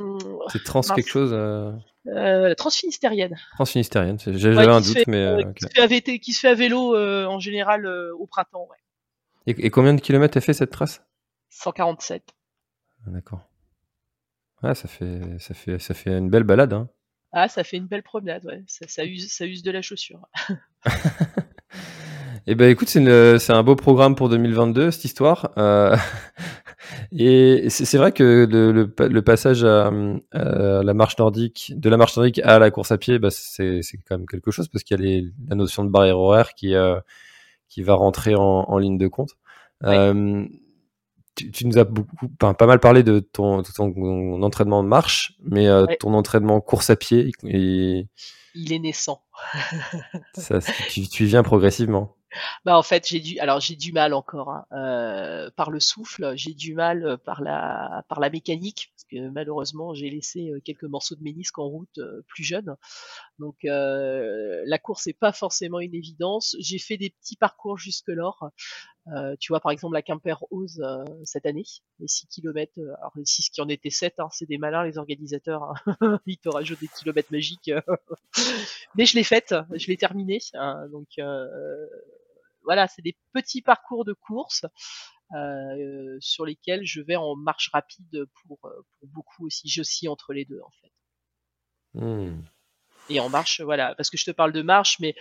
C'est 0.51 0.63
trans 0.63 0.81
quelque 0.81 1.09
chose. 1.09 1.31
Euh... 1.33 2.53
Transfinistérienne. 2.55 3.37
Transfinistérienne, 3.53 4.17
j'avais 4.19 4.65
un 4.65 4.81
doute, 4.81 5.05
mais 5.07 5.17
euh, 5.17 5.43
qui, 5.53 5.65
se 5.65 5.69
fait 5.69 5.81
à 5.81 6.17
qui, 6.17 6.33
se 6.33 6.39
fait 6.39 6.47
à 6.47 6.55
vélo 6.55 6.97
en 6.97 7.39
général 7.39 7.85
au 7.87 8.25
printemps. 8.25 8.67
Ouais. 8.69 8.77
Et, 9.47 9.69
combien 9.69 9.93
de 9.93 10.01
kilomètres 10.01 10.37
a 10.37 10.41
fait 10.41 10.53
cette 10.53 10.71
trace? 10.71 11.03
147. 11.49 12.23
Ah, 13.05 13.09
d'accord. 13.11 13.41
Ouais, 14.63 14.75
ça 14.75 14.87
fait, 14.87 15.21
ça 15.39 15.53
fait, 15.53 15.79
ça 15.79 15.93
fait 15.93 16.17
une 16.17 16.29
belle 16.29 16.43
balade. 16.43 16.73
Hein. 16.73 16.89
Ah, 17.33 17.47
ça 17.47 17.63
fait 17.63 17.77
une 17.77 17.87
belle 17.87 18.03
promenade, 18.03 18.45
ouais. 18.45 18.63
Ça, 18.67 18.87
ça 18.87 19.05
use, 19.05 19.31
ça 19.31 19.45
use 19.45 19.63
de 19.63 19.71
la 19.71 19.81
chaussure. 19.81 20.27
Eh 22.47 22.55
ben 22.55 22.71
écoute, 22.71 22.89
c'est 22.89 23.51
un 23.51 23.63
beau 23.63 23.75
programme 23.75 24.15
pour 24.15 24.27
2022 24.27 24.89
cette 24.89 25.05
histoire. 25.05 25.51
Euh, 25.57 25.95
et 27.11 27.69
c'est 27.69 27.97
vrai 27.97 28.11
que 28.11 28.47
le, 28.49 28.71
le, 28.71 29.21
passage 29.21 29.63
à, 29.63 29.91
la 30.31 30.93
marche 30.93 31.17
nordique, 31.19 31.73
de 31.75 31.89
la 31.89 31.97
marche 31.97 32.15
nordique 32.17 32.39
à 32.39 32.57
la 32.57 32.71
course 32.71 32.91
à 32.91 32.97
pied, 32.97 33.19
bah, 33.19 33.29
c'est 33.29 33.81
quand 34.07 34.17
même 34.17 34.27
quelque 34.27 34.49
chose 34.49 34.67
parce 34.69 34.83
qu'il 34.83 34.99
y 34.99 35.01
a 35.01 35.03
les, 35.03 35.25
la 35.47 35.55
notion 35.55 35.83
de 35.83 35.89
barrière 35.89 36.17
horaire 36.17 36.55
qui 36.55 36.73
euh, 36.73 36.99
qui 37.69 37.83
va 37.83 37.93
rentrer 37.93 38.35
en, 38.35 38.41
en, 38.41 38.77
ligne 38.79 38.97
de 38.97 39.07
compte. 39.07 39.37
Euh, 39.83 40.45
tu, 41.35 41.51
tu, 41.51 41.65
nous 41.67 41.77
as 41.77 41.85
beaucoup, 41.85 42.27
pas 42.27 42.67
mal 42.67 42.79
parlé 42.79 43.03
de 43.03 43.19
ton, 43.19 43.63
ton 43.63 44.43
entraînement 44.43 44.83
de 44.83 44.89
marche, 44.89 45.37
mais 45.41 45.67
euh, 45.67 45.85
ton 45.99 46.13
entraînement 46.13 46.59
course 46.59 46.89
à 46.89 46.97
pied, 46.97 47.31
et, 47.45 48.07
il 48.53 48.73
est 48.73 48.79
naissant. 48.79 49.23
ça, 50.33 50.59
tu, 50.89 51.07
tu 51.07 51.23
viens 51.23 51.43
progressivement. 51.43 52.17
Bah 52.65 52.77
en 52.77 52.83
fait 52.83 53.07
j'ai 53.07 53.19
du 53.19 53.39
alors 53.39 53.59
j'ai 53.59 53.75
du 53.75 53.91
mal 53.91 54.13
encore 54.13 54.49
hein. 54.49 54.65
euh, 54.71 55.49
par 55.55 55.69
le 55.69 55.79
souffle, 55.79 56.33
j'ai 56.35 56.53
du 56.53 56.73
mal 56.73 57.05
euh, 57.05 57.17
par 57.17 57.41
la 57.41 58.05
par 58.07 58.19
la 58.19 58.29
mécanique 58.29 58.91
parce 58.95 59.05
que 59.05 59.29
malheureusement 59.29 59.93
j'ai 59.93 60.09
laissé 60.09 60.51
euh, 60.51 60.61
quelques 60.63 60.83
morceaux 60.83 61.15
de 61.15 61.23
ménisque 61.23 61.59
en 61.59 61.67
route 61.67 61.99
plus 62.27 62.43
jeune. 62.43 62.75
Donc 63.39 63.57
la 63.63 64.77
course 64.77 65.07
est 65.07 65.13
pas 65.13 65.31
forcément 65.31 65.79
une 65.79 65.95
évidence. 65.95 66.55
J'ai 66.59 66.77
fait 66.77 66.97
des 66.97 67.09
petits 67.09 67.35
parcours 67.35 67.77
jusque-là. 67.77 68.31
tu 69.39 69.51
vois 69.51 69.59
par 69.59 69.71
exemple 69.71 69.93
la 69.93 70.01
Quimper 70.01 70.45
Ose 70.51 70.83
cette 71.25 71.45
année, 71.45 71.65
les 71.99 72.07
6 72.07 72.27
km, 72.27 72.71
alors 72.99 73.11
les 73.15 73.25
6 73.25 73.49
qui 73.49 73.61
en 73.61 73.67
étaient 73.67 73.89
7, 73.89 74.19
hein, 74.19 74.29
c'est 74.31 74.45
des 74.45 74.57
malins 74.57 74.83
les 74.83 74.97
organisateurs, 74.97 75.63
hein. 75.63 76.19
ils 76.27 76.37
te 76.37 76.49
rajoutent 76.49 76.81
des 76.81 76.87
kilomètres 76.87 77.31
magiques. 77.31 77.71
Mais 78.95 79.05
je 79.05 79.15
l'ai 79.15 79.23
faite, 79.23 79.55
je 79.73 79.87
l'ai 79.87 79.97
terminée, 79.97 80.39
hein. 80.53 80.87
donc 80.91 81.09
voilà, 82.63 82.87
c'est 82.87 83.01
des 83.01 83.17
petits 83.33 83.61
parcours 83.61 84.05
de 84.05 84.13
course 84.13 84.65
euh, 85.33 86.17
sur 86.19 86.45
lesquels 86.45 86.85
je 86.85 87.01
vais 87.01 87.15
en 87.15 87.35
marche 87.35 87.69
rapide 87.71 88.25
pour, 88.41 88.59
euh, 88.65 88.85
pour 88.99 89.07
beaucoup 89.07 89.45
aussi. 89.45 89.69
J'oscille 89.69 90.09
entre 90.09 90.33
les 90.33 90.45
deux 90.45 90.59
en 90.61 90.71
fait. 90.81 90.91
Hmm. 91.93 92.41
Et 93.09 93.19
en 93.19 93.29
marche, 93.29 93.61
voilà, 93.61 93.95
parce 93.95 94.09
que 94.09 94.17
je 94.17 94.25
te 94.25 94.31
parle 94.31 94.51
de 94.51 94.61
marche, 94.61 94.99
mais 94.99 95.15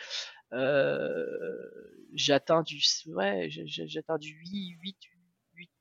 j'atteins 2.12 2.62
du, 2.62 2.82
ouais, 3.06 3.48
j'atteins 3.50 4.18
du 4.18 4.32
8, 4.32 4.66
8, 4.82 4.98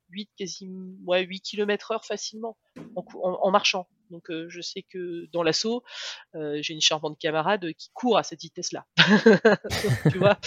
8, 0.10 0.30
quasiment, 0.38 0.96
ouais, 1.06 1.24
8 1.24 1.42
km 1.42 1.92
heure 1.92 2.06
facilement 2.06 2.58
en, 2.96 3.52
marchant. 3.52 3.88
Donc 4.10 4.26
je 4.30 4.62
sais 4.62 4.84
que 4.84 5.28
dans 5.32 5.44
l'assaut, 5.44 5.84
j'ai 6.34 6.74
une 6.74 6.82
charmante 6.82 7.20
camarade 7.20 7.74
qui 7.74 7.90
court 7.94 8.18
à 8.18 8.24
cette 8.24 8.42
vitesse-là. 8.42 8.86
tu 10.12 10.18
vois, 10.18 10.40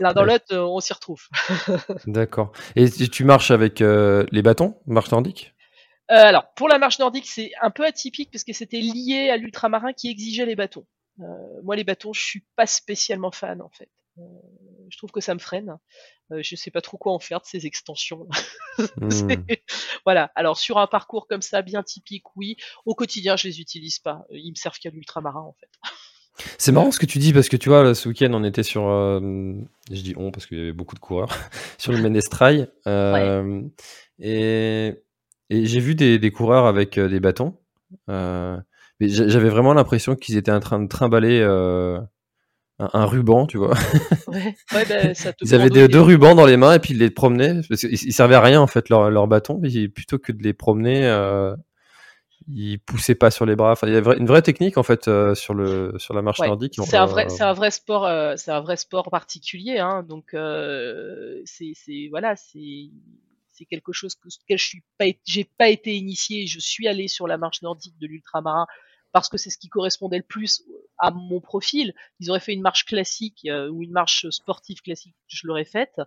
l'un 0.00 0.12
dans 0.12 0.24
l'autre, 0.24 0.56
on 0.56 0.80
s'y 0.80 0.92
retrouve. 0.92 1.22
D'accord. 2.06 2.52
Et 2.74 2.88
tu 2.90 3.24
marches 3.24 3.50
avec 3.50 3.80
les 3.80 4.42
bâtons, 4.42 4.76
marche 4.86 5.10
nordique? 5.10 5.54
Alors 6.08 6.52
pour 6.54 6.68
la 6.68 6.78
marche 6.78 6.98
nordique, 6.98 7.26
c'est 7.26 7.50
un 7.60 7.70
peu 7.70 7.84
atypique 7.84 8.30
parce 8.30 8.44
que 8.44 8.52
c'était 8.52 8.80
lié 8.80 9.28
à 9.30 9.36
l'ultramarin 9.36 9.92
qui 9.92 10.08
exigeait 10.08 10.46
les 10.46 10.56
bâtons. 10.56 10.86
moi, 11.62 11.76
les 11.76 11.84
bâtons, 11.84 12.12
je 12.12 12.22
suis 12.22 12.44
pas 12.54 12.66
spécialement 12.66 13.32
fan 13.32 13.60
en 13.60 13.70
fait. 13.70 13.90
Euh, 14.18 14.22
je 14.88 14.96
trouve 14.96 15.10
que 15.10 15.20
ça 15.20 15.34
me 15.34 15.38
freine. 15.38 15.76
Euh, 16.32 16.42
je 16.42 16.56
sais 16.56 16.70
pas 16.70 16.80
trop 16.80 16.96
quoi 16.96 17.12
en 17.12 17.18
faire 17.18 17.40
de 17.40 17.46
ces 17.46 17.66
extensions. 17.66 18.28
Hmm. 18.98 19.32
voilà. 20.04 20.30
Alors 20.34 20.58
sur 20.58 20.76
un 20.76 20.86
parcours 20.86 21.26
comme 21.28 21.40
ça, 21.40 21.62
bien 21.62 21.82
typique, 21.82 22.36
oui. 22.36 22.56
Au 22.84 22.94
quotidien, 22.94 23.34
je 23.34 23.48
les 23.48 23.58
utilise 23.62 24.00
pas. 24.00 24.26
Ils 24.28 24.50
me 24.50 24.54
servent 24.54 24.78
qu'à 24.78 24.90
l'ultramarin 24.90 25.40
en 25.40 25.54
fait. 25.54 25.70
C'est 26.58 26.72
marrant 26.72 26.90
ce 26.90 26.98
que 26.98 27.06
tu 27.06 27.18
dis 27.18 27.32
parce 27.32 27.48
que 27.48 27.56
tu 27.56 27.68
vois, 27.68 27.94
ce 27.94 28.08
week-end, 28.08 28.30
on 28.32 28.44
était 28.44 28.62
sur, 28.62 28.88
euh, 28.88 29.20
je 29.90 30.00
dis 30.00 30.14
on 30.16 30.30
parce 30.30 30.46
qu'il 30.46 30.58
y 30.58 30.60
avait 30.60 30.72
beaucoup 30.72 30.94
de 30.94 31.00
coureurs 31.00 31.30
sur 31.78 31.92
le 31.92 31.98
Menestrail 31.98 32.68
et, 34.18 34.94
j'ai 35.50 35.80
vu 35.80 35.94
des, 35.94 36.30
coureurs 36.30 36.66
avec 36.66 36.98
des 36.98 37.20
bâtons. 37.20 37.54
mais 38.08 39.08
j'avais 39.08 39.48
vraiment 39.48 39.74
l'impression 39.74 40.16
qu'ils 40.16 40.36
étaient 40.36 40.52
en 40.52 40.60
train 40.60 40.80
de 40.80 40.88
trimballer 40.88 41.42
un, 42.78 43.06
ruban, 43.06 43.46
tu 43.46 43.56
vois. 43.58 43.74
Ouais, 44.26 44.54
ouais 44.74 44.84
bah, 44.88 45.14
ça 45.14 45.32
te 45.32 45.44
ils 45.44 45.54
avaient 45.54 45.70
deux 45.70 46.00
rubans 46.00 46.34
dans 46.34 46.46
les 46.46 46.56
mains 46.56 46.74
et 46.74 46.78
puis 46.78 46.92
ils 46.92 46.98
les 46.98 47.10
promenaient. 47.10 47.60
Parce 47.68 47.84
ils, 47.84 48.12
servaient 48.12 48.34
à 48.34 48.40
rien 48.40 48.60
en 48.60 48.66
fait 48.66 48.88
leur, 48.88 49.10
leur 49.10 49.26
bâton. 49.26 49.58
Mais 49.62 49.88
plutôt 49.88 50.18
que 50.18 50.32
de 50.32 50.42
les 50.42 50.52
promener, 50.52 51.06
euh, 52.48 52.52
ils 52.52 52.78
poussaient 52.78 53.14
pas 53.14 53.30
sur 53.30 53.46
les 53.46 53.56
bras. 53.56 53.72
Enfin, 53.72 53.86
il 53.86 53.94
y 53.94 53.96
avait 53.96 54.16
une 54.16 54.26
vraie 54.26 54.42
technique 54.42 54.78
en 54.78 54.82
fait 54.82 55.08
euh, 55.08 55.34
sur 55.34 55.54
le 55.54 55.94
sur 55.98 56.14
la 56.14 56.22
marche 56.22 56.40
nordique. 56.40 56.74
C'est 56.84 56.96
un 56.96 57.06
vrai, 57.06 57.28
c'est 57.28 57.42
un 57.42 57.52
vrai 57.52 57.70
sport, 57.70 58.06
euh, 58.06 58.34
c'est 58.36 58.50
un 58.50 58.60
vrai 58.60 58.76
sport 58.76 59.10
particulier. 59.10 59.78
Hein, 59.78 60.02
donc 60.02 60.34
euh, 60.34 61.40
c'est 61.44 61.74
voilà, 62.10 62.36
c'est 62.36 62.90
c'est 63.52 63.64
quelque 63.64 63.92
chose 63.92 64.14
que 64.14 64.28
je 64.50 64.64
suis 64.64 64.82
pas, 64.98 65.06
j'ai 65.24 65.44
pas 65.44 65.68
été 65.68 65.94
initié. 65.96 66.46
Je 66.46 66.58
suis 66.58 66.88
allé 66.88 67.08
sur 67.08 67.26
la 67.26 67.38
marche 67.38 67.62
nordique 67.62 67.98
de 67.98 68.06
l'ultramarin 68.06 68.66
parce 69.16 69.30
que 69.30 69.38
c'est 69.38 69.48
ce 69.48 69.56
qui 69.56 69.70
correspondait 69.70 70.18
le 70.18 70.22
plus 70.22 70.62
à 70.98 71.10
mon 71.10 71.40
profil. 71.40 71.94
Ils 72.20 72.28
auraient 72.28 72.38
fait 72.38 72.52
une 72.52 72.60
marche 72.60 72.84
classique 72.84 73.46
euh, 73.46 73.70
ou 73.70 73.82
une 73.82 73.92
marche 73.92 74.28
sportive 74.28 74.82
classique, 74.82 75.16
je 75.26 75.46
l'aurais 75.46 75.64
faite. 75.64 76.00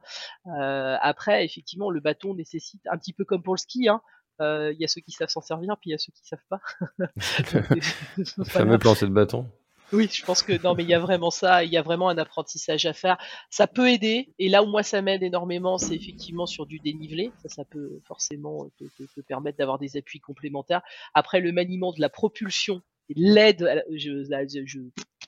Euh, 0.46 0.96
après, 1.02 1.44
effectivement, 1.44 1.90
le 1.90 2.02
bâton 2.02 2.36
nécessite 2.36 2.82
un 2.86 3.00
petit 3.00 3.14
peu 3.14 3.26
comme 3.26 3.42
pour 3.42 3.56
le 3.56 3.58
ski. 3.58 3.88
Hein, 3.88 4.02
euh, 4.04 4.19
il 4.40 4.78
y 4.80 4.86
a 4.86 4.88
ceux 4.88 5.02
qui 5.02 5.12
savent 5.12 5.30
s'en 5.30 5.42
servir, 5.42 5.76
puis 5.80 5.90
il 5.90 5.92
y 5.92 5.96
a 5.96 5.98
ceux 5.98 6.12
qui 6.12 6.26
savent 6.26 6.40
pas. 6.50 6.62
le 8.18 8.44
fameux 8.46 8.78
plancher 8.78 9.06
de 9.06 9.12
bâton. 9.12 9.46
Oui, 9.92 10.08
je 10.12 10.24
pense 10.24 10.44
que 10.44 10.62
non, 10.62 10.76
mais 10.76 10.84
il 10.84 10.90
y 10.90 10.94
a 10.94 11.00
vraiment 11.00 11.32
ça, 11.32 11.64
il 11.64 11.72
y 11.72 11.78
a 11.78 11.82
vraiment 11.82 12.10
un 12.10 12.18
apprentissage 12.20 12.86
à 12.86 12.94
faire. 12.94 13.18
Ça 13.50 13.66
peut 13.66 13.90
aider, 13.90 14.30
et 14.38 14.48
là 14.48 14.62
où 14.62 14.68
moi 14.68 14.84
ça 14.84 15.02
m'aide 15.02 15.24
énormément, 15.24 15.80
c'est 15.80 15.96
effectivement 15.96 16.46
sur 16.46 16.68
du 16.68 16.80
dénivelé. 16.80 17.32
Ça, 17.42 17.50
ça 17.50 17.66
peut 17.66 18.00
forcément 18.06 18.70
te, 18.78 18.84
te 19.04 19.22
permettre 19.22 19.58
d'avoir 19.58 19.80
des 19.80 19.98
appuis 19.98 20.20
complémentaires. 20.20 20.82
Après, 21.16 21.40
le 21.40 21.52
maniement 21.52 21.92
de 21.92 22.02
la 22.02 22.10
propulsion 22.10 22.84
l'aide, 23.16 23.84
je, 23.92 24.24
je, 24.24 24.80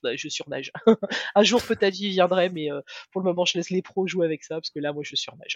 bah, 0.03 0.15
je, 0.15 0.29
surnage. 0.29 0.71
un 1.35 1.43
jour 1.43 1.61
peut-être 1.61 1.95
j'y 1.95 2.09
viendrai, 2.09 2.49
mais 2.49 2.71
euh, 2.71 2.81
pour 3.11 3.21
le 3.21 3.25
moment 3.25 3.45
je 3.45 3.57
laisse 3.57 3.69
les 3.69 3.81
pros 3.81 4.07
jouer 4.07 4.25
avec 4.25 4.43
ça 4.43 4.55
parce 4.55 4.69
que 4.69 4.79
là 4.79 4.93
moi 4.93 5.03
je 5.03 5.15
surnage. 5.15 5.55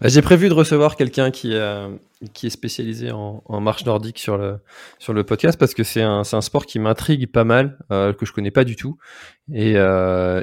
Bah, 0.00 0.08
j'ai 0.08 0.22
prévu 0.22 0.48
de 0.48 0.54
recevoir 0.54 0.96
quelqu'un 0.96 1.30
qui, 1.30 1.54
euh, 1.54 1.94
qui 2.32 2.46
est 2.46 2.50
spécialisé 2.50 3.10
en, 3.12 3.42
marche 3.60 3.84
nordique 3.84 4.18
sur 4.18 4.38
le, 4.38 4.58
sur 4.98 5.12
le 5.12 5.24
podcast 5.24 5.58
parce 5.58 5.74
que 5.74 5.82
c'est 5.82 6.02
un, 6.02 6.22
un, 6.30 6.40
sport 6.40 6.66
qui 6.66 6.78
m'intrigue 6.78 7.30
pas 7.30 7.44
mal, 7.44 7.78
euh, 7.90 8.12
que 8.12 8.24
je 8.24 8.32
connais 8.32 8.50
pas 8.50 8.64
du 8.64 8.76
tout 8.76 8.98
et, 9.52 9.74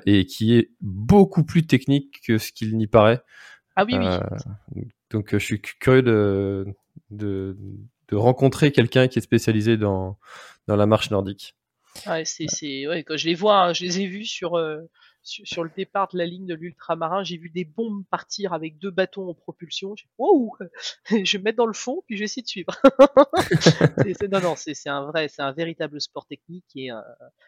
et 0.06 0.26
qui 0.26 0.56
est 0.56 0.72
beaucoup 0.82 1.44
plus 1.44 1.66
technique 1.66 2.22
que 2.26 2.38
ce 2.38 2.52
qu'il 2.52 2.78
n'y 2.78 2.88
paraît. 2.88 3.22
Ah 3.76 3.86
oui, 3.86 3.98
oui. 4.76 4.88
Donc 5.10 5.30
je 5.32 5.38
suis 5.38 5.62
curieux 5.62 6.02
de, 6.02 6.66
de, 7.12 7.58
de 8.10 8.16
rencontrer 8.16 8.72
quelqu'un 8.72 9.08
qui 9.08 9.20
est 9.20 9.22
spécialisé 9.22 9.78
dans, 9.78 10.18
dans 10.68 10.76
la 10.76 10.86
marche 10.86 11.12
nordique. 11.12 11.56
Ouais, 12.06 12.26
c'est, 12.26 12.46
c'est, 12.48 12.88
ouais, 12.88 13.04
quand 13.04 13.18
je 13.18 13.26
les 13.26 13.34
vois, 13.34 13.64
hein, 13.64 13.74
je 13.74 13.84
les 13.84 14.02
ai 14.02 14.06
vus 14.06 14.26
sur, 14.26 14.56
euh, 15.28 15.44
sur, 15.46 15.64
le 15.64 15.72
départ 15.76 16.08
de 16.10 16.18
la 16.18 16.26
ligne 16.26 16.46
de 16.46 16.54
l'ultramarin, 16.54 17.24
j'ai 17.24 17.38
vu 17.38 17.50
des 17.50 17.66
bombes 17.66 18.04
partir 18.10 18.54
avec 18.54 18.78
deux 18.78 18.92
bâtons 18.92 19.30
en 19.30 19.34
propulsion. 19.34 19.96
J'ai 19.96 20.08
wow, 20.18 20.56
je 21.10 21.32
vais 21.34 21.38
me 21.40 21.44
mettre 21.44 21.58
dans 21.58 21.66
le 21.66 21.74
fond, 21.74 22.04
puis 22.06 22.16
je 22.16 22.22
vais 22.22 22.26
essayer 22.26 22.42
de 22.42 22.48
suivre. 22.48 22.74
c'est, 24.20 24.32
non, 24.32 24.42
non, 24.42 24.56
c'est, 24.56 24.76
un 24.88 25.06
vrai, 25.06 25.28
c'est 25.28 25.42
un 25.42 25.52
véritable 25.52 26.00
sport 26.02 26.26
technique 26.26 26.66
et 26.76 26.92
euh, 26.92 27.00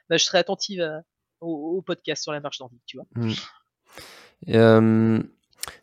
bah, 0.10 0.18
je 0.18 0.24
serai 0.24 0.40
attentive 0.40 0.82
euh, 0.82 1.00
au, 1.42 1.82
podcast 1.82 2.24
sur 2.24 2.32
la 2.32 2.40
marche 2.40 2.60
nordique, 2.60 2.84
tu 2.86 2.98
vois. 2.98 3.08
Mmh. 4.48 5.24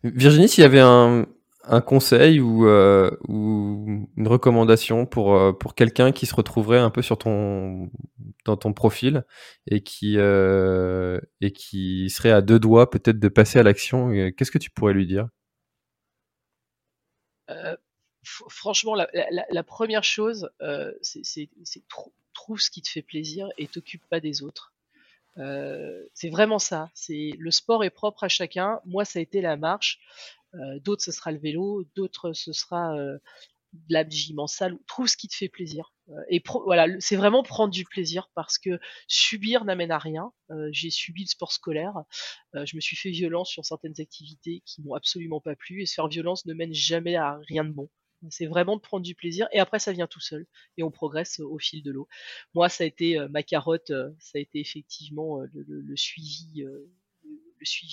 Virginie, 0.03 0.49
s'il 0.49 0.63
y 0.63 0.65
avait 0.65 0.81
un, 0.81 1.27
un 1.69 1.81
conseil 1.81 2.41
ou, 2.41 2.67
euh, 2.67 3.11
une 3.29 4.29
recommandation 4.29 5.07
pour, 5.07 5.35
euh, 5.35 5.53
pour 5.53 5.75
quelqu'un 5.75 6.13
qui 6.13 6.27
se 6.27 6.35
retrouverait 6.35 6.79
un 6.79 6.91
peu 6.91 7.03
sur 7.03 7.19
ton, 7.19 7.91
dans 8.45 8.57
ton 8.57 8.73
profil 8.73 9.25
et 9.67 9.83
qui, 9.83 10.17
euh, 10.19 11.21
serait 12.09 12.31
à 12.31 12.41
deux 12.41 12.59
doigts 12.59 12.91
peut-être 12.91 13.19
de 13.19 13.29
passer 13.29 13.59
à 13.59 13.63
l'action, 13.63 14.11
qu'est-ce 14.37 14.51
que 14.51 14.59
tu 14.59 14.71
pourrais 14.71 14.93
lui 14.93 15.07
dire? 15.07 15.29
Franchement, 18.23 18.95
la, 18.95 19.63
première 19.63 20.05
chose, 20.05 20.51
c'est 21.03 21.49
trouve 22.35 22.61
ce 22.61 22.71
qui 22.71 22.83
te 22.83 22.89
fait 22.89 23.03
plaisir 23.03 23.49
et 23.57 23.67
t'occupe 23.67 24.03
pas 24.09 24.21
des 24.21 24.43
autres. 24.43 24.73
c'est 26.15 26.31
vraiment 26.31 26.59
ça. 26.59 26.91
Le 27.09 27.51
sport 27.51 27.85
est 27.85 27.91
propre 27.91 28.25
à 28.25 28.29
chacun. 28.29 28.81
Moi, 28.85 29.05
ça 29.05 29.19
a 29.19 29.23
été 29.23 29.41
la 29.41 29.57
marche. 29.57 30.01
Euh, 30.57 30.79
d'autres 30.81 31.03
ce 31.03 31.13
sera 31.13 31.33
le 31.33 31.39
vélo, 31.39 31.85
d'autres 31.95 32.33
ce 32.33 32.53
sera 32.53 32.97
euh, 32.97 33.19
de 33.73 33.93
la 33.93 34.09
gym 34.09 34.39
en 34.39 34.47
salle. 34.47 34.79
Trouve 34.87 35.07
ce 35.07 35.17
qui 35.17 35.29
te 35.29 35.35
fait 35.35 35.49
plaisir. 35.49 35.93
Euh, 36.09 36.15
et 36.31 36.43
voilà, 36.65 36.87
c'est 37.01 37.17
vraiment 37.17 37.43
prendre 37.43 37.73
du 37.73 37.85
plaisir 37.85 38.29
parce 38.35 38.59
que 38.59 38.79
subir 39.09 39.65
n'amène 39.65 39.91
à 39.91 39.99
rien. 39.99 40.33
j'ai 40.71 40.91
subi 40.91 41.23
le 41.23 41.29
sport 41.29 41.53
scolaire. 41.53 41.95
je 42.55 42.77
me 42.77 42.81
suis 42.81 42.97
fait 42.97 43.11
violence 43.11 43.51
sur 43.51 43.65
certaines 43.65 44.01
activités 44.01 44.63
qui 44.65 44.83
m'ont 44.83 44.95
absolument 44.95 45.41
pas 45.41 45.57
plu. 45.57 45.83
Et 45.83 45.87
se 45.87 45.95
faire 45.95 46.09
violence 46.09 46.47
ne 46.47 46.55
mène 46.55 46.73
jamais 46.73 47.17
à 47.17 47.39
rien 47.49 47.65
de 47.65 47.73
bon. 47.73 47.91
C'est 48.31 48.47
vraiment 48.47 48.77
de 48.77 48.81
prendre 48.81 49.05
du 49.05 49.15
plaisir 49.15 49.47
et 49.53 49.61
après 49.61 49.79
ça 49.79 49.93
vient 49.93 50.07
tout 50.07 50.21
seul 50.21 50.47
et 50.79 50.83
on 50.83 50.91
progresse 50.91 51.39
au 51.39 51.59
fil 51.59 51.83
de 51.83 51.93
l'eau. 51.93 52.09
Moi, 52.55 52.69
ça 52.71 52.85
a 52.85 52.87
été 52.87 53.19
ma 53.29 53.43
carotte, 53.43 53.93
ça 54.19 54.39
a 54.39 54.39
été 54.39 54.59
effectivement 54.59 55.41
le, 55.41 55.65
le 55.65 55.97
suivi 55.97 56.65
le 56.65 56.87
suivi 56.87 56.96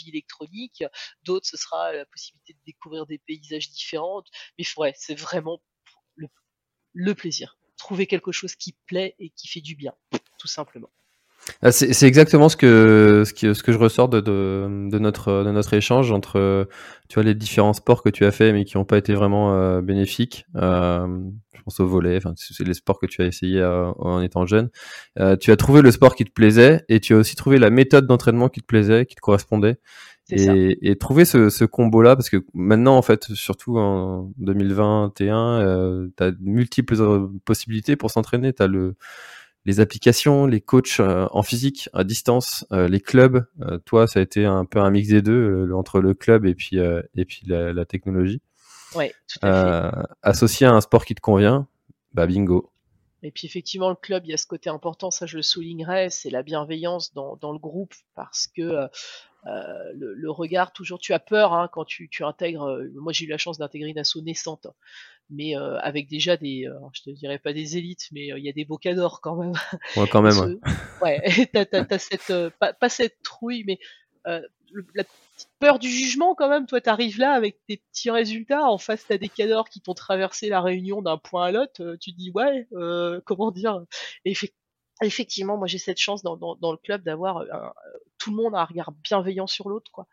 électronique. 0.07 0.83
D'autres, 1.23 1.47
ce 1.47 1.57
sera 1.57 1.93
la 1.93 2.05
possibilité 2.05 2.53
de 2.53 2.59
découvrir 2.65 3.05
des 3.05 3.19
paysages 3.19 3.69
différents. 3.69 4.23
Mais 4.57 4.65
ouais, 4.77 4.93
c'est 4.95 5.15
vraiment 5.15 5.61
le, 6.93 7.15
plaisir. 7.15 7.57
Trouver 7.77 8.07
quelque 8.07 8.31
chose 8.31 8.55
qui 8.55 8.73
plaît 8.85 9.15
et 9.19 9.31
qui 9.31 9.47
fait 9.47 9.61
du 9.61 9.75
bien, 9.75 9.93
tout 10.37 10.47
simplement. 10.47 10.91
Ah, 11.61 11.71
c'est 11.71 12.07
exactement 12.07 12.49
ce 12.49 12.55
que, 12.57 13.23
ce, 13.25 13.33
que, 13.33 13.53
ce 13.53 13.63
que 13.63 13.71
je 13.71 13.77
ressors 13.77 14.09
de, 14.09 14.19
de, 14.21 14.99
notre, 14.99 15.43
de 15.43 15.51
notre 15.51 15.73
échange 15.73 16.11
entre 16.11 16.67
tu 17.09 17.15
vois, 17.15 17.23
les 17.23 17.35
différents 17.35 17.73
sports 17.73 18.03
que 18.03 18.09
tu 18.09 18.25
as 18.25 18.31
fait 18.31 18.53
mais 18.53 18.65
qui 18.65 18.77
n'ont 18.77 18.85
pas 18.85 18.97
été 18.97 19.13
vraiment 19.13 19.53
euh, 19.53 19.81
bénéfiques. 19.81 20.45
Euh, 20.55 21.07
je 21.53 21.61
pense 21.63 21.79
au 21.79 21.87
volet, 21.87 22.17
enfin, 22.17 22.33
c'est 22.35 22.65
les 22.65 22.73
sports 22.73 22.99
que 22.99 23.05
tu 23.05 23.21
as 23.21 23.25
essayé 23.25 23.59
euh, 23.59 23.91
en 23.97 24.21
étant 24.21 24.45
jeune. 24.45 24.69
tu 25.39 25.51
as 25.51 25.55
trouvé 25.55 25.81
le 25.81 25.91
sport 25.91 26.15
qui 26.15 26.25
te 26.25 26.31
plaisait 26.31 26.83
et 26.89 26.99
tu 26.99 27.13
as 27.13 27.17
aussi 27.17 27.35
trouvé 27.35 27.57
la 27.57 27.69
méthode 27.69 28.07
d'entraînement 28.07 28.49
qui 28.49 28.61
te 28.61 28.65
plaisait, 28.65 29.05
qui 29.05 29.15
te 29.15 29.21
correspondait. 29.21 29.77
Et, 30.29 30.89
et, 30.89 30.95
trouver 30.95 31.25
ce, 31.25 31.49
ce 31.49 31.65
combo-là, 31.65 32.15
parce 32.15 32.29
que 32.29 32.45
maintenant, 32.53 32.95
en 32.97 33.01
fait, 33.01 33.25
surtout 33.33 33.77
en 33.77 34.31
2021, 34.37 36.09
tu 36.17 36.23
as 36.23 36.31
multiples 36.39 36.95
possibilités 37.45 37.97
pour 37.97 38.09
s'entraîner. 38.09 38.53
Tu 38.53 38.63
as 38.63 38.67
le 38.67 38.95
les 39.65 39.79
applications, 39.79 40.45
les 40.45 40.61
coachs 40.61 40.99
euh, 40.99 41.27
en 41.31 41.43
physique, 41.43 41.89
à 41.93 42.03
distance, 42.03 42.65
euh, 42.71 42.87
les 42.87 42.99
clubs. 42.99 43.45
Euh, 43.61 43.79
toi, 43.79 44.07
ça 44.07 44.19
a 44.19 44.21
été 44.21 44.45
un 44.45 44.65
peu 44.65 44.79
un 44.79 44.89
mix 44.89 45.09
des 45.09 45.21
deux 45.21 45.71
entre 45.73 45.99
le 45.99 46.13
club 46.13 46.45
et 46.45 46.55
puis 46.55 46.77
et 46.77 47.25
puis 47.25 47.43
la, 47.45 47.85
technologie. 47.85 48.41
Ouais, 48.95 49.13
tout 49.27 49.39
à 49.41 49.91
fait. 49.91 50.07
Associé 50.21 50.67
à 50.67 50.73
un 50.73 50.81
sport 50.81 51.05
qui 51.05 51.15
te 51.15 51.21
convient, 51.21 51.67
bah 52.13 52.27
bingo. 52.27 52.72
Et 53.23 53.31
puis 53.31 53.47
effectivement, 53.47 53.89
le 53.89 53.95
club, 53.95 54.25
il 54.25 54.31
y 54.31 54.33
a 54.33 54.37
ce 54.37 54.45
côté 54.45 54.69
important, 54.69 55.09
ça 55.09 55.25
je 55.25 55.37
le 55.37 55.43
soulignerai, 55.43 56.09
c'est 56.09 56.29
la 56.29 56.43
bienveillance 56.43 57.13
dans, 57.13 57.37
dans, 57.37 57.53
le 57.53 57.57
groupe, 57.57 57.93
parce 58.15 58.47
que 58.47 58.61
euh, 58.61 58.87
le, 59.95 60.13
le, 60.13 60.31
regard, 60.31 60.73
toujours, 60.73 60.99
tu 60.99 61.13
as 61.13 61.19
peur 61.19 61.53
hein, 61.53 61.69
quand 61.71 61.85
tu, 61.85 62.09
tu 62.09 62.25
intègres. 62.25 62.81
moi, 62.95 63.13
j'ai 63.13 63.25
eu 63.25 63.29
la 63.29 63.37
chance 63.37 63.57
d'intégrer 63.57 63.89
une 63.89 63.99
asso 63.99 64.17
naissante, 64.21 64.67
mais 65.29 65.57
euh, 65.57 65.79
avec 65.79 66.09
déjà 66.09 66.35
des, 66.35 66.67
euh, 66.67 66.77
je 66.91 67.01
te 67.03 67.09
dirais 67.11 67.39
pas 67.39 67.53
des 67.53 67.77
élites, 67.77 68.09
mais 68.11 68.27
il 68.27 68.43
y 68.43 68.49
a 68.49 68.53
des 68.53 68.65
beaux 68.65 68.77
cadors 68.77 69.21
quand 69.21 69.37
même. 69.37 69.53
Ouais, 69.95 70.07
quand 70.07 70.21
même. 70.21 70.59
ouais, 71.01 71.21
t'as, 71.53 71.99
cette, 71.99 72.49
pas, 72.59 72.73
pas, 72.73 72.89
cette 72.89 73.21
trouille, 73.23 73.63
mais 73.65 73.79
la 74.95 75.03
peur 75.59 75.79
du 75.79 75.89
jugement 75.89 76.35
quand 76.35 76.49
même. 76.49 76.65
Toi, 76.65 76.81
t'arrives 76.81 77.19
là 77.19 77.33
avec 77.33 77.57
tes 77.67 77.77
petits 77.77 78.11
résultats. 78.11 78.63
En 78.63 78.77
face, 78.77 79.05
t'as 79.07 79.17
des 79.17 79.29
cadors 79.29 79.69
qui 79.69 79.81
t'ont 79.81 79.93
traversé 79.93 80.49
la 80.49 80.61
réunion 80.61 81.01
d'un 81.01 81.17
point 81.17 81.45
à 81.45 81.51
l'autre. 81.51 81.81
Euh, 81.81 81.97
tu 81.97 82.11
te 82.11 82.17
dis 82.17 82.31
ouais, 82.31 82.67
euh, 82.73 83.21
comment 83.25 83.51
dire? 83.51 83.83
Effectivement, 85.01 85.57
moi 85.57 85.67
j'ai 85.67 85.79
cette 85.79 85.99
chance 85.99 86.21
dans, 86.23 86.37
dans, 86.37 86.71
le 86.71 86.77
club 86.77 87.03
d'avoir 87.03 87.37
euh, 87.37 87.69
tout 88.19 88.29
le 88.29 88.37
monde 88.37 88.55
a 88.55 88.59
un 88.59 88.65
regard 88.65 88.91
bienveillant 88.91 89.47
sur 89.47 89.67
l'autre, 89.67 89.91
quoi. 89.91 90.07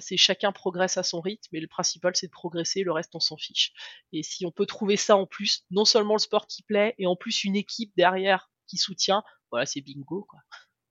c'est 0.00 0.16
chacun 0.16 0.52
progresse 0.52 0.96
à 0.96 1.02
son 1.02 1.20
rythme, 1.20 1.48
mais 1.52 1.60
le 1.60 1.66
principal 1.66 2.14
c'est 2.14 2.28
de 2.28 2.32
progresser, 2.32 2.84
le 2.84 2.92
reste 2.92 3.14
on 3.14 3.20
s'en 3.20 3.36
fiche. 3.36 3.72
Et 4.12 4.22
si 4.22 4.46
on 4.46 4.50
peut 4.50 4.66
trouver 4.66 4.96
ça 4.96 5.16
en 5.16 5.26
plus, 5.26 5.64
non 5.70 5.84
seulement 5.84 6.14
le 6.14 6.20
sport 6.20 6.46
qui 6.46 6.62
plaît, 6.62 6.94
et 6.96 7.06
en 7.06 7.16
plus 7.16 7.44
une 7.44 7.56
équipe 7.56 7.92
derrière 7.96 8.50
qui 8.66 8.78
soutient, 8.78 9.24
voilà, 9.50 9.66
c'est 9.66 9.82
bingo 9.82 10.26
quoi. 10.30 10.40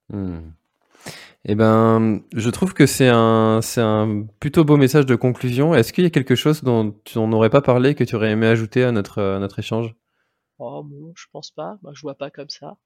Mmh. 0.09 0.51
Eh 1.45 1.55
ben, 1.55 2.21
je 2.33 2.49
trouve 2.49 2.73
que 2.73 2.85
c'est 2.85 3.09
un, 3.09 3.59
c'est 3.61 3.81
un 3.81 4.25
plutôt 4.39 4.63
beau 4.63 4.77
message 4.77 5.05
de 5.05 5.15
conclusion. 5.15 5.75
Est-ce 5.75 5.91
qu'il 5.91 6.05
y 6.05 6.07
a 6.07 6.09
quelque 6.09 6.35
chose 6.35 6.63
dont 6.63 6.95
tu 7.03 7.19
n'aurais 7.19 7.49
pas 7.49 7.61
parlé 7.61 7.95
que 7.95 8.05
tu 8.05 8.15
aurais 8.15 8.31
aimé 8.31 8.47
ajouter 8.47 8.83
à 8.83 8.91
notre, 8.93 9.39
notre 9.39 9.59
échange? 9.59 9.93
Oh 10.59 10.83
bon, 10.83 11.11
je 11.15 11.25
pense 11.33 11.51
pas. 11.51 11.77
Bah, 11.81 11.91
je 11.93 12.01
vois 12.01 12.15
pas 12.15 12.29
comme 12.29 12.49
ça. 12.49 12.77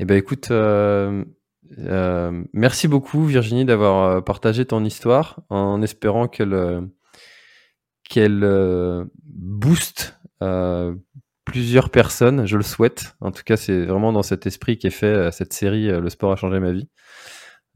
Eh 0.00 0.04
ben, 0.04 0.16
écoute, 0.16 0.50
euh, 0.50 1.24
euh, 1.78 2.44
merci 2.52 2.88
beaucoup 2.88 3.24
Virginie 3.24 3.64
d'avoir 3.64 4.10
euh, 4.10 4.20
partagé 4.20 4.66
ton 4.66 4.84
histoire 4.84 5.40
en 5.48 5.80
espérant 5.80 6.26
qu'elle, 6.26 6.90
qu'elle 8.02 9.06
booste 9.22 10.18
plusieurs 11.52 11.90
personnes, 11.90 12.46
je 12.46 12.56
le 12.56 12.62
souhaite. 12.62 13.14
En 13.20 13.30
tout 13.30 13.42
cas, 13.44 13.58
c'est 13.58 13.84
vraiment 13.84 14.10
dans 14.10 14.22
cet 14.22 14.46
esprit 14.46 14.78
qu'est 14.78 14.88
fait 14.88 15.04
euh, 15.06 15.30
cette 15.30 15.52
série 15.52 15.90
euh, 15.90 16.00
Le 16.00 16.08
sport 16.08 16.32
a 16.32 16.36
changé 16.36 16.58
ma 16.60 16.72
vie. 16.72 16.88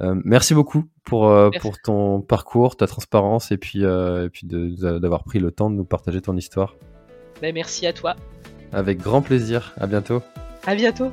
Euh, 0.01 0.15
merci 0.25 0.55
beaucoup 0.55 0.85
pour, 1.05 1.31
pour 1.61 1.79
ton 1.83 2.23
parcours, 2.23 2.77
ta 2.77 2.87
transparence 2.87 3.53
et 3.53 3.59
puis, 3.59 3.83
et 3.83 4.29
puis 4.33 4.47
d'avoir 4.47 5.25
pris 5.25 5.41
le 5.41 5.51
temps 5.51 5.71
de 5.71 5.77
nous 5.77 5.85
partager 5.85 6.23
ton 6.23 6.37
histoire. 6.37 6.75
Ben, 7.43 7.55
merci 7.55 7.87
à 7.87 7.93
toi. 7.93 8.17
Avec 8.73 8.99
grand 8.99 9.21
plaisir. 9.21 9.75
À 9.79 9.87
bientôt. 9.87 10.23
À 10.67 10.75
bientôt. 10.75 11.13